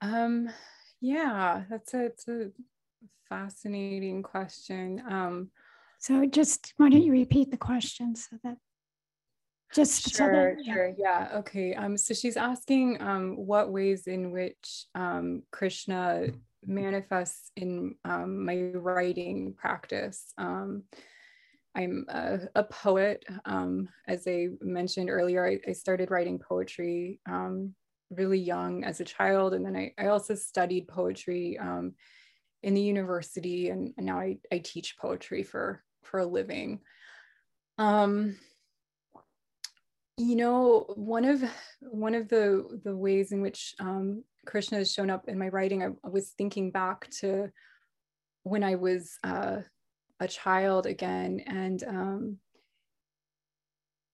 Um, 0.00 0.50
yeah, 1.00 1.64
that's 1.70 1.94
a, 1.94 2.06
it's 2.06 2.28
a 2.28 2.50
fascinating 3.28 4.22
question. 4.22 5.02
Um, 5.08 5.50
so 5.98 6.26
just 6.26 6.74
why 6.76 6.90
don't 6.90 7.02
you 7.02 7.12
repeat 7.12 7.50
the 7.50 7.56
question 7.56 8.14
so 8.14 8.36
that 8.44 8.56
just 9.74 10.14
sure, 10.14 10.28
so 10.28 10.32
that, 10.32 10.64
yeah. 10.64 10.74
sure, 10.74 10.94
yeah, 10.96 11.28
okay. 11.36 11.74
Um, 11.74 11.96
so 11.96 12.14
she's 12.14 12.36
asking 12.36 13.00
um, 13.00 13.34
what 13.36 13.72
ways 13.72 14.06
in 14.06 14.30
which 14.30 14.86
um, 14.94 15.42
Krishna 15.50 16.28
manifests 16.64 17.50
in 17.56 17.94
um, 18.04 18.44
my 18.44 18.56
writing 18.74 19.54
practice. 19.56 20.32
Um, 20.38 20.84
I'm 21.74 22.06
a, 22.08 22.40
a 22.54 22.64
poet. 22.64 23.24
Um, 23.46 23.88
as 24.06 24.28
I 24.28 24.48
mentioned 24.60 25.10
earlier, 25.10 25.44
I, 25.44 25.58
I 25.68 25.72
started 25.72 26.10
writing 26.10 26.38
poetry 26.38 27.18
um, 27.28 27.74
really 28.10 28.38
young 28.38 28.84
as 28.84 29.00
a 29.00 29.04
child. 29.04 29.54
And 29.54 29.64
then 29.64 29.76
I, 29.76 29.92
I 29.98 30.06
also 30.08 30.34
studied 30.34 30.88
poetry 30.88 31.58
um, 31.58 31.94
in 32.62 32.74
the 32.74 32.80
university 32.80 33.70
and, 33.70 33.92
and 33.96 34.06
now 34.06 34.18
I, 34.18 34.38
I, 34.52 34.58
teach 34.58 34.96
poetry 34.98 35.42
for, 35.42 35.82
for 36.02 36.20
a 36.20 36.26
living. 36.26 36.80
Um, 37.78 38.36
you 40.16 40.36
know, 40.36 40.84
one 40.94 41.24
of 41.24 41.42
one 41.80 42.14
of 42.14 42.28
the 42.28 42.80
the 42.84 42.96
ways 42.96 43.32
in 43.32 43.42
which 43.42 43.74
um, 43.80 44.22
Krishna 44.46 44.78
has 44.78 44.92
shown 44.92 45.10
up 45.10 45.28
in 45.28 45.38
my 45.38 45.48
writing, 45.48 45.82
I, 45.82 46.08
was 46.08 46.30
thinking 46.30 46.70
back 46.70 47.10
to 47.20 47.50
when 48.44 48.62
I 48.62 48.76
was 48.76 49.18
uh, 49.24 49.58
a 50.20 50.28
child 50.28 50.86
again, 50.86 51.40
and 51.46 51.82
um, 51.82 52.38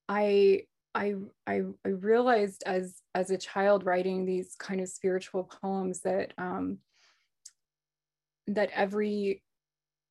I 0.08 0.62
I, 0.94 1.14
I 1.46 1.62
I 1.84 1.88
realized 1.88 2.62
as 2.66 2.96
as 3.14 3.30
a 3.30 3.38
child 3.38 3.84
writing 3.84 4.24
these 4.24 4.56
kind 4.58 4.80
of 4.80 4.88
spiritual 4.88 5.44
poems 5.44 6.00
that 6.00 6.32
um, 6.38 6.78
that 8.48 8.70
every 8.74 9.42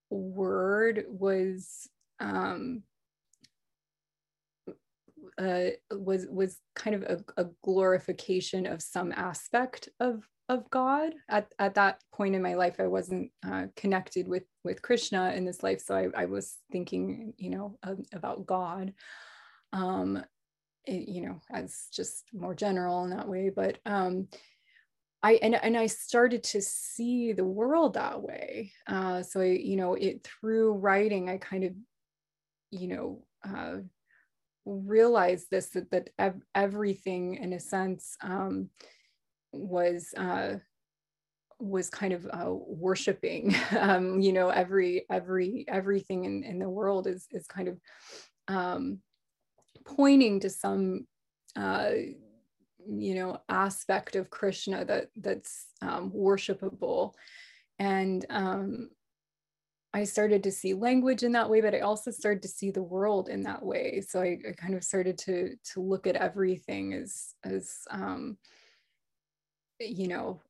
word 0.10 1.06
was 1.10 1.88
um, 2.20 2.84
uh, 5.38 5.70
was 5.92 6.28
was 6.30 6.58
kind 6.76 6.96
of 6.96 7.04
a, 7.04 7.42
a, 7.42 7.48
glorification 7.64 8.66
of 8.66 8.82
some 8.82 9.12
aspect 9.14 9.90
of 10.00 10.28
of 10.50 10.70
God. 10.70 11.14
At, 11.30 11.54
at 11.60 11.76
that 11.76 12.02
point 12.12 12.36
in 12.36 12.42
my 12.42 12.56
life, 12.56 12.76
I 12.80 12.88
wasn't 12.88 13.32
uh, 13.48 13.68
connected 13.76 14.28
with 14.28 14.44
with 14.64 14.82
Krishna 14.82 15.32
in 15.32 15.46
this 15.46 15.64
life, 15.64 15.82
so 15.82 15.96
I, 15.96 16.24
I 16.24 16.26
was 16.26 16.58
thinking, 16.72 17.34
you 17.38 17.52
know, 17.52 17.78
about 18.14 18.46
God, 18.46 18.94
um, 19.72 20.24
you 20.92 21.22
know, 21.22 21.42
as 21.52 21.88
just 21.92 22.26
more 22.34 22.56
general 22.56 23.04
in 23.04 23.12
that 23.12 23.28
way. 23.28 23.50
But 23.50 23.80
um, 23.86 24.28
I 25.22 25.34
and, 25.42 25.56
and 25.56 25.78
I 25.78 25.88
started 25.88 26.44
to 26.46 26.62
see 26.62 27.34
the 27.34 27.44
world 27.44 27.96
that 27.96 28.22
way. 28.22 28.72
Uh, 28.88 29.22
so 29.22 29.42
I, 29.42 29.46
you 29.46 29.76
know, 29.76 29.96
it 29.96 30.24
through 30.24 30.74
writing, 30.74 31.30
I 31.30 31.38
kind 31.38 31.64
of, 31.64 31.74
you 32.72 32.88
know, 32.88 33.24
uh, 33.44 33.78
realized 34.66 35.48
this 35.50 35.68
that 35.70 35.92
that 35.92 36.10
ev- 36.20 36.44
everything 36.56 37.36
in 37.36 37.54
a 37.54 37.60
sense 37.60 38.16
um, 38.22 38.70
was 39.52 40.14
uh, 40.16 40.56
was 41.60 41.90
kind 41.90 42.14
of 42.14 42.26
uh, 42.28 42.52
worshiping. 42.52 43.56
um, 43.78 44.20
you 44.22 44.32
know, 44.32 44.50
every 44.50 45.06
every 45.10 45.66
everything 45.68 46.26
in, 46.26 46.44
in 46.44 46.60
the 46.60 46.70
world 46.70 47.08
is 47.08 47.28
is 47.32 47.46
kind 47.48 47.68
of 47.68 47.80
um, 48.48 49.00
pointing 49.96 50.40
to 50.40 50.50
some 50.50 51.08
uh, 51.56 51.92
you 52.88 53.16
know 53.16 53.40
aspect 53.50 54.16
of 54.16 54.30
krishna 54.30 54.86
that 54.86 55.08
that's 55.16 55.68
um, 55.82 56.12
worshipable. 56.12 57.14
And 57.78 58.26
um, 58.30 58.90
i 59.94 60.04
started 60.04 60.44
to 60.44 60.52
see 60.52 60.74
language 60.74 61.24
in 61.24 61.32
that 61.32 61.50
way 61.50 61.62
but 61.62 61.74
i 61.74 61.80
also 61.80 62.12
started 62.12 62.44
to 62.44 62.48
see 62.48 62.70
the 62.70 62.84
world 62.84 63.30
in 63.30 63.44
that 63.44 63.64
way. 63.64 64.02
So 64.08 64.22
i, 64.22 64.38
I 64.48 64.52
kind 64.52 64.76
of 64.76 64.84
started 64.84 65.18
to 65.20 65.56
to 65.74 65.82
look 65.82 66.08
at 66.08 66.16
everything 66.16 66.94
as 66.94 67.34
as 67.44 67.80
um, 67.90 68.38
you 69.80 70.08
know 70.08 70.42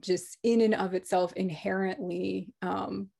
just 0.00 0.38
in 0.42 0.62
and 0.62 0.74
of 0.74 0.94
itself 0.94 1.32
inherently 1.34 2.52
um, 2.62 3.10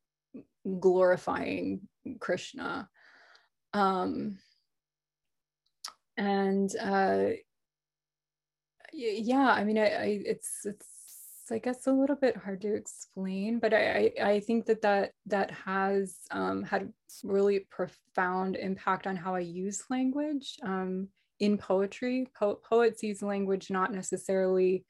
glorifying 0.80 1.80
krishna. 2.20 2.88
Um, 3.74 4.38
and 6.18 6.74
uh, 6.76 7.28
yeah 8.92 9.52
i 9.52 9.64
mean 9.64 9.78
I, 9.78 9.86
I, 9.86 10.22
it's 10.26 10.64
it's 10.64 10.86
i 11.50 11.58
guess 11.58 11.86
a 11.86 11.92
little 11.92 12.16
bit 12.16 12.36
hard 12.36 12.60
to 12.62 12.74
explain 12.74 13.58
but 13.58 13.72
i 13.72 14.12
i 14.22 14.40
think 14.40 14.66
that 14.66 14.82
that 14.82 15.12
that 15.26 15.50
has 15.50 16.16
um, 16.30 16.62
had 16.62 16.92
really 17.24 17.60
profound 17.70 18.56
impact 18.56 19.06
on 19.06 19.16
how 19.16 19.34
i 19.34 19.40
use 19.40 19.84
language 19.88 20.58
um, 20.62 21.08
in 21.40 21.58
poetry. 21.58 22.28
Po- 22.38 22.60
poets 22.68 23.02
use 23.02 23.22
language 23.22 23.70
not 23.70 23.92
necessarily 23.92 24.84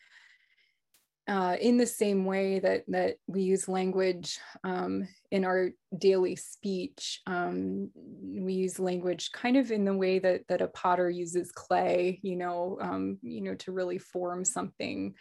uh, 1.28 1.56
in 1.60 1.76
the 1.76 1.86
same 1.86 2.24
way 2.24 2.59
that 2.59 2.84
that 2.88 3.16
we 3.26 3.42
use 3.42 3.68
language 3.68 4.38
um, 4.64 5.06
in 5.30 5.44
our 5.44 5.68
daily 5.98 6.34
speech, 6.34 7.20
um, 7.26 7.90
we 7.94 8.55
use 8.55 8.78
language 8.78 9.30
kind 9.32 9.59
of 9.59 9.70
in 9.70 9.84
the 9.84 9.94
way 9.94 10.18
that 10.18 10.40
that 10.48 10.62
a 10.62 10.68
potter 10.68 11.10
uses 11.10 11.52
clay, 11.52 12.18
you 12.22 12.34
know, 12.34 12.78
um, 12.80 13.18
you 13.22 13.42
know, 13.42 13.55
to 13.56 13.72
really 13.72 13.98
form 13.98 14.42
something 14.42 15.14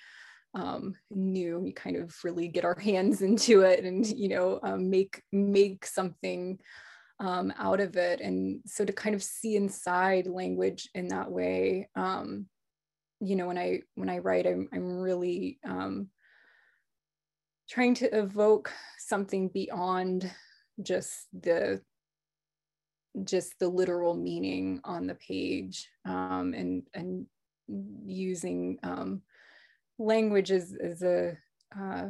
um, 0.54 0.96
new. 1.12 1.60
We 1.60 1.74
kind 1.74 1.98
of 1.98 2.16
really 2.24 2.48
get 2.48 2.64
our 2.64 2.80
hands 2.80 3.22
into 3.22 3.62
it 3.62 3.84
and 3.84 4.08
you 4.08 4.30
know 4.30 4.60
um, 4.64 4.90
make 4.90 5.22
make 5.34 5.86
something 5.86 6.58
um, 7.20 7.54
out 7.58 7.82
of 7.82 7.98
it. 7.98 8.22
And 8.22 8.62
so 8.66 8.86
to 8.86 8.94
kind 8.94 9.14
of 9.16 9.24
see 9.24 9.58
inside 9.58 10.28
language 10.28 10.90
in 10.94 11.10
that 11.10 11.30
way 11.30 11.90
you 13.20 13.36
know 13.36 13.48
when 13.48 13.58
i 13.58 13.80
when 13.96 14.10
i 14.10 14.18
write 14.18 14.46
i'm, 14.46 14.68
I'm 14.74 15.00
really 15.00 15.60
um, 15.66 16.10
trying 17.70 17.96
to 17.96 18.18
evoke 18.18 18.72
something 19.00 19.50
beyond 19.50 20.32
just 20.82 21.28
the 21.34 21.82
just 23.24 23.58
the 23.60 23.68
literal 23.68 24.16
meaning 24.16 24.80
on 24.84 25.08
the 25.08 25.16
page 25.16 25.90
um, 26.06 26.54
and 26.56 26.84
and 26.94 27.26
using 28.06 28.78
um, 28.84 29.22
language 30.00 30.52
as, 30.52 30.76
as 30.82 31.02
a 31.02 31.38
uh, 31.78 32.10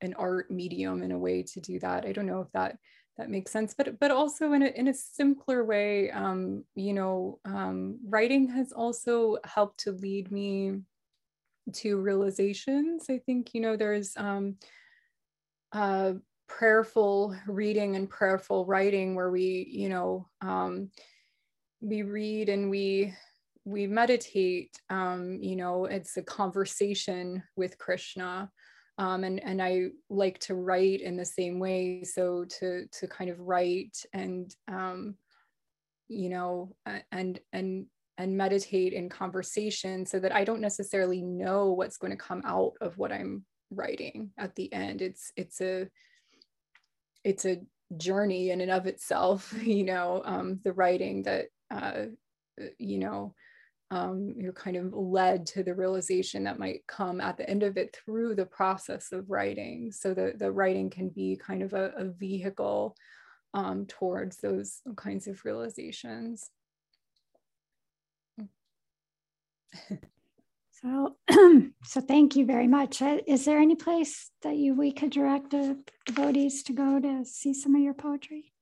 an 0.00 0.14
art 0.14 0.50
medium 0.50 1.02
in 1.02 1.12
a 1.12 1.18
way 1.18 1.42
to 1.42 1.60
do 1.60 1.78
that. 1.80 2.04
I 2.04 2.12
don't 2.12 2.26
know 2.26 2.40
if 2.40 2.52
that 2.52 2.78
that 3.18 3.30
makes 3.30 3.50
sense 3.50 3.74
but 3.76 3.98
but 4.00 4.10
also 4.10 4.52
in 4.52 4.62
a, 4.62 4.66
in 4.68 4.88
a 4.88 4.94
simpler 4.94 5.64
way 5.64 6.10
um, 6.12 6.64
you 6.74 6.94
know 6.94 7.38
um, 7.44 7.98
writing 8.08 8.48
has 8.48 8.72
also 8.72 9.36
helped 9.44 9.80
to 9.80 9.92
lead 9.92 10.32
me 10.32 10.80
to 11.72 11.98
realizations. 11.98 13.06
I 13.10 13.18
think 13.18 13.54
you 13.54 13.60
know 13.60 13.76
there's 13.76 14.16
um, 14.16 14.56
uh, 15.72 16.14
prayerful 16.48 17.36
reading 17.46 17.96
and 17.96 18.08
prayerful 18.08 18.66
writing 18.66 19.14
where 19.14 19.30
we 19.30 19.68
you 19.70 19.88
know 19.88 20.28
um, 20.40 20.90
we 21.80 22.02
read 22.02 22.48
and 22.48 22.70
we 22.70 23.14
we 23.64 23.86
meditate 23.86 24.70
um, 24.90 25.38
you 25.42 25.56
know 25.56 25.84
it's 25.84 26.16
a 26.16 26.22
conversation 26.22 27.42
with 27.56 27.78
krishna 27.78 28.50
um, 28.98 29.22
and 29.22 29.42
and 29.44 29.62
I 29.62 29.86
like 30.10 30.40
to 30.40 30.54
write 30.54 31.00
in 31.00 31.16
the 31.16 31.24
same 31.24 31.60
way. 31.60 32.02
So 32.02 32.44
to 32.58 32.86
to 32.86 33.06
kind 33.06 33.30
of 33.30 33.38
write 33.38 33.96
and 34.12 34.54
um, 34.66 35.14
you 36.08 36.28
know 36.28 36.74
and 37.12 37.38
and 37.52 37.86
and 38.18 38.36
meditate 38.36 38.92
in 38.92 39.08
conversation, 39.08 40.04
so 40.04 40.18
that 40.18 40.34
I 40.34 40.44
don't 40.44 40.60
necessarily 40.60 41.22
know 41.22 41.72
what's 41.72 41.96
going 41.96 42.10
to 42.10 42.16
come 42.16 42.42
out 42.44 42.72
of 42.80 42.98
what 42.98 43.12
I'm 43.12 43.44
writing 43.70 44.30
at 44.36 44.56
the 44.56 44.72
end. 44.72 45.00
It's 45.00 45.30
it's 45.36 45.60
a 45.60 45.88
it's 47.22 47.44
a 47.44 47.60
journey 47.96 48.50
in 48.50 48.60
and 48.60 48.70
of 48.70 48.86
itself. 48.86 49.54
You 49.62 49.84
know, 49.84 50.22
um, 50.24 50.58
the 50.64 50.72
writing 50.72 51.22
that 51.22 51.46
uh, 51.70 52.06
you 52.78 52.98
know 52.98 53.34
um, 53.90 54.34
you're 54.36 54.52
kind 54.52 54.76
of 54.76 54.92
led 54.92 55.46
to 55.46 55.62
the 55.62 55.74
realization 55.74 56.44
that 56.44 56.58
might 56.58 56.86
come 56.86 57.20
at 57.20 57.38
the 57.38 57.48
end 57.48 57.62
of 57.62 57.78
it 57.78 57.96
through 57.96 58.34
the 58.34 58.44
process 58.44 59.12
of 59.12 59.30
writing. 59.30 59.90
So 59.92 60.12
the, 60.12 60.34
the 60.36 60.52
writing 60.52 60.90
can 60.90 61.08
be 61.08 61.36
kind 61.36 61.62
of 61.62 61.72
a, 61.72 61.92
a 61.96 62.04
vehicle 62.04 62.94
um, 63.54 63.86
towards 63.86 64.36
those 64.38 64.82
kinds 64.96 65.26
of 65.26 65.42
realizations. 65.44 66.50
so, 70.70 71.16
so 71.84 72.00
thank 72.02 72.36
you 72.36 72.44
very 72.44 72.68
much. 72.68 73.00
Uh, 73.00 73.18
is 73.26 73.46
there 73.46 73.58
any 73.58 73.74
place 73.74 74.30
that 74.42 74.56
you 74.56 74.74
we 74.74 74.92
could 74.92 75.10
direct 75.10 75.50
the 75.50 75.78
devotees 76.04 76.62
to 76.64 76.74
go 76.74 77.00
to 77.00 77.24
see 77.24 77.54
some 77.54 77.74
of 77.74 77.80
your 77.80 77.94
poetry? 77.94 78.52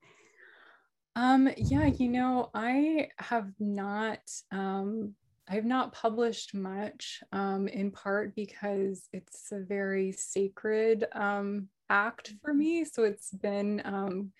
Um, 1.16 1.48
yeah, 1.56 1.86
you 1.86 2.10
know, 2.10 2.50
I 2.52 3.08
have 3.18 3.50
not 3.58 4.20
um, 4.52 5.14
I've 5.48 5.64
not 5.64 5.94
published 5.94 6.54
much, 6.54 7.22
um, 7.32 7.68
in 7.68 7.90
part 7.90 8.34
because 8.34 9.08
it's 9.14 9.50
a 9.50 9.60
very 9.60 10.12
sacred 10.12 11.06
um, 11.12 11.68
act 11.88 12.34
for 12.42 12.52
me. 12.52 12.84
So 12.84 13.04
it's 13.04 13.30
been 13.30 13.80
um, 13.86 14.32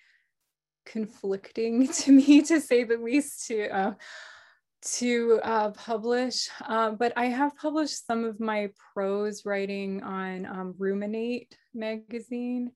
conflicting 0.85 1.89
to 1.93 2.12
me, 2.12 2.43
to 2.43 2.61
say 2.61 2.85
the 2.85 2.98
least, 2.98 3.47
to 3.47 3.74
uh, 3.74 3.94
to 4.98 5.40
uh, 5.44 5.70
publish. 5.70 6.51
Uh, 6.61 6.90
but 6.90 7.15
I 7.16 7.27
have 7.27 7.57
published 7.57 8.07
some 8.07 8.24
of 8.24 8.39
my 8.39 8.69
prose 8.93 9.47
writing 9.47 10.03
on 10.03 10.44
um, 10.44 10.74
Ruminate 10.77 11.57
magazine. 11.73 12.73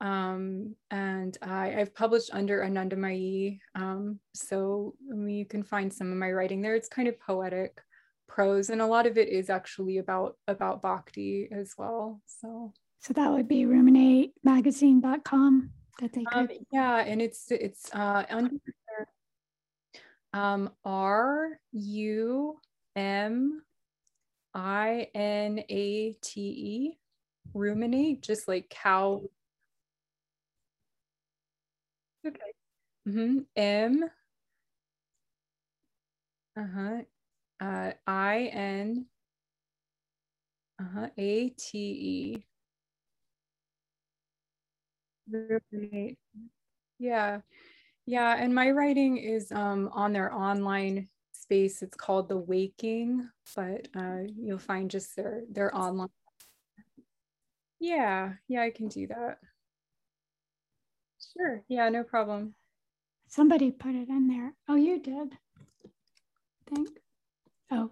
Um, 0.00 0.74
and 0.90 1.36
I, 1.42 1.68
have 1.68 1.94
published 1.94 2.30
under 2.32 2.60
Anandamayi. 2.60 3.58
Um, 3.74 4.18
so 4.34 4.94
you 5.12 5.44
can 5.44 5.62
find 5.62 5.92
some 5.92 6.10
of 6.10 6.16
my 6.16 6.32
writing 6.32 6.62
there. 6.62 6.74
It's 6.74 6.88
kind 6.88 7.06
of 7.06 7.20
poetic 7.20 7.82
prose, 8.26 8.70
and 8.70 8.80
a 8.80 8.86
lot 8.86 9.06
of 9.06 9.18
it 9.18 9.28
is 9.28 9.50
actually 9.50 9.98
about 9.98 10.38
about 10.48 10.80
bhakti 10.80 11.48
as 11.52 11.74
well. 11.76 12.22
So 12.26 12.72
so 13.00 13.12
that 13.14 13.30
would 13.30 13.48
be 13.48 13.64
ruminatemagazine.com 13.64 15.70
that 16.00 16.12
they 16.12 16.24
um, 16.32 16.46
could. 16.46 16.56
Um, 16.56 16.66
yeah, 16.72 17.00
and 17.00 17.20
it's 17.20 17.50
it's 17.50 17.92
uh, 17.92 18.24
under 18.30 18.56
um, 20.32 20.70
R 20.84 21.58
U 21.72 22.58
M 22.96 23.62
I 24.54 25.08
N 25.14 25.62
A 25.68 26.16
T 26.22 26.40
E 26.40 26.98
ruminate, 27.54 28.22
just 28.22 28.48
like 28.48 28.70
cow 28.70 29.22
Okay. 32.26 32.52
Mm-hmm. 33.08 33.40
M. 33.56 34.10
Uh-huh. 36.56 37.02
Uh 37.60 37.92
I 38.06 38.50
N. 38.52 39.06
Uh-huh. 40.80 41.10
A 41.16 41.50
T 41.50 41.78
E. 41.78 42.46
Yeah. 46.98 47.40
Yeah. 48.06 48.36
And 48.38 48.54
my 48.54 48.70
writing 48.72 49.18
is 49.18 49.52
um 49.52 49.90
on 49.94 50.12
their 50.12 50.32
online 50.34 51.08
space. 51.32 51.82
It's 51.82 51.96
called 51.96 52.28
The 52.28 52.38
Waking, 52.38 53.28
but 53.56 53.88
uh 53.96 54.20
you'll 54.36 54.58
find 54.58 54.90
just 54.90 55.16
their 55.16 55.42
their 55.50 55.74
online. 55.76 56.10
Yeah, 57.80 58.34
yeah, 58.48 58.62
I 58.62 58.70
can 58.70 58.88
do 58.88 59.06
that. 59.08 59.38
Sure. 61.40 61.62
Yeah, 61.68 61.88
no 61.88 62.02
problem. 62.04 62.54
Somebody 63.26 63.70
put 63.70 63.94
it 63.94 64.08
in 64.10 64.28
there. 64.28 64.52
Oh, 64.68 64.74
you 64.74 65.00
did. 65.00 65.38
I 65.86 66.74
think. 66.74 66.88
Oh. 67.70 67.90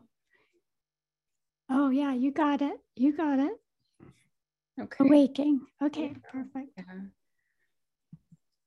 Oh, 1.70 1.89
yeah, 1.89 2.12
you 2.12 2.31
got 2.31 2.61
it. 2.61 2.79
You 2.95 3.16
got 3.16 3.39
it. 3.39 3.53
Okay. 4.79 5.05
Awaking. 5.05 5.61
Okay, 5.83 6.15
perfect. 6.31 6.73
Yeah. 6.77 6.85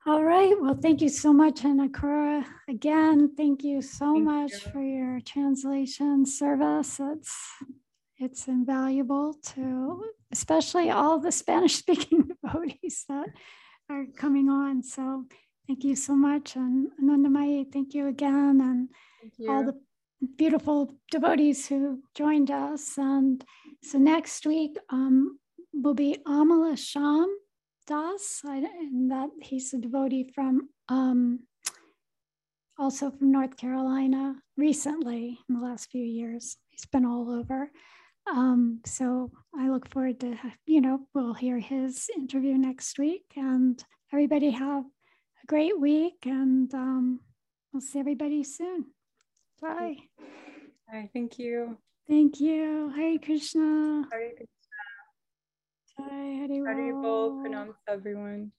All 0.08 0.24
right. 0.24 0.56
Well, 0.60 0.74
thank 0.82 1.02
you 1.02 1.10
so 1.10 1.32
much, 1.32 1.62
Anakura. 1.62 2.44
Again, 2.68 3.36
thank 3.38 3.64
you 3.64 3.84
so 3.84 4.14
thank 4.14 4.26
much 4.26 4.52
you. 4.52 4.72
for 4.72 4.82
your 4.82 5.20
translation 5.20 6.26
service. 6.26 7.00
It's 7.00 7.38
it's 8.18 8.48
invaluable 8.48 9.36
to 9.54 10.04
especially 10.32 10.90
all 10.90 11.20
the 11.20 11.32
Spanish 11.32 11.76
speaking 11.76 12.32
devotees 12.44 13.06
that 13.10 13.30
are 13.92 14.06
coming 14.16 14.50
on. 14.50 14.82
So 14.84 15.26
thank 15.68 15.84
you 15.84 15.96
so 15.96 16.16
much. 16.16 16.56
And 16.56 16.88
Anandamayi, 17.02 17.72
thank 17.72 17.94
you 17.94 18.08
again. 18.08 18.62
And 18.62 18.90
you. 19.38 19.52
all 19.52 19.64
the 19.64 19.80
beautiful 20.38 20.96
devotees 21.12 21.68
who 21.68 22.02
joined 22.16 22.52
us. 22.52 22.98
And 22.98 23.44
so 23.84 23.98
next 23.98 24.46
week 24.46 24.78
um, 24.90 25.40
will 25.74 25.94
be 25.94 26.18
Amala 26.26 26.78
Sham 26.78 27.28
Das, 27.88 28.42
and 28.44 29.12
that 29.12 29.30
he's 29.42 29.74
a 29.74 29.78
devotee 29.78 30.32
from 30.34 30.70
um, 30.88 31.40
also 32.78 33.12
from 33.12 33.32
North 33.32 33.58
Carolina 33.58 34.36
recently 34.56 35.40
in 35.50 35.56
the 35.56 35.62
last 35.62 35.90
few 35.92 36.04
years. 36.04 36.58
He's 36.70 36.86
been 36.86 37.06
all 37.06 37.30
over. 37.30 37.72
Um, 38.28 38.82
so 38.86 39.32
I 39.58 39.70
look 39.70 39.90
forward 39.90 40.20
to, 40.22 40.38
you 40.66 40.82
know, 40.82 41.08
we'll 41.14 41.34
hear 41.34 41.60
his 41.60 42.10
interview 42.16 42.58
next 42.58 43.00
week. 43.00 43.26
And 43.36 43.84
everybody 44.14 44.52
have 44.52 44.84
a 44.86 45.46
great 45.48 45.80
week. 45.80 46.26
And 46.26 46.74
um, 46.74 47.20
we'll 47.74 47.82
see 47.82 48.00
everybody 48.00 48.44
soon. 48.44 48.86
Bye. 49.62 49.98
Bye. 50.90 51.10
Thank 51.14 51.40
you. 51.40 51.78
Thank 52.08 52.40
you. 52.40 52.92
Hare 52.96 53.18
Krishna. 53.20 54.04
Hare 54.12 54.32
Krishna. 54.36 54.48
Bye. 55.98 56.38
Hari 56.40 56.62
Hari 56.66 56.92
Bol. 56.92 57.44
Pranams 57.44 57.76
everyone. 57.88 58.52